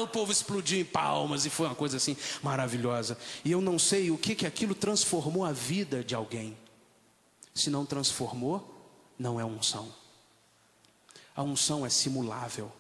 O 0.03 0.07
povo 0.07 0.31
explodiu 0.31 0.81
em 0.81 0.85
palmas, 0.85 1.47
e 1.47 1.51
foi 1.51 1.67
uma 1.67 1.75
coisa 1.75 1.97
assim 1.97 2.17
maravilhosa. 2.43 3.17
E 3.45 3.53
eu 3.53 3.61
não 3.61 3.79
sei 3.79 4.11
o 4.11 4.19
que, 4.19 4.35
que 4.35 4.47
aquilo 4.47 4.75
transformou 4.75 5.45
a 5.45 5.53
vida 5.53 6.05
de 6.05 6.15
alguém. 6.15 6.57
Se 7.59 7.71
não 7.71 7.85
transformou, 7.85 8.73
não 9.19 9.41
é 9.41 9.45
unção. 9.45 9.93
A 11.35 11.43
unção 11.43 11.85
é 11.85 11.91
simulável. 11.91 12.71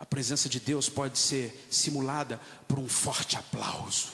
A 0.00 0.04
presença 0.04 0.48
de 0.48 0.58
Deus 0.58 0.88
pode 0.88 1.16
ser 1.16 1.68
simulada 1.70 2.40
por 2.66 2.80
um 2.80 2.88
forte 2.88 3.36
aplauso, 3.36 4.08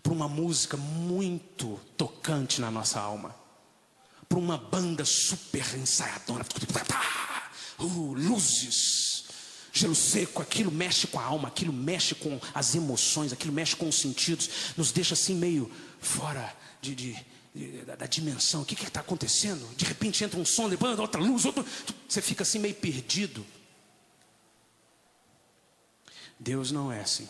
por 0.00 0.12
uma 0.12 0.28
música 0.28 0.76
muito 0.76 1.80
tocante 1.96 2.60
na 2.60 2.70
nossa 2.70 3.00
alma, 3.00 3.34
por 4.28 4.38
uma 4.38 4.56
banda 4.56 5.04
super 5.04 5.76
ensaiadora, 5.76 6.46
uh, 7.80 8.12
luzes, 8.12 9.24
gelo 9.72 9.96
seco, 9.96 10.40
aquilo 10.40 10.70
mexe 10.70 11.08
com 11.08 11.18
a 11.18 11.24
alma, 11.24 11.48
aquilo 11.48 11.72
mexe 11.72 12.14
com 12.14 12.40
as 12.54 12.76
emoções, 12.76 13.32
aquilo 13.32 13.52
mexe 13.52 13.74
com 13.74 13.88
os 13.88 13.96
sentidos, 13.98 14.48
nos 14.76 14.92
deixa 14.92 15.14
assim 15.14 15.34
meio 15.34 15.68
fora 16.00 16.56
de, 16.80 16.94
de 16.94 17.31
da, 17.86 17.96
da 17.96 18.06
dimensão, 18.06 18.62
o 18.62 18.64
que 18.64 18.74
está 18.74 19.00
acontecendo? 19.00 19.68
De 19.76 19.84
repente 19.84 20.24
entra 20.24 20.40
um 20.40 20.44
som, 20.44 20.68
depois 20.68 20.98
outra 20.98 21.20
luz, 21.20 21.44
outro, 21.44 21.64
você 22.08 22.22
fica 22.22 22.42
assim 22.42 22.58
meio 22.58 22.74
perdido. 22.74 23.44
Deus 26.38 26.72
não 26.72 26.90
é 26.90 27.00
assim. 27.00 27.28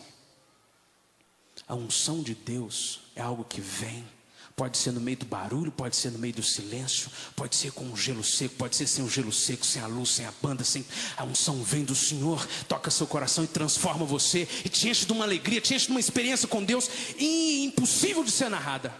A 1.67 1.75
unção 1.75 2.23
de 2.23 2.33
Deus 2.33 3.01
é 3.15 3.21
algo 3.21 3.43
que 3.43 3.61
vem. 3.61 4.05
Pode 4.55 4.77
ser 4.77 4.91
no 4.91 5.01
meio 5.01 5.17
do 5.17 5.25
barulho, 5.25 5.71
pode 5.71 5.95
ser 5.95 6.11
no 6.11 6.19
meio 6.19 6.35
do 6.35 6.43
silêncio, 6.43 7.09
pode 7.35 7.55
ser 7.55 7.71
com 7.71 7.85
um 7.85 7.97
gelo 7.97 8.23
seco, 8.23 8.53
pode 8.55 8.75
ser 8.75 8.85
sem 8.85 9.03
o 9.03 9.09
gelo 9.09 9.31
seco, 9.31 9.65
sem 9.65 9.81
a 9.81 9.87
luz, 9.87 10.09
sem 10.09 10.27
a 10.27 10.33
banda, 10.43 10.63
sem 10.63 10.85
a 11.17 11.23
unção 11.23 11.63
vem 11.63 11.83
do 11.83 11.95
Senhor, 11.95 12.47
toca 12.67 12.91
seu 12.91 13.07
coração 13.07 13.43
e 13.43 13.47
transforma 13.47 14.05
você 14.05 14.47
e 14.63 14.69
te 14.69 14.87
enche 14.87 15.07
de 15.07 15.11
uma 15.11 15.25
alegria, 15.25 15.59
te 15.59 15.73
enche 15.73 15.87
de 15.87 15.91
uma 15.91 15.99
experiência 15.99 16.47
com 16.47 16.63
Deus 16.63 16.87
impossível 17.17 18.23
de 18.23 18.29
ser 18.29 18.49
narrada. 18.49 18.93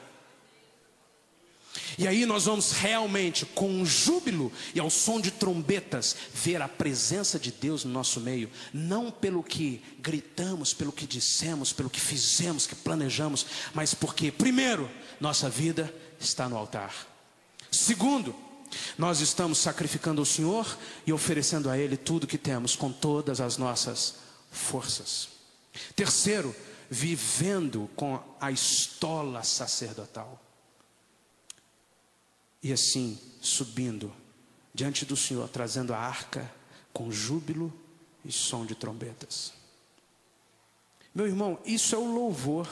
E 1.98 2.08
aí 2.08 2.26
nós 2.26 2.46
vamos 2.46 2.72
realmente, 2.72 3.46
com 3.46 3.86
júbilo 3.86 4.52
e 4.74 4.80
ao 4.80 4.90
som 4.90 5.20
de 5.20 5.32
trombetas, 5.32 6.16
ver 6.34 6.62
a 6.62 6.68
presença 6.68 7.40
de 7.40 7.52
Deus 7.52 7.84
no 7.86 7.92
nosso 7.92 8.20
meio, 8.20 8.50
não 8.74 9.12
pelo 9.12 9.44
que 9.44 9.82
gritamos, 10.00 10.74
pelo 10.74 10.92
que 10.92 11.06
dissemos, 11.06 11.72
pelo 11.72 11.90
que 11.90 12.00
fizemos, 12.00 12.66
que 12.66 12.76
planejamos, 12.76 13.46
mas 13.74 13.94
porque, 13.94 14.32
primeiro, 14.32 14.90
nossa 15.20 15.50
vida 15.50 15.94
está 16.20 16.50
no 16.50 16.58
altar. 16.58 16.94
Segundo, 17.72 18.36
nós 18.98 19.20
estamos 19.20 19.58
sacrificando 19.58 20.22
ao 20.22 20.26
Senhor 20.26 20.78
e 21.06 21.14
oferecendo 21.14 21.70
a 21.70 21.78
Ele 21.78 21.98
tudo 21.98 22.28
que 22.28 22.38
temos 22.38 22.76
com 22.76 22.92
todas 22.92 23.40
as 23.40 23.58
nossas 23.58 24.16
forças. 24.52 25.30
Terceiro, 25.96 26.56
vivendo 26.90 27.90
com 27.96 28.20
a 28.40 28.52
estola 28.52 29.44
sacerdotal. 29.44 30.40
E 32.64 32.72
assim, 32.72 33.20
subindo 33.42 34.12
diante 34.74 35.06
do 35.06 35.18
Senhor, 35.18 35.50
trazendo 35.50 35.94
a 35.94 35.98
arca 35.98 36.50
com 36.94 37.12
júbilo 37.12 37.72
e 38.24 38.32
som 38.32 38.66
de 38.66 38.74
trombetas. 38.74 39.54
Meu 41.14 41.28
irmão, 41.28 41.60
isso 41.66 41.94
é 41.94 41.98
o 41.98 42.12
louvor. 42.12 42.68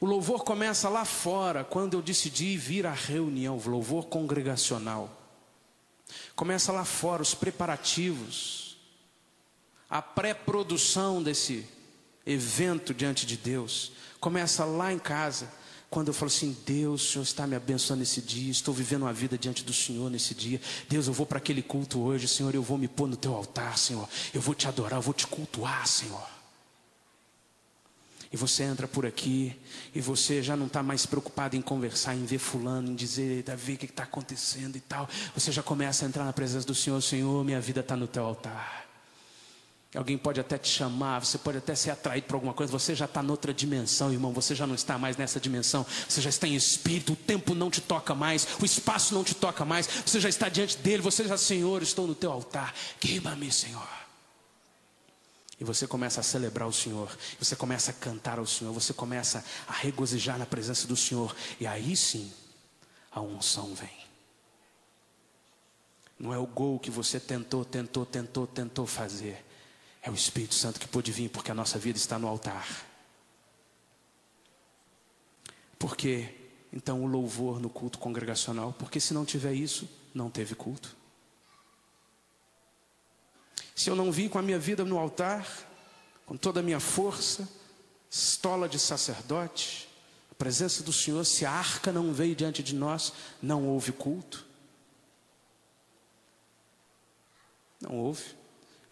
O 0.00 0.06
louvor 0.06 0.42
começa 0.42 0.88
lá 0.88 1.04
fora, 1.04 1.62
quando 1.62 1.94
eu 1.94 2.02
decidi 2.02 2.56
vir 2.56 2.86
à 2.86 2.92
reunião, 2.92 3.56
o 3.58 3.68
louvor 3.68 4.06
congregacional. 4.06 5.20
Começa 6.34 6.72
lá 6.72 6.84
fora, 6.84 7.22
os 7.22 7.34
preparativos, 7.34 8.76
a 9.88 10.02
pré-produção 10.02 11.22
desse 11.22 11.68
evento 12.26 12.92
diante 12.92 13.26
de 13.26 13.36
Deus. 13.36 13.92
Começa 14.18 14.64
lá 14.64 14.92
em 14.92 14.98
casa 14.98 15.52
quando 15.94 16.08
eu 16.08 16.14
falo 16.14 16.26
assim, 16.26 16.56
Deus, 16.66 17.02
o 17.04 17.12
Senhor 17.12 17.22
está 17.22 17.46
me 17.46 17.54
abençoando 17.54 18.00
nesse 18.00 18.20
dia, 18.20 18.50
estou 18.50 18.74
vivendo 18.74 19.02
uma 19.02 19.12
vida 19.12 19.38
diante 19.38 19.62
do 19.62 19.72
Senhor 19.72 20.10
nesse 20.10 20.34
dia. 20.34 20.60
Deus, 20.88 21.06
eu 21.06 21.12
vou 21.12 21.24
para 21.24 21.38
aquele 21.38 21.62
culto 21.62 22.00
hoje, 22.00 22.26
Senhor, 22.26 22.52
eu 22.52 22.64
vou 22.64 22.76
me 22.76 22.88
pôr 22.88 23.06
no 23.06 23.14
teu 23.14 23.32
altar, 23.32 23.78
Senhor. 23.78 24.08
Eu 24.34 24.40
vou 24.40 24.56
te 24.56 24.66
adorar, 24.66 24.98
eu 24.98 25.00
vou 25.00 25.14
te 25.14 25.24
cultuar, 25.24 25.86
Senhor. 25.86 26.26
E 28.32 28.36
você 28.36 28.64
entra 28.64 28.88
por 28.88 29.06
aqui 29.06 29.56
e 29.94 30.00
você 30.00 30.42
já 30.42 30.56
não 30.56 30.66
está 30.66 30.82
mais 30.82 31.06
preocupado 31.06 31.54
em 31.54 31.62
conversar, 31.62 32.16
em 32.16 32.24
ver 32.24 32.38
fulano, 32.38 32.90
em 32.90 32.96
dizer, 32.96 33.44
Davi, 33.44 33.74
o 33.74 33.78
que 33.78 33.84
está 33.84 34.02
acontecendo 34.02 34.74
e 34.74 34.80
tal. 34.80 35.08
Você 35.32 35.52
já 35.52 35.62
começa 35.62 36.04
a 36.04 36.08
entrar 36.08 36.24
na 36.24 36.32
presença 36.32 36.66
do 36.66 36.74
Senhor, 36.74 37.00
Senhor, 37.00 37.44
minha 37.44 37.60
vida 37.60 37.82
está 37.82 37.96
no 37.96 38.08
teu 38.08 38.24
altar. 38.24 38.83
Alguém 39.94 40.18
pode 40.18 40.40
até 40.40 40.58
te 40.58 40.68
chamar, 40.68 41.24
você 41.24 41.38
pode 41.38 41.58
até 41.58 41.72
ser 41.74 41.92
atraído 41.92 42.26
por 42.26 42.34
alguma 42.34 42.52
coisa, 42.52 42.72
você 42.72 42.96
já 42.96 43.04
está 43.04 43.22
noutra 43.22 43.54
dimensão, 43.54 44.12
irmão, 44.12 44.32
você 44.32 44.52
já 44.52 44.66
não 44.66 44.74
está 44.74 44.98
mais 44.98 45.16
nessa 45.16 45.38
dimensão, 45.38 45.86
você 46.08 46.20
já 46.20 46.30
está 46.30 46.48
em 46.48 46.56
espírito, 46.56 47.12
o 47.12 47.16
tempo 47.16 47.54
não 47.54 47.70
te 47.70 47.80
toca 47.80 48.12
mais, 48.12 48.44
o 48.60 48.64
espaço 48.64 49.14
não 49.14 49.22
te 49.22 49.36
toca 49.36 49.64
mais, 49.64 49.86
você 50.04 50.18
já 50.18 50.28
está 50.28 50.48
diante 50.48 50.76
dele, 50.78 51.00
você 51.00 51.22
já, 51.28 51.38
Senhor, 51.38 51.80
estou 51.80 52.08
no 52.08 52.14
teu 52.14 52.32
altar, 52.32 52.74
queima-me, 52.98 53.52
Senhor. 53.52 53.88
E 55.60 55.62
você 55.62 55.86
começa 55.86 56.18
a 56.18 56.24
celebrar 56.24 56.66
o 56.66 56.72
Senhor, 56.72 57.16
você 57.38 57.54
começa 57.54 57.92
a 57.92 57.94
cantar 57.94 58.40
ao 58.40 58.46
Senhor, 58.46 58.72
você 58.72 58.92
começa 58.92 59.44
a 59.68 59.72
regozijar 59.72 60.36
na 60.36 60.46
presença 60.46 60.88
do 60.88 60.96
Senhor, 60.96 61.36
e 61.60 61.68
aí 61.68 61.96
sim 61.96 62.32
a 63.12 63.20
unção 63.20 63.72
vem. 63.76 64.04
Não 66.18 66.34
é 66.34 66.38
o 66.38 66.46
gol 66.46 66.80
que 66.80 66.90
você 66.90 67.20
tentou, 67.20 67.64
tentou, 67.64 68.04
tentou, 68.04 68.44
tentou 68.44 68.86
fazer 68.86 69.53
é 70.04 70.10
o 70.10 70.14
Espírito 70.14 70.54
Santo 70.54 70.78
que 70.78 70.86
pôde 70.86 71.10
vir, 71.10 71.30
porque 71.30 71.50
a 71.50 71.54
nossa 71.54 71.78
vida 71.78 71.96
está 71.96 72.18
no 72.18 72.28
altar. 72.28 72.68
Por 75.78 75.96
que 75.96 76.28
então 76.70 77.02
o 77.02 77.06
louvor 77.06 77.58
no 77.58 77.70
culto 77.70 77.98
congregacional? 77.98 78.74
Porque 78.74 79.00
se 79.00 79.14
não 79.14 79.24
tiver 79.24 79.54
isso, 79.54 79.88
não 80.14 80.28
teve 80.28 80.54
culto. 80.54 80.94
Se 83.74 83.88
eu 83.88 83.96
não 83.96 84.12
vim 84.12 84.28
com 84.28 84.38
a 84.38 84.42
minha 84.42 84.58
vida 84.58 84.84
no 84.84 84.98
altar, 84.98 85.48
com 86.26 86.36
toda 86.36 86.60
a 86.60 86.62
minha 86.62 86.80
força, 86.80 87.48
estola 88.10 88.68
de 88.68 88.78
sacerdote, 88.78 89.88
a 90.30 90.34
presença 90.34 90.82
do 90.82 90.92
Senhor, 90.92 91.24
se 91.24 91.46
a 91.46 91.50
arca 91.50 91.90
não 91.90 92.12
veio 92.12 92.36
diante 92.36 92.62
de 92.62 92.74
nós, 92.74 93.10
não 93.40 93.66
houve 93.68 93.90
culto. 93.90 94.44
Não 97.80 97.96
houve. 97.96 98.43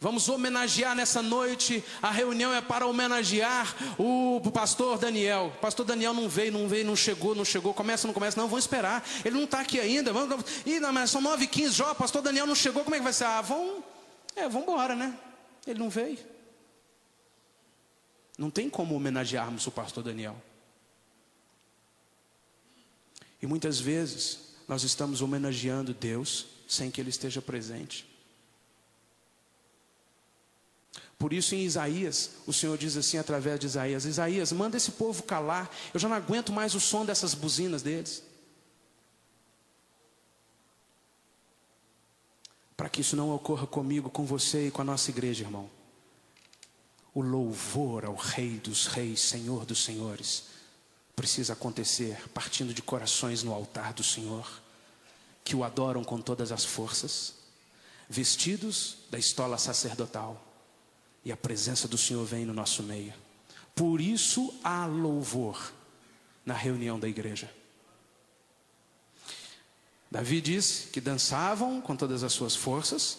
Vamos 0.03 0.29
homenagear 0.29 0.97
nessa 0.97 1.23
noite. 1.23 1.85
A 2.03 2.11
reunião 2.11 2.53
é 2.53 2.61
para 2.61 2.85
homenagear 2.85 3.73
o 3.97 4.41
pastor 4.53 4.99
Daniel. 4.99 5.53
O 5.55 5.61
pastor 5.61 5.87
Daniel 5.87 6.13
não 6.13 6.29
veio, 6.29 6.51
não 6.51 6.67
veio, 6.67 6.85
não 6.85 6.97
chegou, 6.97 7.37
não 7.37 7.45
chegou. 7.45 7.73
Começa, 7.73 8.05
não 8.09 8.13
começa. 8.13 8.41
Não, 8.41 8.49
vamos 8.49 8.65
esperar. 8.65 9.09
Ele 9.25 9.37
não 9.37 9.45
está 9.45 9.61
aqui 9.61 9.79
ainda. 9.79 10.13
Vamos. 10.13 10.45
Ih, 10.67 10.81
não, 10.81 10.93
mas 10.93 11.09
são 11.09 11.23
9h15 11.23 11.71
já. 11.71 11.93
O 11.93 11.95
pastor 11.95 12.21
Daniel 12.21 12.49
não 12.49 12.55
chegou. 12.57 12.83
Como 12.83 12.97
é 12.97 12.99
que 12.99 13.05
vai 13.05 13.13
ser? 13.13 13.27
Ah, 13.27 13.41
vamos. 13.43 13.85
É, 14.35 14.49
vamos 14.49 14.63
embora, 14.63 14.97
né? 14.97 15.17
Ele 15.65 15.79
não 15.79 15.89
veio. 15.89 16.19
Não 18.37 18.51
tem 18.51 18.69
como 18.69 18.97
homenagearmos 18.97 19.65
o 19.69 19.71
pastor 19.71 20.03
Daniel. 20.03 20.37
E 23.41 23.47
muitas 23.47 23.79
vezes 23.79 24.57
nós 24.67 24.83
estamos 24.83 25.23
homenageando 25.23 25.95
Deus 25.95 26.47
sem 26.67 26.91
que 26.91 27.01
Ele 27.01 27.11
esteja 27.11 27.41
presente. 27.41 28.12
Por 31.23 31.33
isso, 31.33 31.55
em 31.55 31.63
Isaías, 31.65 32.31
o 32.49 32.53
Senhor 32.53 32.77
diz 32.77 32.97
assim 32.97 33.17
através 33.17 33.61
de 33.61 33.67
Isaías: 33.67 34.05
Isaías, 34.05 34.51
manda 34.51 34.77
esse 34.77 34.91
povo 34.91 35.23
calar, 35.23 35.71
eu 35.95 36.01
já 36.01 36.09
não 36.09 36.17
aguento 36.17 36.53
mais 36.53 36.75
o 36.75 36.81
som 36.81 37.07
dessas 37.07 37.33
buzinas 37.33 37.81
deles. 37.81 38.25
Para 42.77 42.89
que 42.89 43.03
isso 43.03 43.15
não 43.15 43.33
ocorra 43.33 43.69
comigo, 43.69 44.11
com 44.11 44.25
você 44.25 44.67
e 44.67 44.71
com 44.73 44.83
a 44.83 44.85
nossa 44.85 45.11
igreja, 45.11 45.45
irmão. 45.45 45.71
O 47.15 47.21
louvor 47.21 48.05
ao 48.05 48.17
Rei 48.17 48.59
dos 48.59 48.89
Reis, 48.89 49.21
Senhor 49.21 49.65
dos 49.65 49.85
Senhores, 49.85 50.47
precisa 51.15 51.53
acontecer 51.53 52.21
partindo 52.31 52.75
de 52.75 52.83
corações 52.83 53.45
no 53.45 53.55
altar 53.55 53.93
do 53.93 54.03
Senhor, 54.03 54.61
que 55.45 55.55
o 55.55 55.63
adoram 55.63 56.03
com 56.03 56.21
todas 56.21 56.51
as 56.51 56.65
forças, 56.65 57.35
vestidos 58.09 58.97
da 59.09 59.21
estola 59.21 59.57
sacerdotal 59.57 60.49
e 61.25 61.31
a 61.31 61.37
presença 61.37 61.87
do 61.87 61.97
Senhor 61.99 62.25
vem 62.25 62.45
no 62.45 62.53
nosso 62.53 62.83
meio. 62.83 63.15
Por 63.75 64.01
isso 64.01 64.53
há 64.63 64.87
louvor 64.87 65.73
na 66.45 66.55
reunião 66.55 66.99
da 66.99 67.09
igreja. 67.09 67.51
Davi 70.11 70.41
disse 70.41 70.89
que 70.89 71.01
dançavam 71.01 71.81
com 71.81 71.97
todas 71.97 72.23
as 72.23 72.33
suas 72.33 72.55
forças, 72.55 73.19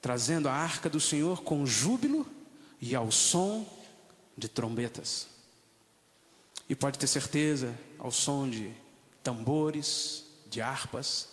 trazendo 0.00 0.48
a 0.48 0.52
arca 0.52 0.88
do 0.88 1.00
Senhor 1.00 1.42
com 1.42 1.66
júbilo 1.66 2.26
e 2.80 2.94
ao 2.94 3.10
som 3.10 3.66
de 4.36 4.48
trombetas. 4.48 5.26
E 6.68 6.74
pode 6.74 6.98
ter 6.98 7.06
certeza, 7.06 7.76
ao 7.98 8.12
som 8.12 8.48
de 8.48 8.72
tambores, 9.22 10.24
de 10.48 10.60
harpas, 10.60 11.28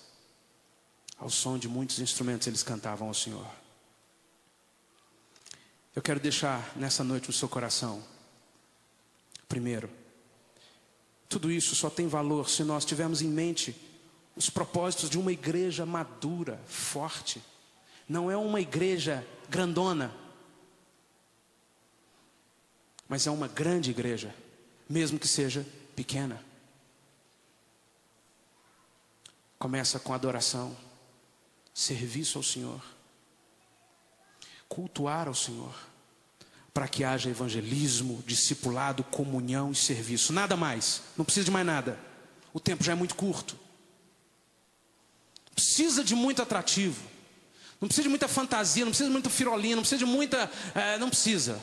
ao 1.17 1.29
som 1.29 1.57
de 1.57 1.67
muitos 1.67 1.99
instrumentos 1.99 2.47
eles 2.47 2.63
cantavam 2.63 3.07
ao 3.07 3.13
Senhor. 3.13 3.60
Eu 5.93 6.01
quero 6.01 6.19
deixar 6.19 6.71
nessa 6.75 7.03
noite 7.03 7.27
no 7.27 7.33
seu 7.33 7.49
coração. 7.49 8.01
Primeiro, 9.47 9.89
tudo 11.27 11.51
isso 11.51 11.75
só 11.75 11.89
tem 11.89 12.07
valor 12.07 12.49
se 12.49 12.63
nós 12.63 12.85
tivermos 12.85 13.21
em 13.21 13.27
mente 13.27 13.75
os 14.35 14.49
propósitos 14.49 15.09
de 15.09 15.19
uma 15.19 15.33
igreja 15.33 15.85
madura, 15.85 16.57
forte. 16.65 17.43
Não 18.07 18.31
é 18.31 18.37
uma 18.37 18.61
igreja 18.61 19.27
grandona, 19.49 20.15
mas 23.07 23.27
é 23.27 23.31
uma 23.31 23.49
grande 23.49 23.91
igreja, 23.91 24.33
mesmo 24.89 25.19
que 25.19 25.27
seja 25.27 25.67
pequena. 25.93 26.41
Começa 29.59 29.99
com 29.99 30.13
adoração, 30.13 30.75
serviço 31.73 32.37
ao 32.37 32.43
Senhor 32.43 32.81
cultuar 34.71 35.27
ao 35.27 35.35
Senhor, 35.35 35.75
para 36.73 36.87
que 36.87 37.03
haja 37.03 37.29
evangelismo, 37.29 38.23
discipulado, 38.25 39.03
comunhão 39.03 39.73
e 39.73 39.75
serviço. 39.75 40.31
Nada 40.31 40.55
mais, 40.55 41.01
não 41.17 41.25
precisa 41.25 41.43
de 41.43 41.51
mais 41.51 41.65
nada. 41.65 41.99
O 42.53 42.59
tempo 42.59 42.81
já 42.81 42.93
é 42.93 42.95
muito 42.95 43.15
curto. 43.15 43.59
Precisa 45.53 46.05
de 46.05 46.15
muito 46.15 46.41
atrativo. 46.41 47.03
Não 47.81 47.89
precisa 47.89 48.03
de 48.03 48.09
muita 48.09 48.29
fantasia, 48.29 48.85
não 48.85 48.91
precisa 48.91 49.09
de 49.09 49.13
muita 49.13 49.29
firolinha, 49.29 49.75
não 49.75 49.83
precisa 49.83 49.99
de 49.99 50.05
muita. 50.05 50.49
É, 50.73 50.97
não 50.97 51.09
precisa. 51.09 51.61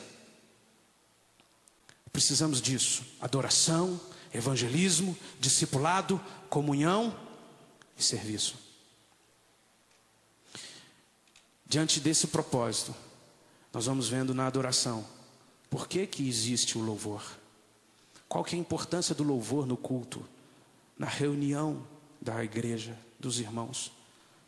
Precisamos 2.13 2.61
disso: 2.61 3.03
adoração, 3.19 3.99
evangelismo, 4.31 5.17
discipulado, 5.39 6.21
comunhão 6.47 7.15
e 7.97 8.03
serviço. 8.03 8.68
Diante 11.69 11.99
desse 11.99 12.25
propósito, 12.25 12.95
nós 13.71 13.85
vamos 13.85 14.09
vendo 14.09 14.33
na 14.33 14.47
adoração, 14.47 15.05
por 15.69 15.87
que 15.87 16.07
que 16.07 16.27
existe 16.27 16.79
o 16.79 16.81
louvor? 16.81 17.23
Qual 18.27 18.43
que 18.43 18.55
é 18.55 18.57
a 18.57 18.61
importância 18.61 19.13
do 19.13 19.23
louvor 19.23 19.67
no 19.67 19.77
culto, 19.77 20.27
na 20.97 21.05
reunião 21.05 21.85
da 22.19 22.43
igreja, 22.43 22.97
dos 23.19 23.39
irmãos, 23.39 23.91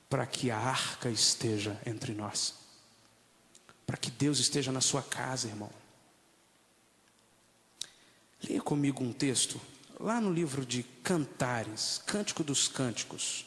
para 0.09 0.25
que 0.25 0.49
a 0.49 0.57
arca 0.57 1.11
esteja 1.11 1.79
entre 1.85 2.13
nós, 2.13 2.55
para 3.85 3.97
que 3.97 4.09
Deus 4.09 4.39
esteja 4.39 4.71
na 4.71 4.81
sua 4.81 5.03
casa, 5.03 5.47
irmão. 5.47 5.69
Leia 8.43 8.61
comigo 8.61 9.03
um 9.03 9.13
texto, 9.13 9.61
lá 9.99 10.19
no 10.19 10.33
livro 10.33 10.65
de 10.65 10.81
Cantares, 11.03 12.01
Cântico 12.03 12.43
dos 12.43 12.67
Cânticos. 12.67 13.45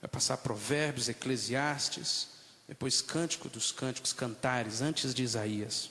Vai 0.00 0.08
passar 0.08 0.38
Provérbios, 0.38 1.08
Eclesiastes, 1.08 2.28
depois 2.66 3.02
Cântico 3.02 3.48
dos 3.48 3.70
Cânticos, 3.70 4.12
Cantares, 4.12 4.80
antes 4.80 5.12
de 5.12 5.22
Isaías. 5.22 5.90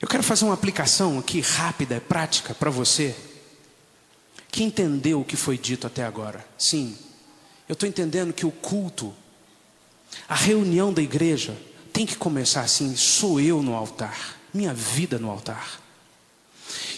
Eu 0.00 0.08
quero 0.08 0.22
fazer 0.22 0.44
uma 0.44 0.54
aplicação 0.54 1.18
aqui 1.18 1.40
rápida, 1.40 2.00
prática 2.00 2.54
para 2.54 2.70
você 2.70 3.16
que 4.50 4.62
entendeu 4.62 5.20
o 5.20 5.24
que 5.24 5.36
foi 5.36 5.56
dito 5.56 5.86
até 5.86 6.04
agora. 6.04 6.46
Sim, 6.58 6.98
eu 7.68 7.72
estou 7.72 7.88
entendendo 7.88 8.32
que 8.32 8.44
o 8.44 8.52
culto, 8.52 9.14
a 10.28 10.34
reunião 10.34 10.92
da 10.92 11.00
igreja, 11.00 11.56
tem 11.92 12.04
que 12.04 12.16
começar 12.16 12.60
assim: 12.60 12.94
sou 12.94 13.40
eu 13.40 13.62
no 13.62 13.74
altar, 13.74 14.38
minha 14.52 14.74
vida 14.74 15.18
no 15.18 15.30
altar. 15.30 15.80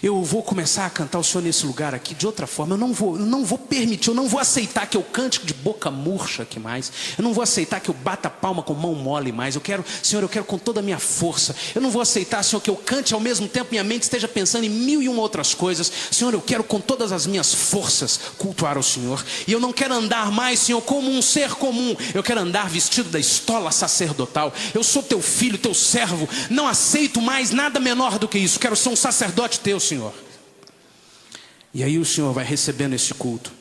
Eu 0.05 0.23
vou 0.23 0.43
começar 0.43 0.85
a 0.85 0.91
cantar 0.91 1.19
o 1.19 1.25
Senhor 1.25 1.43
nesse 1.43 1.65
lugar 1.65 1.95
aqui 1.95 2.15
de 2.15 2.27
outra 2.27 2.47
forma. 2.47 2.75
Eu 2.75 2.79
não 2.79 2.93
vou, 2.93 3.17
eu 3.17 3.25
não 3.25 3.43
vou 3.43 3.57
permitir, 3.57 4.09
eu 4.09 4.15
não 4.15 4.29
vou 4.29 4.39
aceitar 4.39 4.87
que 4.87 4.99
eu 4.99 5.03
cante 5.03 5.41
de 5.43 5.55
boca 5.55 5.91
murcha 5.91 6.43
aqui 6.43 6.61
mais. 6.61 6.93
Eu 7.17 7.25
não 7.25 7.33
vou 7.33 7.43
aceitar 7.43 7.81
que 7.81 7.89
eu 7.89 7.95
bata 7.95 8.29
palma 8.29 8.63
com 8.63 8.75
mão 8.75 8.95
mole 8.95 9.33
mais. 9.33 9.55
Eu 9.55 9.63
quero, 9.63 9.83
Senhor, 10.03 10.21
eu 10.21 10.29
quero 10.29 10.45
com 10.45 10.59
toda 10.59 10.81
a 10.81 10.83
minha 10.83 10.99
força. 10.99 11.57
Eu 11.75 11.81
não 11.81 11.91
vou 11.91 12.03
aceitar, 12.03 12.43
Senhor, 12.43 12.61
que 12.61 12.69
eu 12.69 12.77
cante 12.77 13.15
ao 13.15 13.21
mesmo 13.21 13.49
tempo 13.49 13.71
minha 13.71 13.83
mente 13.83 14.03
esteja 14.03 14.29
pensando 14.29 14.65
em 14.65 14.69
mil 14.69 15.01
e 15.01 15.09
uma 15.09 15.23
outras 15.23 15.55
coisas. 15.55 15.91
Senhor, 16.11 16.35
eu 16.35 16.43
quero 16.43 16.63
com 16.63 16.81
todas 16.81 17.11
as 17.11 17.27
minhas 17.27 17.55
forças 17.55 18.21
cultuar 18.37 18.77
o 18.77 18.83
Senhor. 18.83 19.25
E 19.47 19.53
eu 19.53 19.61
não 19.61 19.73
quero 19.73 19.95
andar 19.95 20.31
mais, 20.31 20.61
Senhor, 20.61 20.83
como 20.83 21.11
um 21.11 21.23
ser 21.23 21.55
comum. 21.55 21.97
Eu 22.13 22.23
quero 22.23 22.41
andar 22.41 22.69
vestido 22.69 23.09
da 23.09 23.19
estola 23.19 23.71
sacerdotal. 23.71 24.53
Eu 24.75 24.85
sou 24.85 25.03
teu 25.03 25.23
filho, 25.23 25.57
teu 25.57 25.73
servo. 25.73 26.29
Não 26.51 26.69
aceito 26.69 27.23
mais 27.23 27.53
nada 27.53 27.81
menor 27.81 28.19
do 28.19 28.29
que 28.29 28.39
isso. 28.39 28.61
Quero 28.61 28.77
ser 28.77 28.91
um 28.91 28.97
sacerdote 28.97 29.61
teu, 29.61 29.81
Senhor. 29.81 29.94
E 31.73 31.83
aí 31.83 31.99
o 31.99 32.05
Senhor 32.05 32.33
vai 32.33 32.45
recebendo 32.45 32.95
esse 32.95 33.13
culto. 33.15 33.53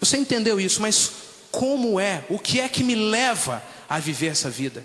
Você 0.00 0.16
entendeu 0.16 0.60
isso, 0.60 0.82
mas 0.82 1.10
como 1.50 2.00
é? 2.00 2.24
O 2.28 2.38
que 2.38 2.60
é 2.60 2.68
que 2.68 2.82
me 2.82 2.94
leva 2.94 3.62
a 3.88 3.98
viver 3.98 4.28
essa 4.28 4.50
vida? 4.50 4.84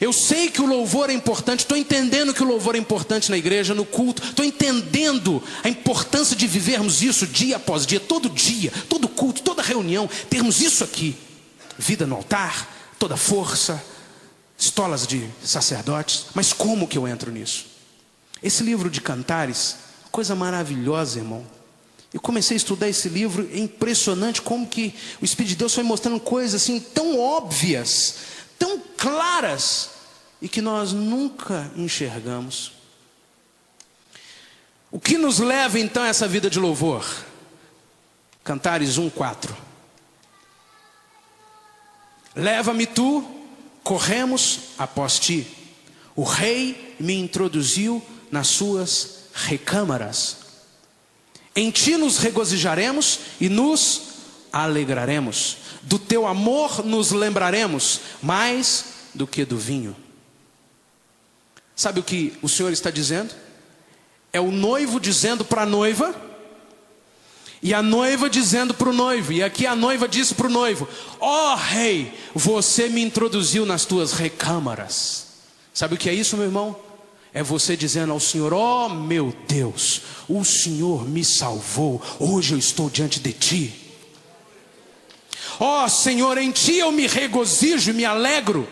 Eu 0.00 0.12
sei 0.12 0.50
que 0.50 0.60
o 0.60 0.66
louvor 0.66 1.08
é 1.08 1.12
importante, 1.12 1.60
estou 1.60 1.76
entendendo 1.76 2.34
que 2.34 2.42
o 2.42 2.46
louvor 2.46 2.74
é 2.74 2.78
importante 2.78 3.30
na 3.30 3.38
igreja, 3.38 3.74
no 3.74 3.84
culto, 3.84 4.22
estou 4.22 4.44
entendendo 4.44 5.42
a 5.64 5.68
importância 5.68 6.36
de 6.36 6.46
vivermos 6.46 7.02
isso 7.02 7.26
dia 7.26 7.56
após 7.56 7.86
dia, 7.86 7.98
todo 7.98 8.28
dia, 8.28 8.72
todo 8.88 9.08
culto, 9.08 9.42
toda 9.42 9.62
reunião, 9.62 10.08
termos 10.28 10.60
isso 10.60 10.84
aqui: 10.84 11.16
vida 11.78 12.06
no 12.06 12.16
altar, 12.16 12.94
toda 12.98 13.16
força, 13.16 13.82
estolas 14.58 15.06
de 15.06 15.28
sacerdotes. 15.42 16.26
Mas 16.34 16.52
como 16.52 16.86
que 16.86 16.98
eu 16.98 17.08
entro 17.08 17.32
nisso? 17.32 17.75
Esse 18.46 18.62
livro 18.62 18.88
de 18.88 19.00
cantares, 19.00 19.74
coisa 20.12 20.32
maravilhosa, 20.36 21.18
irmão. 21.18 21.44
Eu 22.14 22.20
comecei 22.20 22.54
a 22.54 22.58
estudar 22.58 22.88
esse 22.88 23.08
livro, 23.08 23.50
é 23.52 23.58
impressionante 23.58 24.40
como 24.40 24.68
que 24.68 24.94
o 25.20 25.24
Espírito 25.24 25.48
de 25.48 25.56
Deus 25.56 25.74
foi 25.74 25.82
mostrando 25.82 26.20
coisas 26.20 26.62
assim 26.62 26.78
tão 26.78 27.18
óbvias, 27.18 28.18
tão 28.56 28.80
claras, 28.96 29.90
e 30.40 30.48
que 30.48 30.62
nós 30.62 30.92
nunca 30.92 31.72
enxergamos. 31.74 32.70
O 34.92 35.00
que 35.00 35.18
nos 35.18 35.40
leva 35.40 35.80
então 35.80 36.04
a 36.04 36.06
essa 36.06 36.28
vida 36.28 36.48
de 36.48 36.60
louvor? 36.60 37.04
Cantares 38.44 38.96
1:4. 38.96 39.56
Leva-me 42.36 42.86
tu, 42.86 43.28
corremos 43.82 44.60
após 44.78 45.18
ti. 45.18 45.44
O 46.14 46.22
rei 46.22 46.94
me 47.00 47.14
introduziu 47.14 48.00
nas 48.30 48.48
suas 48.48 49.16
recâmaras. 49.34 50.36
Em 51.54 51.70
ti 51.70 51.96
nos 51.96 52.18
regozijaremos 52.18 53.20
e 53.40 53.48
nos 53.48 54.02
alegraremos. 54.52 55.58
Do 55.82 55.98
teu 55.98 56.26
amor 56.26 56.84
nos 56.84 57.10
lembraremos 57.12 58.00
mais 58.22 58.84
do 59.14 59.26
que 59.26 59.44
do 59.44 59.56
vinho. 59.56 59.96
Sabe 61.74 62.00
o 62.00 62.02
que 62.02 62.32
o 62.42 62.48
Senhor 62.48 62.72
está 62.72 62.90
dizendo? 62.90 63.34
É 64.32 64.40
o 64.40 64.50
noivo 64.50 64.98
dizendo 64.98 65.44
para 65.44 65.62
a 65.62 65.66
noiva, 65.66 66.14
e 67.62 67.72
a 67.72 67.82
noiva 67.82 68.28
dizendo 68.28 68.74
para 68.74 68.90
o 68.90 68.92
noivo, 68.92 69.32
e 69.32 69.42
aqui 69.42 69.66
a 69.66 69.74
noiva 69.74 70.06
disse 70.06 70.34
para 70.34 70.46
o 70.46 70.50
noivo: 70.50 70.88
Ó 71.20 71.52
oh, 71.52 71.56
rei, 71.56 72.12
você 72.34 72.88
me 72.88 73.02
introduziu 73.02 73.64
nas 73.64 73.84
tuas 73.84 74.12
recâmaras. 74.12 75.26
Sabe 75.72 75.94
o 75.94 75.98
que 75.98 76.08
é 76.08 76.14
isso, 76.14 76.36
meu 76.36 76.46
irmão? 76.46 76.85
É 77.36 77.42
você 77.42 77.76
dizendo 77.76 78.14
ao 78.14 78.18
Senhor: 78.18 78.54
Ó 78.54 78.86
oh, 78.86 78.88
meu 78.88 79.30
Deus, 79.46 80.00
o 80.26 80.42
Senhor 80.42 81.06
me 81.06 81.22
salvou, 81.22 82.00
hoje 82.18 82.54
eu 82.54 82.58
estou 82.58 82.88
diante 82.88 83.20
de 83.20 83.30
Ti. 83.30 83.74
Ó 85.60 85.84
oh, 85.84 85.88
Senhor, 85.90 86.38
em 86.38 86.50
Ti 86.50 86.78
eu 86.78 86.90
me 86.90 87.06
regozijo 87.06 87.90
e 87.90 87.92
me 87.92 88.06
alegro. 88.06 88.66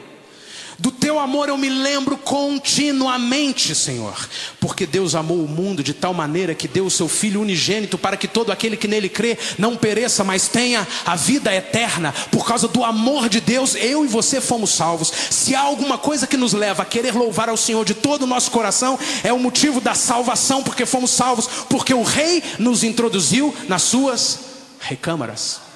Do 0.79 0.91
teu 0.91 1.18
amor 1.18 1.49
eu 1.49 1.57
me 1.57 1.68
lembro 1.68 2.16
continuamente, 2.16 3.75
Senhor, 3.75 4.29
porque 4.61 4.87
Deus 4.87 5.14
amou 5.14 5.45
o 5.45 5.49
mundo 5.49 5.83
de 5.83 5.95
tal 5.95 6.12
maneira 6.12 6.55
que 6.55 6.66
deu 6.66 6.87
o 6.87 6.91
seu 6.91 7.09
Filho 7.09 7.41
unigênito 7.41 7.97
para 7.97 8.16
que 8.16 8.27
todo 8.27 8.51
aquele 8.51 8.77
que 8.77 8.89
nele 8.89 9.09
crê 9.09 9.39
não 9.57 9.77
pereça, 9.77 10.25
mas 10.25 10.49
tenha 10.49 10.87
a 11.07 11.14
vida 11.14 11.55
eterna. 11.55 12.12
Por 12.31 12.45
causa 12.45 12.66
do 12.66 12.85
amor 12.85 13.29
de 13.29 13.41
Deus, 13.41 13.77
eu 13.77 14.05
e 14.05 14.09
você 14.09 14.41
fomos 14.41 14.70
salvos. 14.70 15.12
Se 15.31 15.55
há 15.55 15.61
alguma 15.61 15.97
coisa 15.97 16.27
que 16.27 16.37
nos 16.37 16.53
leva 16.53 16.83
a 16.83 16.87
querer 16.87 17.14
louvar 17.14 17.49
ao 17.49 17.57
Senhor 17.57 17.85
de 17.85 17.95
todo 17.95 18.22
o 18.22 18.27
nosso 18.27 18.51
coração, 18.51 18.99
é 19.22 19.33
o 19.33 19.39
motivo 19.39 19.81
da 19.81 19.95
salvação, 19.95 20.62
porque 20.62 20.85
fomos 20.85 21.11
salvos, 21.11 21.49
porque 21.68 21.95
o 21.95 22.03
Rei 22.03 22.43
nos 22.59 22.83
introduziu 22.83 23.55
nas 23.68 23.83
suas 23.83 24.41
recâmaras. 24.81 25.74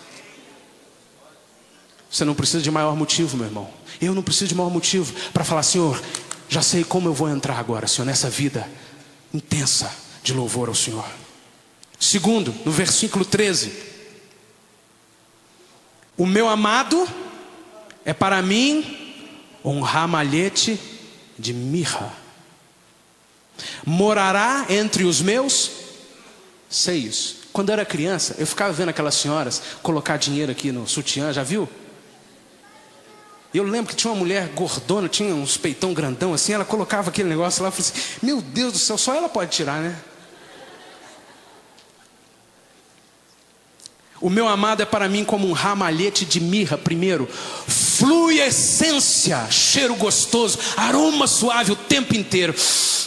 Você 2.10 2.24
não 2.24 2.34
precisa 2.34 2.62
de 2.62 2.70
maior 2.70 2.96
motivo, 2.96 3.36
meu 3.36 3.46
irmão. 3.46 3.68
Eu 4.00 4.14
não 4.14 4.22
preciso 4.22 4.48
de 4.48 4.54
maior 4.54 4.70
motivo 4.70 5.12
para 5.32 5.44
falar, 5.44 5.62
Senhor, 5.62 6.00
já 6.48 6.62
sei 6.62 6.82
como 6.82 7.08
eu 7.08 7.14
vou 7.14 7.28
entrar 7.28 7.58
agora, 7.58 7.86
Senhor, 7.86 8.06
nessa 8.06 8.30
vida 8.30 8.68
intensa 9.32 9.94
de 10.22 10.32
louvor 10.32 10.68
ao 10.68 10.74
Senhor. 10.74 11.04
Segundo, 12.00 12.54
no 12.64 12.72
versículo 12.72 13.24
13: 13.24 13.72
O 16.16 16.24
meu 16.24 16.48
amado 16.48 17.06
é 18.04 18.14
para 18.14 18.40
mim 18.40 19.26
um 19.62 19.80
ramalhete 19.80 20.80
de 21.38 21.52
mirra, 21.52 22.12
morará 23.84 24.66
entre 24.70 25.04
os 25.04 25.20
meus 25.20 25.70
seios. 26.70 27.36
Quando 27.52 27.70
eu 27.70 27.74
era 27.74 27.84
criança, 27.84 28.36
eu 28.38 28.46
ficava 28.46 28.72
vendo 28.72 28.90
aquelas 28.90 29.14
senhoras 29.14 29.60
colocar 29.82 30.16
dinheiro 30.16 30.52
aqui 30.52 30.70
no 30.70 30.86
sutiã, 30.86 31.32
já 31.32 31.42
viu? 31.42 31.68
Eu 33.52 33.64
lembro 33.64 33.90
que 33.90 33.96
tinha 33.96 34.12
uma 34.12 34.18
mulher 34.18 34.48
gordona, 34.48 35.08
tinha 35.08 35.34
uns 35.34 35.56
peitão 35.56 35.94
grandão 35.94 36.34
assim, 36.34 36.52
ela 36.52 36.66
colocava 36.66 37.08
aquele 37.08 37.28
negócio 37.28 37.62
lá 37.62 37.70
e 37.70 37.72
falou 37.72 37.90
assim: 37.90 38.18
Meu 38.22 38.42
Deus 38.42 38.72
do 38.74 38.78
céu, 38.78 38.98
só 38.98 39.14
ela 39.14 39.28
pode 39.28 39.50
tirar, 39.50 39.80
né? 39.80 39.96
O 44.20 44.28
meu 44.28 44.48
amado 44.48 44.82
é 44.82 44.84
para 44.84 45.08
mim 45.08 45.24
como 45.24 45.48
um 45.48 45.52
ramalhete 45.52 46.24
de 46.24 46.40
mirra, 46.40 46.76
primeiro, 46.76 47.28
flui 47.28 48.40
essência, 48.40 49.46
cheiro 49.48 49.94
gostoso, 49.94 50.58
aroma 50.76 51.26
suave 51.28 51.70
o 51.70 51.76
tempo 51.76 52.16
inteiro. 52.16 52.54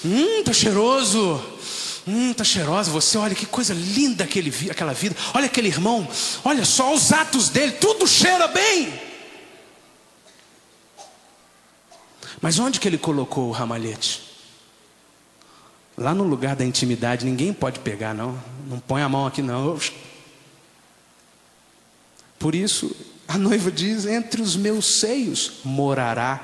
Hum, 0.06 0.42
tá 0.44 0.54
cheiroso. 0.54 1.44
Hum, 2.08 2.34
tá 2.34 2.44
cheirosa 2.44 2.90
você, 2.90 3.18
olha 3.18 3.36
que 3.36 3.46
coisa 3.46 3.76
linda 3.76 4.24
aquele, 4.24 4.52
aquela 4.72 4.94
vida. 4.94 5.16
Olha 5.34 5.46
aquele 5.46 5.68
irmão, 5.68 6.08
olha 6.44 6.66
só 6.66 6.94
os 6.94 7.12
atos 7.12 7.50
dele, 7.50 7.74
tudo 7.74 8.08
cheira 8.08 8.48
bem. 8.48 9.11
Mas 12.42 12.58
onde 12.58 12.80
que 12.80 12.88
ele 12.88 12.98
colocou 12.98 13.48
o 13.48 13.52
ramalhete? 13.52 14.24
Lá 15.96 16.16
no 16.16 16.24
lugar 16.24 16.56
da 16.56 16.66
intimidade, 16.66 17.26
ninguém 17.26 17.54
pode 17.54 17.80
pegar, 17.80 18.14
não. 18.14 18.42
Não 18.68 18.80
põe 18.80 19.04
a 19.04 19.10
mão 19.10 19.28
aqui, 19.28 19.42
não. 19.42 19.78
Por 22.40 22.56
isso, 22.56 22.96
a 23.28 23.38
noiva 23.38 23.72
diz: 23.72 24.08
entre 24.08 24.42
os 24.42 24.56
meus 24.56 25.00
seios 25.00 25.60
morará 25.64 26.42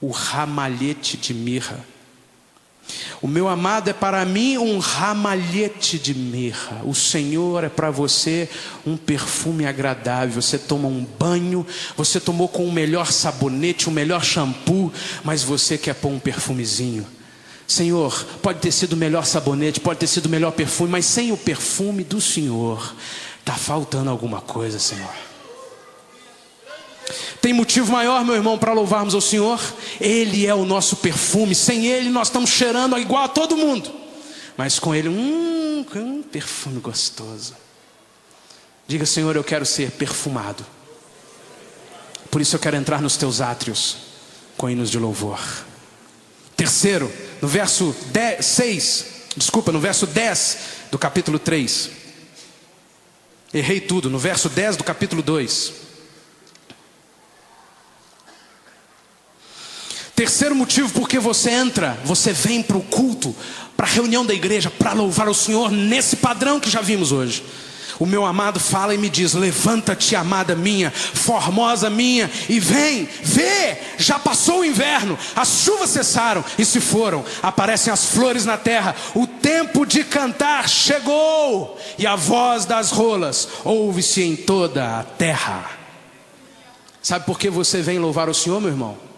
o 0.00 0.10
ramalhete 0.10 1.16
de 1.16 1.34
mirra. 1.34 1.84
O 3.24 3.26
meu 3.26 3.48
amado 3.48 3.88
é 3.88 3.94
para 3.94 4.22
mim 4.26 4.58
um 4.58 4.78
ramalhete 4.78 5.98
de 5.98 6.12
mirra. 6.12 6.82
O 6.84 6.94
Senhor 6.94 7.64
é 7.64 7.70
para 7.70 7.90
você 7.90 8.50
um 8.86 8.98
perfume 8.98 9.64
agradável. 9.64 10.42
Você 10.42 10.58
toma 10.58 10.88
um 10.88 11.06
banho, 11.18 11.66
você 11.96 12.20
tomou 12.20 12.48
com 12.48 12.66
o 12.66 12.70
melhor 12.70 13.10
sabonete, 13.10 13.88
o 13.88 13.90
melhor 13.90 14.22
shampoo, 14.22 14.92
mas 15.24 15.42
você 15.42 15.78
quer 15.78 15.94
pôr 15.94 16.10
um 16.10 16.18
perfumezinho. 16.18 17.06
Senhor, 17.66 18.26
pode 18.42 18.58
ter 18.58 18.70
sido 18.70 18.92
o 18.92 18.98
melhor 18.98 19.24
sabonete, 19.24 19.80
pode 19.80 20.00
ter 20.00 20.06
sido 20.06 20.26
o 20.26 20.28
melhor 20.28 20.52
perfume, 20.52 20.90
mas 20.90 21.06
sem 21.06 21.32
o 21.32 21.36
perfume 21.38 22.04
do 22.04 22.20
Senhor, 22.20 22.94
está 23.40 23.54
faltando 23.54 24.10
alguma 24.10 24.42
coisa, 24.42 24.78
Senhor. 24.78 25.33
Tem 27.44 27.52
motivo 27.52 27.92
maior, 27.92 28.24
meu 28.24 28.34
irmão, 28.34 28.56
para 28.56 28.72
louvarmos 28.72 29.14
ao 29.14 29.20
Senhor? 29.20 29.60
Ele 30.00 30.46
é 30.46 30.54
o 30.54 30.64
nosso 30.64 30.96
perfume. 30.96 31.54
Sem 31.54 31.86
Ele, 31.86 32.08
nós 32.08 32.28
estamos 32.28 32.48
cheirando 32.48 32.96
igual 32.96 33.24
a 33.24 33.28
todo 33.28 33.54
mundo. 33.54 33.92
Mas 34.56 34.78
com 34.78 34.94
Ele, 34.94 35.10
hum, 35.10 35.84
um 35.94 36.22
perfume 36.22 36.80
gostoso. 36.80 37.54
Diga, 38.88 39.04
Senhor, 39.04 39.36
eu 39.36 39.44
quero 39.44 39.66
ser 39.66 39.90
perfumado. 39.90 40.64
Por 42.30 42.40
isso 42.40 42.56
eu 42.56 42.60
quero 42.60 42.76
entrar 42.78 43.02
nos 43.02 43.18
teus 43.18 43.42
átrios 43.42 43.98
com 44.56 44.70
hinos 44.70 44.90
de 44.90 44.98
louvor. 44.98 45.38
Terceiro, 46.56 47.12
no 47.42 47.46
verso 47.46 47.94
10, 48.06 48.42
6, 48.42 49.06
desculpa, 49.36 49.70
no 49.70 49.80
verso 49.80 50.06
10 50.06 50.58
do 50.90 50.98
capítulo 50.98 51.38
3. 51.38 51.90
Errei 53.52 53.82
tudo, 53.82 54.08
no 54.08 54.18
verso 54.18 54.48
10 54.48 54.78
do 54.78 54.82
capítulo 54.82 55.20
2. 55.20 55.83
Terceiro 60.24 60.54
motivo 60.54 60.90
porque 60.94 61.18
você 61.18 61.50
entra, 61.50 61.98
você 62.02 62.32
vem 62.32 62.62
para 62.62 62.78
o 62.78 62.82
culto, 62.82 63.36
para 63.76 63.84
a 63.84 63.90
reunião 63.90 64.24
da 64.24 64.32
igreja, 64.32 64.70
para 64.70 64.94
louvar 64.94 65.28
o 65.28 65.34
Senhor 65.34 65.70
nesse 65.70 66.16
padrão 66.16 66.58
que 66.58 66.70
já 66.70 66.80
vimos 66.80 67.12
hoje. 67.12 67.44
O 68.00 68.06
meu 68.06 68.24
amado 68.24 68.58
fala 68.58 68.94
e 68.94 68.98
me 68.98 69.10
diz: 69.10 69.34
Levanta-te, 69.34 70.16
amada 70.16 70.56
minha, 70.56 70.90
formosa 70.90 71.90
minha, 71.90 72.30
e 72.48 72.58
vem, 72.58 73.06
vê, 73.22 73.76
já 73.98 74.18
passou 74.18 74.60
o 74.60 74.64
inverno, 74.64 75.18
as 75.36 75.60
chuvas 75.62 75.90
cessaram 75.90 76.42
e 76.58 76.64
se 76.64 76.80
foram, 76.80 77.22
aparecem 77.42 77.92
as 77.92 78.06
flores 78.06 78.46
na 78.46 78.56
terra, 78.56 78.96
o 79.14 79.26
tempo 79.26 79.84
de 79.84 80.02
cantar 80.04 80.70
chegou, 80.70 81.78
e 81.98 82.06
a 82.06 82.16
voz 82.16 82.64
das 82.64 82.90
rolas 82.90 83.46
ouve-se 83.62 84.22
em 84.22 84.36
toda 84.36 85.00
a 85.00 85.02
terra. 85.02 85.70
Sabe 87.02 87.26
por 87.26 87.38
que 87.38 87.50
você 87.50 87.82
vem 87.82 87.98
louvar 87.98 88.30
o 88.30 88.34
Senhor, 88.34 88.58
meu 88.58 88.70
irmão? 88.70 89.13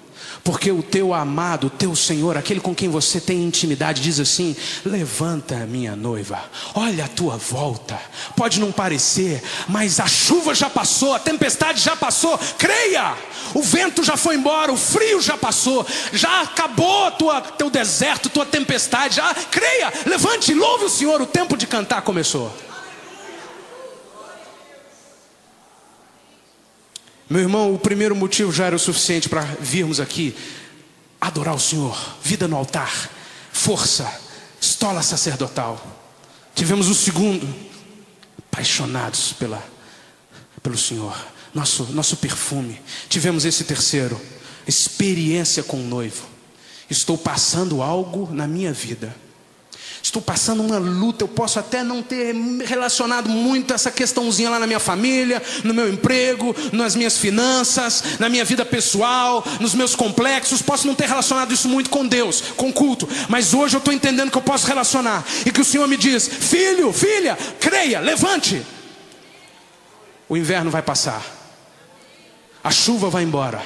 Porque 0.47 0.71
o 0.71 0.81
teu 0.81 1.13
amado, 1.13 1.67
o 1.67 1.71
teu 1.71 1.97
Senhor, 1.97 2.37
aquele 2.37 2.61
com 2.61 2.73
quem 2.73 2.89
você 2.89 3.21
tem 3.21 3.43
intimidade, 3.43 4.01
diz 4.01 4.21
assim: 4.21 4.55
Levanta, 4.85 5.57
minha 5.67 5.97
noiva, 5.97 6.41
olha 6.73 7.07
a 7.07 7.09
tua 7.09 7.37
volta. 7.37 7.99
Pode 8.37 8.61
não 8.61 8.71
parecer, 8.71 9.43
mas 9.67 9.99
a 9.99 10.07
chuva 10.07 10.55
já 10.55 10.71
passou, 10.71 11.15
a 11.15 11.19
tempestade 11.19 11.81
já 11.81 11.97
passou. 11.97 12.39
Creia, 12.57 13.17
o 13.55 13.61
vento 13.61 14.05
já 14.05 14.17
foi 14.17 14.37
embora, 14.37 14.73
o 14.73 14.77
frio 14.77 15.21
já 15.21 15.37
passou, 15.37 15.85
já 16.13 16.43
acabou 16.43 17.11
tua, 17.11 17.41
teu 17.41 17.69
deserto, 17.69 18.29
tua 18.29 18.47
tempestade. 18.47 19.17
Já, 19.17 19.35
creia, 19.51 19.93
levante, 20.07 20.55
louve 20.55 20.85
o 20.85 20.89
Senhor, 20.89 21.21
o 21.21 21.27
tempo 21.27 21.57
de 21.57 21.67
cantar 21.67 22.03
começou. 22.03 22.55
Meu 27.29 27.41
irmão, 27.41 27.75
o 27.75 27.79
primeiro 27.79 28.15
motivo 28.15 28.53
já 28.53 28.67
era 28.67 28.77
o 28.77 28.79
suficiente 28.79 29.29
para 29.29 29.43
virmos 29.43 29.99
aqui 29.99 30.35
adorar 31.21 31.57
o 31.57 31.61
Senhor, 31.61 32.17
vida 32.23 32.47
no 32.47 32.57
altar, 32.57 33.11
força, 33.53 34.09
estola 34.61 35.03
sacerdotal. 35.03 35.85
Tivemos 36.55 36.89
o 36.89 36.95
segundo, 36.95 37.53
apaixonados 38.39 39.33
pela, 39.33 39.61
pelo 40.63 40.79
Senhor, 40.79 41.17
nosso, 41.53 41.85
nosso 41.93 42.17
perfume. 42.19 42.81
Tivemos 43.09 43.45
esse 43.45 43.65
terceiro, 43.65 44.21
experiência 44.65 45.65
com 45.65 45.79
o 45.79 45.87
noivo. 45.87 46.25
Estou 46.89 47.19
passando 47.19 47.83
algo 47.83 48.33
na 48.33 48.47
minha 48.47 48.73
vida 48.73 49.13
Estou 50.07 50.23
passando 50.23 50.63
uma 50.63 50.79
luta, 50.79 51.25
eu 51.25 51.29
posso 51.29 51.59
até 51.59 51.83
não 51.83 52.01
ter 52.01 52.33
relacionado 52.65 53.29
muito 53.29 53.75
essa 53.75 53.91
questãozinha 53.91 54.49
lá 54.49 54.57
na 54.57 54.67
minha 54.67 54.79
família, 54.79 55.43
no 55.65 55.75
meu 55.75 55.93
emprego, 55.93 56.55
nas 56.71 56.95
minhas 56.95 57.19
finanças, 57.19 58.17
na 58.21 58.29
minha 58.29 58.45
vida 58.45 58.65
pessoal, 58.65 59.45
nos 59.59 59.75
meus 59.75 59.97
complexos, 59.97 60.63
posso 60.63 60.87
não 60.87 60.95
ter 60.95 61.09
relacionado 61.09 61.53
isso 61.53 61.69
muito 61.69 61.91
com 61.91 62.07
Deus, 62.07 62.41
com 62.57 62.73
culto, 62.73 63.09
mas 63.29 63.53
hoje 63.53 63.75
eu 63.75 63.79
estou 63.79 63.93
entendendo 63.93 64.31
que 64.31 64.39
eu 64.39 64.43
posso 64.43 64.69
relacionar 64.69 65.27
e 65.45 65.51
que 65.51 65.61
o 65.61 65.65
Senhor 65.65 65.89
me 65.89 65.97
diz: 65.97 66.29
filho, 66.29 66.93
filha, 66.93 67.37
creia, 67.59 67.99
levante. 67.99 68.65
O 70.29 70.37
inverno 70.37 70.71
vai 70.71 70.83
passar, 70.83 71.21
a 72.63 72.71
chuva 72.71 73.11
vai 73.11 73.25
embora, 73.25 73.61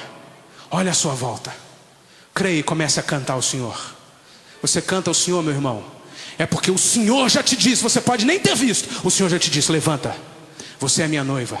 olha 0.71 0.89
a 0.89 0.95
sua 0.95 1.13
volta, 1.13 1.53
creia 2.33 2.61
e 2.61 2.63
comece 2.63 2.99
a 2.99 3.03
cantar 3.03 3.35
o 3.35 3.43
Senhor. 3.43 3.79
Você 4.59 4.81
canta 4.81 5.11
o 5.11 5.13
Senhor, 5.13 5.43
meu 5.43 5.53
irmão. 5.53 6.00
É 6.37 6.45
porque 6.45 6.71
o 6.71 6.77
Senhor 6.77 7.29
já 7.29 7.43
te 7.43 7.55
disse, 7.55 7.83
você 7.83 8.01
pode 8.01 8.25
nem 8.25 8.39
ter 8.39 8.55
visto, 8.55 9.05
o 9.05 9.11
Senhor 9.11 9.29
já 9.29 9.37
te 9.37 9.49
disse: 9.49 9.71
levanta, 9.71 10.15
você 10.79 11.03
é 11.03 11.07
minha 11.07 11.23
noiva. 11.23 11.59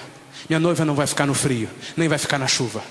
Minha 0.49 0.59
noiva 0.59 0.83
não 0.83 0.95
vai 0.95 1.07
ficar 1.07 1.25
no 1.25 1.33
frio, 1.33 1.69
nem 1.95 2.07
vai 2.07 2.17
ficar 2.17 2.37
na 2.37 2.47
chuva. 2.47 2.83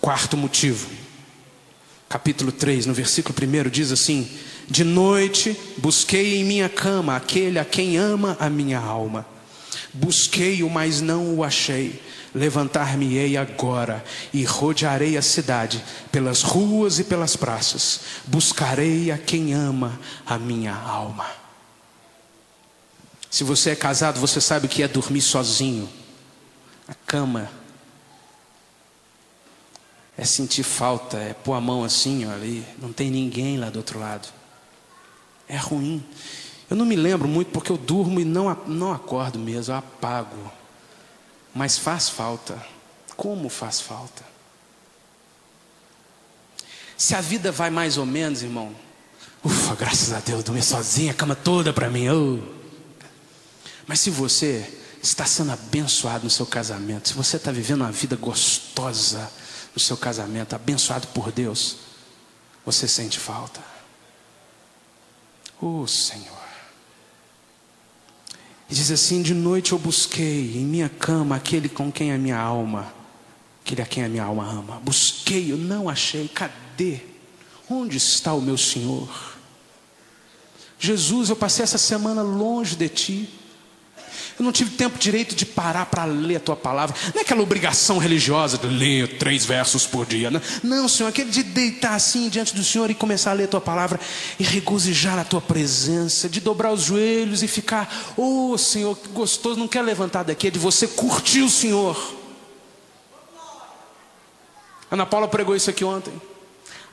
Quarto 0.00 0.36
motivo, 0.36 0.88
capítulo 2.08 2.52
3, 2.52 2.86
no 2.86 2.94
versículo 2.94 3.34
1 3.36 3.70
diz 3.70 3.90
assim: 3.90 4.30
De 4.68 4.84
noite 4.84 5.58
busquei 5.78 6.36
em 6.36 6.44
minha 6.44 6.68
cama 6.68 7.16
aquele 7.16 7.58
a 7.58 7.64
quem 7.64 7.96
ama 7.96 8.36
a 8.38 8.48
minha 8.48 8.78
alma. 8.78 9.26
Busquei-o, 9.92 10.68
mas 10.70 11.00
não 11.00 11.34
o 11.34 11.42
achei. 11.42 12.00
Levantar-me-ei 12.34 13.36
agora 13.36 14.04
e 14.32 14.44
rodearei 14.44 15.16
a 15.16 15.22
cidade, 15.22 15.82
pelas 16.12 16.42
ruas 16.42 16.98
e 16.98 17.04
pelas 17.04 17.36
praças. 17.36 18.00
Buscarei 18.26 19.10
a 19.10 19.18
quem 19.18 19.54
ama 19.54 19.98
a 20.26 20.38
minha 20.38 20.74
alma. 20.74 21.26
Se 23.30 23.44
você 23.44 23.70
é 23.70 23.76
casado, 23.76 24.20
você 24.20 24.40
sabe 24.40 24.66
o 24.66 24.68
que 24.68 24.82
é 24.82 24.88
dormir 24.88 25.20
sozinho. 25.20 25.88
A 26.86 26.94
cama 26.94 27.50
é 30.16 30.24
sentir 30.24 30.62
falta, 30.62 31.16
é 31.18 31.32
pôr 31.32 31.54
a 31.54 31.60
mão 31.60 31.84
assim, 31.84 32.24
ali, 32.24 32.64
não 32.78 32.92
tem 32.92 33.10
ninguém 33.10 33.58
lá 33.58 33.70
do 33.70 33.76
outro 33.76 33.98
lado. 33.98 34.28
É 35.48 35.56
ruim. 35.56 36.04
Eu 36.68 36.76
não 36.76 36.84
me 36.84 36.96
lembro 36.96 37.28
muito 37.28 37.50
porque 37.50 37.72
eu 37.72 37.78
durmo 37.78 38.20
e 38.20 38.24
não, 38.24 38.54
não 38.66 38.92
acordo 38.92 39.38
mesmo, 39.38 39.72
eu 39.72 39.78
apago. 39.78 40.57
Mas 41.58 41.76
faz 41.76 42.08
falta. 42.08 42.56
Como 43.16 43.48
faz 43.48 43.80
falta? 43.80 44.22
Se 46.96 47.16
a 47.16 47.20
vida 47.20 47.50
vai 47.50 47.68
mais 47.68 47.98
ou 47.98 48.06
menos, 48.06 48.44
irmão, 48.44 48.72
ufa, 49.44 49.74
graças 49.74 50.12
a 50.12 50.20
Deus, 50.20 50.44
dormir 50.44 50.62
sozinho, 50.62 51.10
a 51.10 51.14
cama 51.14 51.34
toda 51.34 51.72
para 51.72 51.90
mim. 51.90 52.08
Oh. 52.10 52.38
Mas 53.88 53.98
se 53.98 54.08
você 54.08 54.72
está 55.02 55.26
sendo 55.26 55.50
abençoado 55.50 56.22
no 56.22 56.30
seu 56.30 56.46
casamento, 56.46 57.08
se 57.08 57.14
você 57.14 57.38
está 57.38 57.50
vivendo 57.50 57.80
uma 57.80 57.90
vida 57.90 58.14
gostosa 58.14 59.28
no 59.74 59.80
seu 59.80 59.96
casamento, 59.96 60.54
abençoado 60.54 61.08
por 61.08 61.32
Deus, 61.32 61.78
você 62.64 62.86
sente 62.86 63.18
falta. 63.18 63.60
Oh 65.60 65.84
Senhor. 65.88 66.47
E 68.68 68.74
diz 68.74 68.90
assim: 68.90 69.22
De 69.22 69.34
noite 69.34 69.72
eu 69.72 69.78
busquei 69.78 70.56
em 70.56 70.64
minha 70.64 70.88
cama 70.88 71.36
aquele 71.36 71.68
com 71.68 71.90
quem 71.90 72.12
a 72.12 72.18
minha 72.18 72.38
alma, 72.38 72.92
aquele 73.64 73.82
a 73.82 73.86
quem 73.86 74.04
a 74.04 74.08
minha 74.08 74.24
alma 74.24 74.44
ama. 74.44 74.80
Busquei, 74.80 75.50
eu 75.52 75.56
não 75.56 75.88
achei. 75.88 76.28
Cadê? 76.28 77.00
Onde 77.68 77.96
está 77.96 78.32
o 78.34 78.40
meu 78.40 78.58
Senhor? 78.58 79.36
Jesus, 80.78 81.28
eu 81.28 81.36
passei 81.36 81.64
essa 81.64 81.78
semana 81.78 82.22
longe 82.22 82.76
de 82.76 82.88
ti. 82.88 83.37
Eu 84.38 84.44
não 84.44 84.52
tive 84.52 84.70
tempo 84.76 84.96
direito 84.96 85.34
de 85.34 85.44
parar 85.44 85.86
para 85.86 86.04
ler 86.04 86.36
a 86.36 86.40
tua 86.40 86.54
palavra. 86.54 86.94
Não 87.12 87.20
é 87.20 87.24
aquela 87.24 87.42
obrigação 87.42 87.98
religiosa 87.98 88.56
de 88.56 88.68
ler 88.68 89.18
três 89.18 89.44
versos 89.44 89.84
por 89.84 90.06
dia. 90.06 90.30
Não, 90.30 90.40
não 90.62 90.88
Senhor, 90.88 91.08
aquele 91.08 91.30
de 91.30 91.42
deitar 91.42 91.94
assim 91.94 92.28
diante 92.28 92.54
do 92.54 92.62
Senhor 92.62 92.88
e 92.88 92.94
começar 92.94 93.32
a 93.32 93.34
ler 93.34 93.44
a 93.44 93.48
tua 93.48 93.60
palavra 93.60 93.98
e 94.38 94.44
regozijar 94.44 95.18
a 95.18 95.24
tua 95.24 95.40
presença, 95.40 96.28
de 96.28 96.40
dobrar 96.40 96.72
os 96.72 96.82
joelhos 96.82 97.42
e 97.42 97.48
ficar, 97.48 98.12
oh 98.16 98.56
Senhor, 98.56 98.96
que 98.96 99.08
gostoso, 99.08 99.58
não 99.58 99.66
quer 99.66 99.82
levantar 99.82 100.22
daqui, 100.22 100.46
é 100.46 100.50
de 100.50 100.58
você 100.58 100.86
curtir 100.86 101.42
o 101.42 101.50
Senhor. 101.50 102.14
Ana 104.90 105.04
Paula 105.04 105.26
pregou 105.26 105.56
isso 105.56 105.68
aqui 105.68 105.84
ontem. 105.84 106.12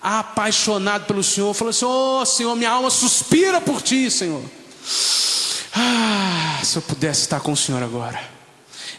Apaixonado 0.01 1.05
pelo 1.05 1.23
Senhor, 1.23 1.53
falou 1.53 1.69
assim: 1.69 1.85
Oh 1.85 2.25
Senhor, 2.25 2.55
minha 2.55 2.69
alma 2.69 2.89
suspira 2.89 3.61
por 3.61 3.81
ti, 3.81 4.11
Senhor. 4.11 4.43
Ah, 5.75 6.59
se 6.63 6.77
eu 6.77 6.81
pudesse 6.81 7.21
estar 7.21 7.41
com 7.41 7.51
o 7.51 7.57
Senhor 7.57 7.83
agora. 7.83 8.19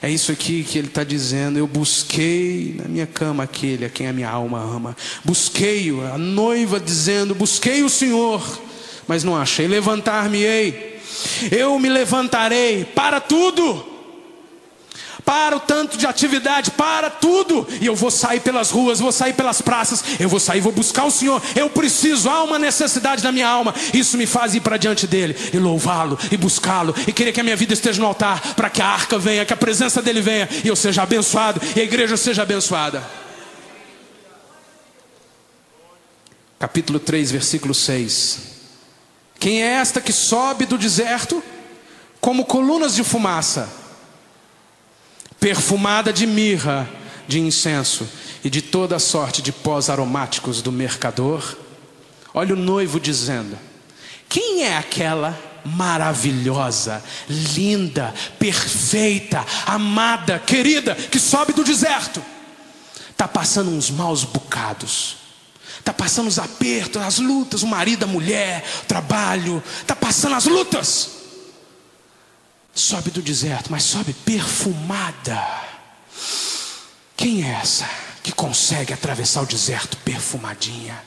É 0.03 0.11
isso 0.11 0.31
aqui 0.31 0.62
que 0.62 0.79
ele 0.79 0.89
está 0.89 1.03
dizendo. 1.03 1.59
Eu 1.59 1.66
busquei 1.66 2.77
na 2.79 2.85
minha 2.87 3.07
cama 3.07 3.45
aquele 3.45 3.87
a 3.87 3.89
quem 3.89 4.07
a 4.07 4.12
minha 4.12 4.29
alma 4.29 4.61
ama. 4.61 4.97
Busquei-o, 5.24 6.05
a 6.07 6.18
noiva 6.18 6.79
dizendo: 6.79 7.35
Busquei 7.35 7.83
o 7.83 7.89
Senhor, 7.89 8.43
mas 9.09 9.24
não 9.24 9.35
achei. 9.35 9.66
Levantar-me-ei, 9.66 11.01
eu 11.51 11.79
me 11.79 11.89
levantarei 11.89 12.85
para 12.85 13.20
tudo 13.20 13.95
para 15.27 15.57
o 15.57 15.61
tanto 15.61 15.99
de 15.99 16.07
atividade, 16.07 16.70
para 16.70 17.11
tudo, 17.11 17.66
e 17.81 17.87
eu 17.87 17.97
vou 17.97 18.12
sair 18.12 18.39
pelas 18.39 18.70
ruas, 18.70 19.01
vou 19.01 19.11
sair 19.11 19.33
pelas 19.33 19.61
praças, 19.61 20.05
eu 20.20 20.29
vou 20.29 20.39
sair, 20.39 20.61
vou 20.61 20.70
buscar 20.70 21.05
o 21.05 21.11
Senhor. 21.11 21.43
Eu 21.57 21.68
preciso, 21.68 22.31
há 22.31 22.45
uma 22.45 22.61
necessidade 22.61 23.24
na 23.24 23.33
minha 23.33 23.49
alma. 23.49 23.74
Isso 23.93 24.16
me 24.16 24.24
faz 24.24 24.55
ir 24.55 24.61
para 24.61 24.77
diante 24.77 25.05
dele 25.05 25.37
e 25.53 25.59
louvá-lo 25.59 26.16
e 26.31 26.37
buscá-lo 26.37 26.95
e 27.09 27.12
querer 27.12 27.33
que 27.33 27.41
a 27.41 27.43
minha 27.43 27.57
vida 27.57 27.74
esteja 27.74 28.01
no 28.01 28.07
altar 28.07 28.55
para 28.55 28.70
que 28.70 28.81
a 28.81 28.87
arca 28.87 29.18
venha, 29.18 29.45
que 29.45 29.53
a 29.53 29.57
presença 29.57 30.01
dele 30.01 30.20
venha 30.20 30.49
e 30.64 30.68
eu 30.68 30.77
seja 30.77 31.03
abençoado 31.03 31.61
e 31.74 31.81
a 31.81 31.83
igreja 31.83 32.16
seja 32.16 32.43
abençoada. 32.43 33.03
Capítulo 36.57 37.01
3, 37.01 37.33
versículo 37.33 37.74
6. 37.74 38.39
Quem 39.41 39.61
é 39.61 39.72
esta 39.72 40.01
que 40.01 40.12
sobe 40.12 40.66
do 40.66 40.79
deserto 40.79 41.43
como 42.20 42.45
colunas 42.45 42.95
de 42.95 43.03
fumaça? 43.03 43.86
Perfumada 45.41 46.12
de 46.12 46.26
mirra, 46.26 46.89
de 47.28 47.41
incenso 47.41 48.09
e 48.45 48.51
de 48.51 48.62
toda 48.62 48.99
sorte 48.99 49.43
de 49.43 49.53
pós 49.53 49.91
aromáticos 49.91 50.62
do 50.62 50.72
mercador. 50.72 51.57
Olha 52.32 52.55
o 52.55 52.59
noivo 52.59 53.01
dizendo: 53.01 53.59
Quem 54.28 54.64
é 54.64 54.76
aquela 54.76 55.39
maravilhosa, 55.64 57.03
linda, 57.28 58.14
perfeita, 58.39 59.45
amada, 59.66 60.39
querida, 60.39 60.95
que 60.95 61.18
sobe 61.18 61.53
do 61.53 61.64
deserto? 61.64 62.22
está 63.16 63.26
passando 63.26 63.70
uns 63.70 63.91
maus 63.91 64.24
bocados, 64.24 65.16
está 65.78 65.93
passando 65.93 66.28
os 66.28 66.39
apertos, 66.39 67.01
as 67.01 67.18
lutas, 67.18 67.62
o 67.62 67.66
marido, 67.66 68.05
a 68.05 68.07
mulher, 68.07 68.62
o 68.82 68.87
trabalho, 68.87 69.62
está 69.80 69.97
passando 69.97 70.34
as 70.34 70.45
lutas. 70.45 71.16
Sobe 72.77 73.11
do 73.11 73.22
deserto, 73.22 73.72
mas 73.72 73.85
sobe 73.85 74.12
perfumada. 74.12 75.43
Quem 77.16 77.43
é 77.43 77.55
essa 77.55 77.89
que 78.22 78.31
consegue 78.31 78.93
atravessar 78.93 79.41
o 79.41 79.47
deserto 79.47 79.97
perfumadinha? 80.05 81.03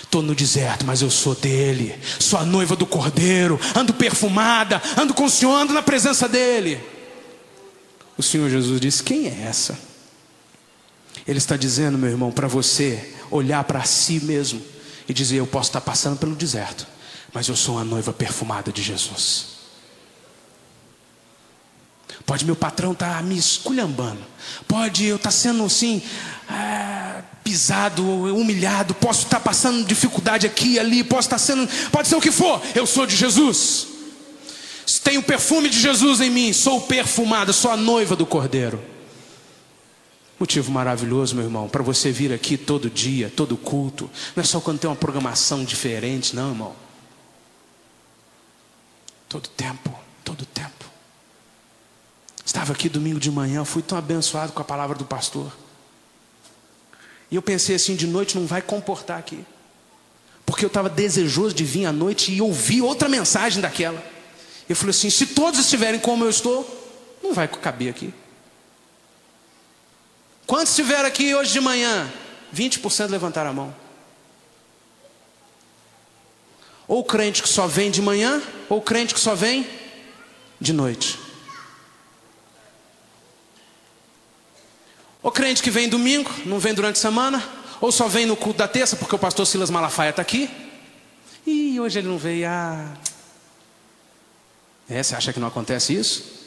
Estou 0.00 0.22
no 0.22 0.32
deserto, 0.32 0.86
mas 0.86 1.02
eu 1.02 1.10
sou 1.10 1.34
dele, 1.34 1.98
sou 2.20 2.38
a 2.38 2.44
noiva 2.44 2.76
do 2.76 2.86
cordeiro, 2.86 3.58
ando 3.74 3.92
perfumada, 3.92 4.80
ando 4.96 5.12
com 5.12 5.24
o 5.24 5.30
Senhor, 5.30 5.52
ando 5.52 5.72
na 5.72 5.82
presença 5.82 6.28
dele. 6.28 6.80
O 8.16 8.22
Senhor 8.22 8.48
Jesus 8.48 8.80
disse: 8.80 9.02
Quem 9.02 9.26
é 9.26 9.46
essa? 9.48 9.76
Ele 11.26 11.38
está 11.38 11.56
dizendo, 11.56 11.98
meu 11.98 12.10
irmão, 12.10 12.30
para 12.30 12.46
você 12.46 13.12
olhar 13.28 13.64
para 13.64 13.82
si 13.82 14.20
mesmo 14.22 14.62
e 15.08 15.12
dizer: 15.12 15.38
Eu 15.38 15.48
posso 15.48 15.70
estar 15.70 15.80
passando 15.80 16.16
pelo 16.16 16.36
deserto, 16.36 16.86
mas 17.34 17.48
eu 17.48 17.56
sou 17.56 17.76
a 17.76 17.84
noiva 17.84 18.12
perfumada 18.12 18.70
de 18.70 18.82
Jesus. 18.82 19.51
Pode 22.24 22.44
meu 22.44 22.56
patrão 22.56 22.92
estar 22.92 23.16
tá 23.16 23.22
me 23.22 23.36
esculhambando, 23.36 24.20
pode 24.68 25.04
eu 25.04 25.16
estar 25.16 25.30
tá 25.30 25.36
sendo 25.36 25.64
assim, 25.64 26.00
é, 26.50 27.22
pisado, 27.42 28.04
humilhado, 28.34 28.94
posso 28.94 29.24
estar 29.24 29.38
tá 29.38 29.44
passando 29.44 29.84
dificuldade 29.84 30.46
aqui 30.46 30.74
e 30.74 30.78
ali, 30.78 31.02
posso 31.02 31.26
estar 31.26 31.38
sendo, 31.38 31.68
pode 31.90 32.08
ser 32.08 32.16
o 32.16 32.20
que 32.20 32.30
for, 32.30 32.62
eu 32.74 32.86
sou 32.86 33.06
de 33.06 33.16
Jesus. 33.16 33.88
Tenho 35.04 35.20
o 35.20 35.24
perfume 35.24 35.68
de 35.68 35.80
Jesus 35.80 36.20
em 36.20 36.30
mim, 36.30 36.52
sou 36.52 36.80
perfumado, 36.82 37.52
sou 37.52 37.70
a 37.70 37.76
noiva 37.76 38.14
do 38.14 38.26
Cordeiro. 38.26 38.82
Motivo 40.38 40.72
maravilhoso, 40.72 41.36
meu 41.36 41.44
irmão, 41.44 41.68
para 41.68 41.84
você 41.84 42.10
vir 42.10 42.32
aqui 42.32 42.56
todo 42.56 42.90
dia, 42.90 43.32
todo 43.34 43.56
culto. 43.56 44.10
Não 44.34 44.42
é 44.42 44.44
só 44.44 44.60
quando 44.60 44.80
tem 44.80 44.90
uma 44.90 44.96
programação 44.96 45.64
diferente, 45.64 46.34
não, 46.34 46.48
irmão. 46.48 46.74
Todo 49.28 49.48
tempo, 49.48 49.94
todo 50.24 50.44
tempo. 50.44 50.81
Estava 52.44 52.72
aqui 52.72 52.88
domingo 52.88 53.20
de 53.20 53.30
manhã, 53.30 53.64
fui 53.64 53.82
tão 53.82 53.96
abençoado 53.96 54.52
com 54.52 54.60
a 54.60 54.64
palavra 54.64 54.96
do 54.96 55.04
pastor. 55.04 55.52
E 57.30 57.36
eu 57.36 57.42
pensei 57.42 57.76
assim: 57.76 57.96
de 57.96 58.06
noite 58.06 58.38
não 58.38 58.46
vai 58.46 58.60
comportar 58.60 59.18
aqui. 59.18 59.44
Porque 60.44 60.64
eu 60.64 60.68
estava 60.68 60.88
desejoso 60.90 61.54
de 61.54 61.64
vir 61.64 61.86
à 61.86 61.92
noite 61.92 62.32
e 62.32 62.42
ouvir 62.42 62.82
outra 62.82 63.08
mensagem 63.08 63.62
daquela. 63.62 64.04
Eu 64.68 64.76
falei 64.76 64.90
assim: 64.90 65.08
se 65.08 65.26
todos 65.26 65.60
estiverem 65.60 66.00
como 66.00 66.24
eu 66.24 66.30
estou, 66.30 66.66
não 67.22 67.32
vai 67.32 67.48
caber 67.48 67.88
aqui. 67.88 68.12
Quantos 70.46 70.70
estiveram 70.70 71.06
aqui 71.06 71.34
hoje 71.34 71.52
de 71.52 71.60
manhã? 71.60 72.12
20% 72.54 73.08
levantaram 73.08 73.50
a 73.50 73.52
mão. 73.54 73.74
Ou 76.86 77.02
crente 77.04 77.42
que 77.42 77.48
só 77.48 77.66
vem 77.66 77.90
de 77.90 78.02
manhã, 78.02 78.42
ou 78.68 78.82
crente 78.82 79.14
que 79.14 79.20
só 79.20 79.34
vem 79.34 79.66
de 80.60 80.72
noite. 80.72 81.21
Ou 85.22 85.30
crente 85.30 85.62
que 85.62 85.70
vem 85.70 85.88
domingo, 85.88 86.30
não 86.44 86.58
vem 86.58 86.74
durante 86.74 86.96
a 86.96 87.00
semana, 87.00 87.42
ou 87.80 87.92
só 87.92 88.08
vem 88.08 88.26
no 88.26 88.36
culto 88.36 88.58
da 88.58 88.68
terça, 88.68 88.96
porque 88.96 89.14
o 89.14 89.18
pastor 89.18 89.46
Silas 89.46 89.70
Malafaia 89.70 90.10
está 90.10 90.22
aqui. 90.22 90.50
E 91.46 91.78
hoje 91.80 91.98
ele 91.98 92.08
não 92.08 92.18
veio. 92.18 92.48
Ah. 92.48 92.94
É, 94.88 95.02
você 95.02 95.14
acha 95.14 95.32
que 95.32 95.40
não 95.40 95.48
acontece 95.48 95.94
isso? 95.94 96.42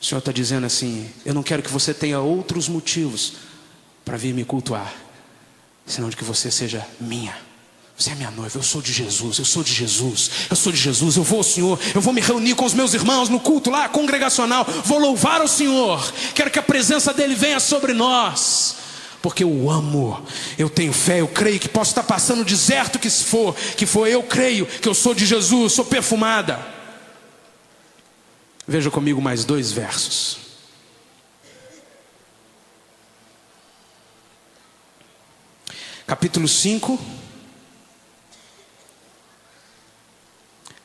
O 0.00 0.04
Senhor 0.04 0.18
está 0.18 0.32
dizendo 0.32 0.66
assim: 0.66 1.10
eu 1.24 1.34
não 1.34 1.42
quero 1.42 1.62
que 1.62 1.70
você 1.70 1.92
tenha 1.92 2.20
outros 2.20 2.68
motivos 2.68 3.34
para 4.04 4.16
vir 4.16 4.32
me 4.32 4.44
cultuar, 4.44 4.92
senão 5.84 6.08
de 6.08 6.16
que 6.16 6.24
você 6.24 6.50
seja 6.50 6.86
minha. 7.00 7.45
Você 7.96 8.10
é 8.10 8.14
minha 8.14 8.30
noiva, 8.30 8.58
eu 8.58 8.62
sou 8.62 8.82
de 8.82 8.92
Jesus, 8.92 9.38
eu 9.38 9.44
sou 9.44 9.64
de 9.64 9.72
Jesus, 9.72 10.30
eu 10.50 10.56
sou 10.56 10.70
de 10.70 10.78
Jesus, 10.78 11.16
eu 11.16 11.22
vou 11.22 11.38
ao 11.38 11.42
Senhor, 11.42 11.80
eu 11.94 12.00
vou 12.00 12.12
me 12.12 12.20
reunir 12.20 12.54
com 12.54 12.66
os 12.66 12.74
meus 12.74 12.92
irmãos 12.92 13.30
no 13.30 13.40
culto 13.40 13.70
lá, 13.70 13.88
congregacional, 13.88 14.66
vou 14.84 14.98
louvar 14.98 15.40
o 15.40 15.48
Senhor, 15.48 16.12
quero 16.34 16.50
que 16.50 16.58
a 16.58 16.62
presença 16.62 17.14
dEle 17.14 17.34
venha 17.34 17.58
sobre 17.58 17.94
nós, 17.94 18.76
porque 19.22 19.42
eu 19.42 19.70
amo, 19.70 20.22
eu 20.58 20.68
tenho 20.68 20.92
fé, 20.92 21.22
eu 21.22 21.28
creio 21.28 21.58
que 21.58 21.70
posso 21.70 21.92
estar 21.92 22.02
passando 22.02 22.42
o 22.42 22.44
deserto 22.44 22.98
que 22.98 23.08
for, 23.08 23.54
que 23.54 23.86
for, 23.86 24.06
eu 24.06 24.22
creio 24.22 24.66
que 24.66 24.86
eu 24.86 24.94
sou 24.94 25.14
de 25.14 25.24
Jesus, 25.24 25.72
sou 25.72 25.84
perfumada. 25.84 26.60
Veja 28.68 28.90
comigo 28.90 29.22
mais 29.22 29.44
dois 29.44 29.72
versos. 29.72 30.38
Capítulo 36.06 36.46
5, 36.46 37.00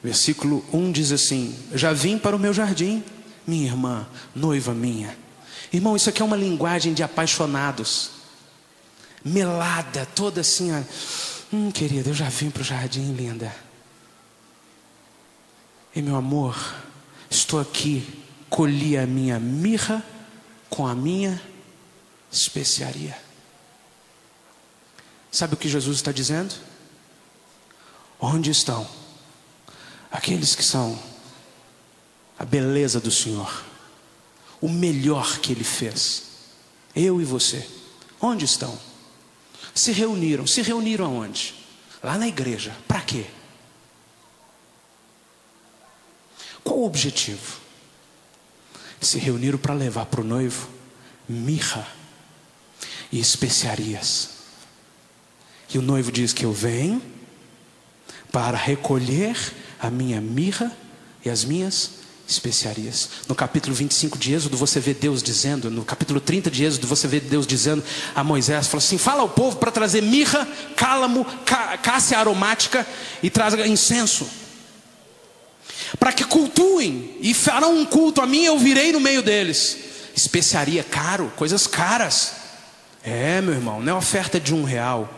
versículo 0.03 0.65
1 0.73 0.91
diz 0.91 1.11
assim: 1.11 1.55
Já 1.73 1.93
vim 1.93 2.17
para 2.17 2.35
o 2.35 2.39
meu 2.39 2.53
jardim, 2.53 3.03
minha 3.45 3.65
irmã, 3.65 4.07
noiva 4.35 4.73
minha. 4.73 5.17
Irmão, 5.71 5.95
isso 5.95 6.09
aqui 6.09 6.21
é 6.21 6.25
uma 6.25 6.35
linguagem 6.35 6.93
de 6.93 7.03
apaixonados, 7.03 8.11
melada, 9.23 10.05
toda 10.05 10.41
assim. 10.41 10.71
Hum, 11.53 11.71
querida, 11.71 12.09
eu 12.09 12.13
já 12.13 12.29
vim 12.29 12.49
para 12.49 12.61
o 12.61 12.65
jardim, 12.65 13.13
linda. 13.13 13.53
E 15.93 16.01
meu 16.01 16.15
amor, 16.15 16.55
Estou 17.31 17.61
aqui, 17.61 18.05
colhi 18.49 18.97
a 18.97 19.07
minha 19.07 19.39
mirra 19.39 20.05
com 20.69 20.85
a 20.85 20.93
minha 20.93 21.41
especiaria. 22.29 23.17
Sabe 25.31 25.53
o 25.53 25.57
que 25.57 25.69
Jesus 25.69 25.95
está 25.95 26.11
dizendo? 26.11 26.53
Onde 28.19 28.51
estão 28.51 28.85
aqueles 30.11 30.55
que 30.55 30.63
são 30.63 31.01
a 32.37 32.43
beleza 32.43 32.99
do 32.99 33.11
Senhor, 33.11 33.63
o 34.59 34.67
melhor 34.67 35.39
que 35.39 35.51
Ele 35.51 35.63
fez? 35.63 36.23
Eu 36.95 37.21
e 37.21 37.25
você, 37.25 37.67
onde 38.19 38.45
estão? 38.45 38.77
Se 39.73 39.91
reuniram, 39.91 40.45
se 40.45 40.61
reuniram 40.61 41.05
aonde? 41.05 41.55
Lá 42.03 42.17
na 42.17 42.27
igreja, 42.27 42.75
para 42.87 43.01
quê? 43.01 43.25
Qual 46.63 46.79
o 46.79 46.85
objetivo? 46.85 47.59
Se 48.99 49.17
reuniram 49.17 49.57
para 49.57 49.73
levar 49.73 50.05
para 50.05 50.21
o 50.21 50.23
noivo 50.23 50.81
mirra 51.27 51.87
e 53.11 53.19
especiarias. 53.19 54.29
E 55.73 55.77
o 55.77 55.81
noivo 55.81 56.11
diz 56.11 56.33
que 56.33 56.45
eu 56.45 56.51
venho 56.51 57.01
para 58.31 58.57
recolher 58.57 59.35
a 59.81 59.89
minha 59.89 60.21
mirra 60.21 60.71
e 61.23 61.29
as 61.29 61.43
minhas 61.43 61.91
especiarias. 62.27 63.09
No 63.27 63.35
capítulo 63.35 63.75
25 63.75 64.17
de 64.17 64.33
Êxodo, 64.33 64.55
você 64.55 64.79
vê 64.79 64.93
Deus 64.93 65.21
dizendo, 65.21 65.69
no 65.69 65.83
capítulo 65.83 66.21
30 66.21 66.49
de 66.51 66.63
Êxodo, 66.63 66.87
você 66.87 67.07
vê 67.07 67.19
Deus 67.19 67.47
dizendo 67.47 67.83
a 68.15 68.23
Moisés: 68.23 68.67
fala 68.67 68.83
assim, 68.83 68.97
fala 68.97 69.21
ao 69.21 69.29
povo 69.29 69.57
para 69.57 69.71
trazer 69.71 70.01
mirra, 70.01 70.47
cálamo, 70.75 71.25
cássia 71.81 72.17
aromática 72.17 72.85
e 73.21 73.29
traga 73.29 73.67
incenso 73.67 74.27
para 75.99 76.11
que 76.11 76.23
cultuem 76.23 77.17
e 77.19 77.33
farão 77.33 77.77
um 77.77 77.85
culto 77.85 78.21
a 78.21 78.25
mim, 78.25 78.43
eu 78.43 78.57
virei 78.57 78.91
no 78.91 78.99
meio 78.99 79.21
deles. 79.21 79.77
Especiaria 80.15 80.83
caro, 80.83 81.31
coisas 81.35 81.67
caras. 81.67 82.33
É, 83.03 83.41
meu 83.41 83.53
irmão, 83.53 83.81
não 83.81 83.93
é 83.93 83.95
oferta 83.95 84.39
de 84.39 84.53
um 84.53 84.63
real, 84.63 85.09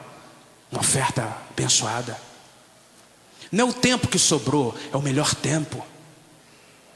uma 0.71 0.81
oferta 0.81 1.37
abençoada. 1.51 2.17
Não 3.53 3.67
é 3.67 3.69
o 3.69 3.73
tempo 3.73 4.07
que 4.07 4.17
sobrou, 4.17 4.75
é 4.91 4.97
o 4.97 5.01
melhor 5.01 5.35
tempo. 5.35 5.85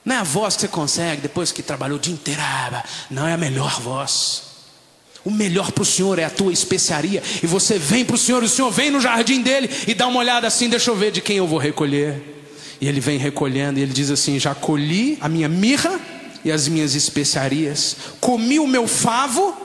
Não 0.03 0.15
é 0.15 0.17
a 0.17 0.23
voz 0.23 0.55
que 0.55 0.61
você 0.61 0.67
consegue 0.67 1.21
depois 1.21 1.51
que 1.51 1.61
trabalhou 1.61 1.99
o 1.99 2.01
dia 2.01 2.11
inteiro. 2.11 2.41
Ah, 2.43 2.83
não 3.11 3.27
é 3.27 3.33
a 3.33 3.37
melhor 3.37 3.79
voz. 3.79 4.41
O 5.23 5.29
melhor 5.29 5.71
para 5.71 5.83
o 5.83 5.85
Senhor 5.85 6.17
é 6.17 6.23
a 6.23 6.31
tua 6.31 6.51
especiaria. 6.51 7.21
E 7.43 7.45
você 7.45 7.77
vem 7.77 8.03
para 8.03 8.15
o 8.15 8.17
Senhor, 8.17 8.41
e 8.41 8.47
o 8.47 8.49
Senhor 8.49 8.71
vem 8.71 8.89
no 8.89 8.99
jardim 8.99 9.43
dele 9.43 9.69
e 9.87 9.93
dá 9.93 10.07
uma 10.07 10.19
olhada 10.19 10.47
assim: 10.47 10.67
deixa 10.67 10.89
eu 10.89 10.95
ver 10.95 11.11
de 11.11 11.21
quem 11.21 11.37
eu 11.37 11.45
vou 11.45 11.59
recolher. 11.59 12.23
E 12.81 12.87
ele 12.87 12.99
vem 12.99 13.19
recolhendo, 13.19 13.77
e 13.77 13.83
ele 13.83 13.93
diz 13.93 14.09
assim: 14.09 14.39
Já 14.39 14.55
colhi 14.55 15.19
a 15.21 15.29
minha 15.29 15.47
mirra 15.47 15.99
e 16.43 16.51
as 16.51 16.67
minhas 16.67 16.95
especiarias, 16.95 17.97
comi 18.19 18.57
o 18.57 18.65
meu 18.65 18.87
favo 18.87 19.55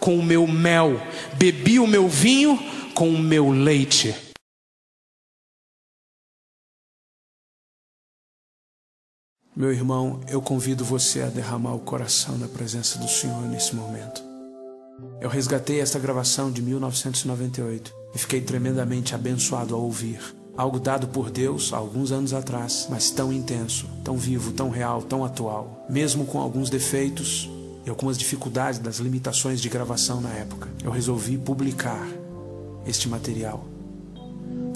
com 0.00 0.18
o 0.18 0.22
meu 0.22 0.48
mel, 0.48 1.00
bebi 1.34 1.78
o 1.78 1.86
meu 1.86 2.08
vinho 2.08 2.58
com 2.92 3.08
o 3.08 3.18
meu 3.18 3.50
leite. 3.50 4.29
Meu 9.54 9.72
irmão, 9.72 10.20
eu 10.28 10.40
convido 10.40 10.84
você 10.84 11.22
a 11.22 11.26
derramar 11.26 11.74
o 11.74 11.80
coração 11.80 12.38
na 12.38 12.46
presença 12.46 13.00
do 13.00 13.08
Senhor 13.08 13.42
nesse 13.48 13.74
momento. 13.74 14.22
Eu 15.20 15.28
resgatei 15.28 15.80
esta 15.80 15.98
gravação 15.98 16.52
de 16.52 16.62
1998 16.62 17.92
e 18.14 18.18
fiquei 18.18 18.40
tremendamente 18.40 19.12
abençoado 19.12 19.74
ao 19.74 19.82
ouvir. 19.82 20.20
Algo 20.56 20.78
dado 20.78 21.08
por 21.08 21.30
Deus 21.30 21.72
há 21.72 21.78
alguns 21.78 22.12
anos 22.12 22.32
atrás, 22.32 22.86
mas 22.88 23.10
tão 23.10 23.32
intenso, 23.32 23.88
tão 24.04 24.16
vivo, 24.16 24.52
tão 24.52 24.70
real, 24.70 25.02
tão 25.02 25.24
atual. 25.24 25.84
Mesmo 25.90 26.26
com 26.26 26.38
alguns 26.38 26.70
defeitos, 26.70 27.50
e 27.84 27.90
algumas 27.90 28.16
dificuldades 28.16 28.78
das 28.78 28.98
limitações 28.98 29.60
de 29.60 29.68
gravação 29.68 30.20
na 30.20 30.30
época, 30.30 30.68
eu 30.84 30.92
resolvi 30.92 31.36
publicar 31.36 32.06
este 32.86 33.08
material. 33.08 33.64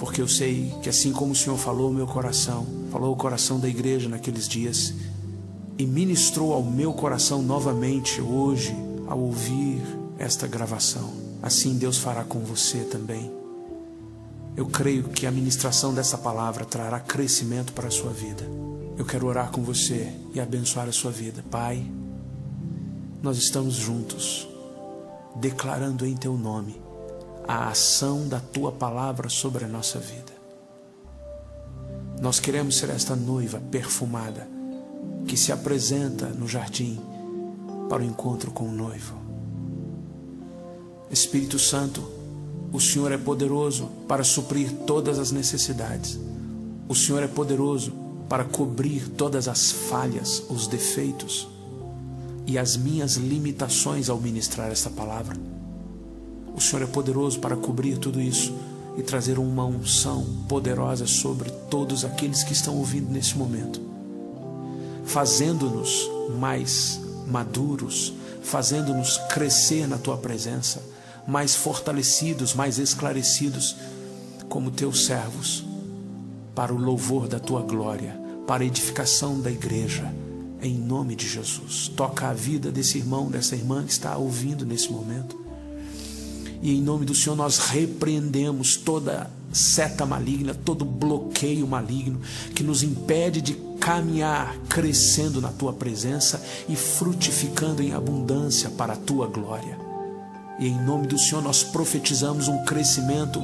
Porque 0.05 0.21
eu 0.21 0.27
sei 0.27 0.71
que 0.83 0.87
assim 0.87 1.11
como 1.11 1.31
o 1.31 1.35
Senhor 1.35 1.57
falou 1.57 1.89
o 1.89 1.93
meu 1.93 2.05
coração, 2.05 2.67
falou 2.91 3.11
o 3.11 3.17
coração 3.17 3.59
da 3.59 3.67
igreja 3.67 4.07
naqueles 4.07 4.47
dias 4.47 4.93
e 5.79 5.85
ministrou 5.87 6.53
ao 6.53 6.61
meu 6.61 6.93
coração 6.93 7.41
novamente 7.41 8.21
hoje 8.21 8.71
ao 9.07 9.19
ouvir 9.19 9.81
esta 10.19 10.45
gravação. 10.45 11.11
Assim 11.41 11.75
Deus 11.79 11.97
fará 11.97 12.23
com 12.23 12.39
você 12.41 12.81
também. 12.81 13.31
Eu 14.55 14.67
creio 14.67 15.05
que 15.05 15.25
a 15.25 15.31
ministração 15.31 15.91
dessa 15.91 16.19
palavra 16.19 16.65
trará 16.65 16.99
crescimento 16.99 17.73
para 17.73 17.87
a 17.87 17.91
sua 17.91 18.11
vida. 18.11 18.47
Eu 18.95 19.05
quero 19.05 19.25
orar 19.25 19.49
com 19.49 19.63
você 19.63 20.13
e 20.35 20.39
abençoar 20.39 20.87
a 20.87 20.93
sua 20.93 21.09
vida. 21.09 21.43
Pai, 21.49 21.83
nós 23.23 23.39
estamos 23.39 23.73
juntos, 23.73 24.47
declarando 25.35 26.05
em 26.05 26.15
Teu 26.15 26.37
nome 26.37 26.84
a 27.47 27.69
ação 27.69 28.27
da 28.27 28.39
Tua 28.39 28.71
palavra 28.71 29.29
sobre 29.29 29.65
a 29.65 29.67
nossa 29.67 29.99
vida. 29.99 30.33
Nós 32.21 32.39
queremos 32.39 32.77
ser 32.77 32.89
esta 32.89 33.15
noiva 33.15 33.59
perfumada 33.71 34.47
que 35.27 35.35
se 35.35 35.51
apresenta 35.51 36.27
no 36.27 36.47
jardim 36.47 36.99
para 37.89 38.01
o 38.01 38.05
encontro 38.05 38.51
com 38.51 38.65
o 38.65 38.71
noivo. 38.71 39.15
Espírito 41.11 41.59
Santo, 41.59 42.03
o 42.71 42.79
Senhor 42.79 43.11
é 43.11 43.17
poderoso 43.17 43.89
para 44.07 44.23
suprir 44.23 44.71
todas 44.85 45.19
as 45.19 45.31
necessidades. 45.31 46.19
O 46.87 46.95
Senhor 46.95 47.23
é 47.23 47.27
poderoso 47.27 47.93
para 48.27 48.43
cobrir 48.43 49.07
todas 49.09 49.47
as 49.47 49.71
falhas, 49.71 50.43
os 50.49 50.67
defeitos 50.67 51.47
e 52.47 52.57
as 52.57 52.75
minhas 52.75 53.15
limitações 53.15 54.09
ao 54.09 54.19
ministrar 54.19 54.71
esta 54.71 54.89
palavra. 54.89 55.54
O 56.55 56.61
Senhor 56.61 56.83
é 56.83 56.87
poderoso 56.87 57.39
para 57.39 57.55
cobrir 57.55 57.97
tudo 57.97 58.21
isso 58.21 58.55
e 58.97 59.03
trazer 59.03 59.37
uma 59.37 59.65
unção 59.65 60.25
poderosa 60.47 61.05
sobre 61.05 61.49
todos 61.69 62.05
aqueles 62.05 62.43
que 62.43 62.53
estão 62.53 62.77
ouvindo 62.77 63.11
nesse 63.11 63.37
momento, 63.37 63.81
fazendo-nos 65.03 66.09
mais 66.39 67.01
maduros, 67.27 68.13
fazendo-nos 68.41 69.17
crescer 69.29 69.85
na 69.85 69.97
tua 69.97 70.17
presença, 70.17 70.81
mais 71.27 71.55
fortalecidos, 71.55 72.53
mais 72.53 72.79
esclarecidos, 72.79 73.75
como 74.47 74.71
teus 74.71 75.05
servos, 75.05 75.65
para 76.53 76.73
o 76.73 76.77
louvor 76.77 77.27
da 77.27 77.39
tua 77.39 77.61
glória, 77.61 78.17
para 78.47 78.63
a 78.63 78.67
edificação 78.67 79.41
da 79.41 79.51
igreja 79.51 80.09
em 80.61 80.77
nome 80.77 81.15
de 81.15 81.27
Jesus. 81.27 81.89
Toca 81.89 82.27
a 82.27 82.33
vida 82.33 82.71
desse 82.71 82.97
irmão, 82.97 83.29
dessa 83.29 83.55
irmã 83.55 83.83
que 83.83 83.91
está 83.91 84.17
ouvindo 84.17 84.65
nesse 84.65 84.91
momento. 84.91 85.44
E 86.65 86.79
em 86.79 86.81
nome 86.81 87.05
do 87.05 87.13
Senhor 87.13 87.35
nós 87.35 87.59
repreendemos 87.59 88.75
toda 88.75 89.29
seta 89.53 90.03
maligna, 90.03 90.55
todo 90.55 90.83
bloqueio 90.83 91.67
maligno 91.67 92.19
que 92.55 92.63
nos 92.63 92.81
impede 92.81 93.39
de 93.39 93.53
caminhar 93.79 94.57
crescendo 94.67 95.39
na 95.39 95.49
tua 95.49 95.73
presença 95.73 96.43
e 96.67 96.75
frutificando 96.75 97.83
em 97.83 97.93
abundância 97.93 98.67
para 98.71 98.93
a 98.93 98.95
tua 98.95 99.27
glória. 99.27 99.77
E 100.57 100.67
em 100.67 100.83
nome 100.83 101.05
do 101.05 101.19
Senhor 101.19 101.43
nós 101.43 101.63
profetizamos 101.63 102.47
um 102.47 102.65
crescimento, 102.65 103.39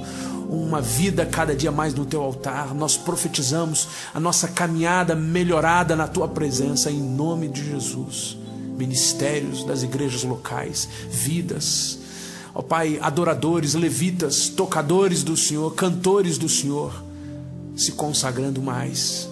uma 0.50 0.82
vida 0.82 1.24
cada 1.24 1.56
dia 1.56 1.72
mais 1.72 1.94
no 1.94 2.08
teu 2.08 2.24
altar. 2.24 2.74
Nós 2.74 2.98
profetizamos 2.98 3.88
a 4.16 4.20
nossa 4.20 4.48
caminhada 4.48 5.14
melhorada 5.14 5.96
na 5.96 6.08
tua 6.08 6.28
presença, 6.28 6.90
em 6.90 7.00
nome 7.00 7.50
de 7.50 7.64
Jesus. 7.64 8.36
Ministérios 8.76 9.64
das 9.64 9.84
igrejas 9.84 10.24
locais, 10.24 10.90
vidas, 11.08 12.01
ó 12.54 12.62
Pai, 12.62 13.00
adoradores, 13.02 13.74
levitas, 13.74 14.50
tocadores 14.50 15.24
do 15.24 15.36
Senhor, 15.38 15.74
cantores 15.76 16.38
do 16.38 16.50
Senhor, 16.50 17.04
se 17.76 17.94
consagrando 17.94 18.62
mais, 18.62 19.30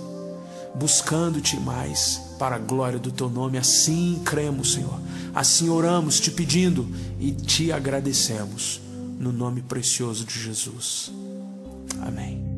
buscando-te 0.75 1.57
mais 1.57 2.21
para 2.39 2.55
a 2.55 2.59
glória 2.59 2.97
do 2.97 3.11
teu 3.11 3.29
nome. 3.29 3.57
Assim 3.57 4.21
cremos, 4.23 4.73
Senhor. 4.73 4.99
Assim 5.35 5.69
oramos, 5.69 6.19
te 6.19 6.31
pedindo 6.31 6.87
e 7.19 7.31
te 7.31 7.71
agradecemos 7.71 8.81
no 9.19 9.31
nome 9.31 9.61
precioso 9.61 10.25
de 10.25 10.39
Jesus. 10.39 11.11
Amém. 12.01 12.48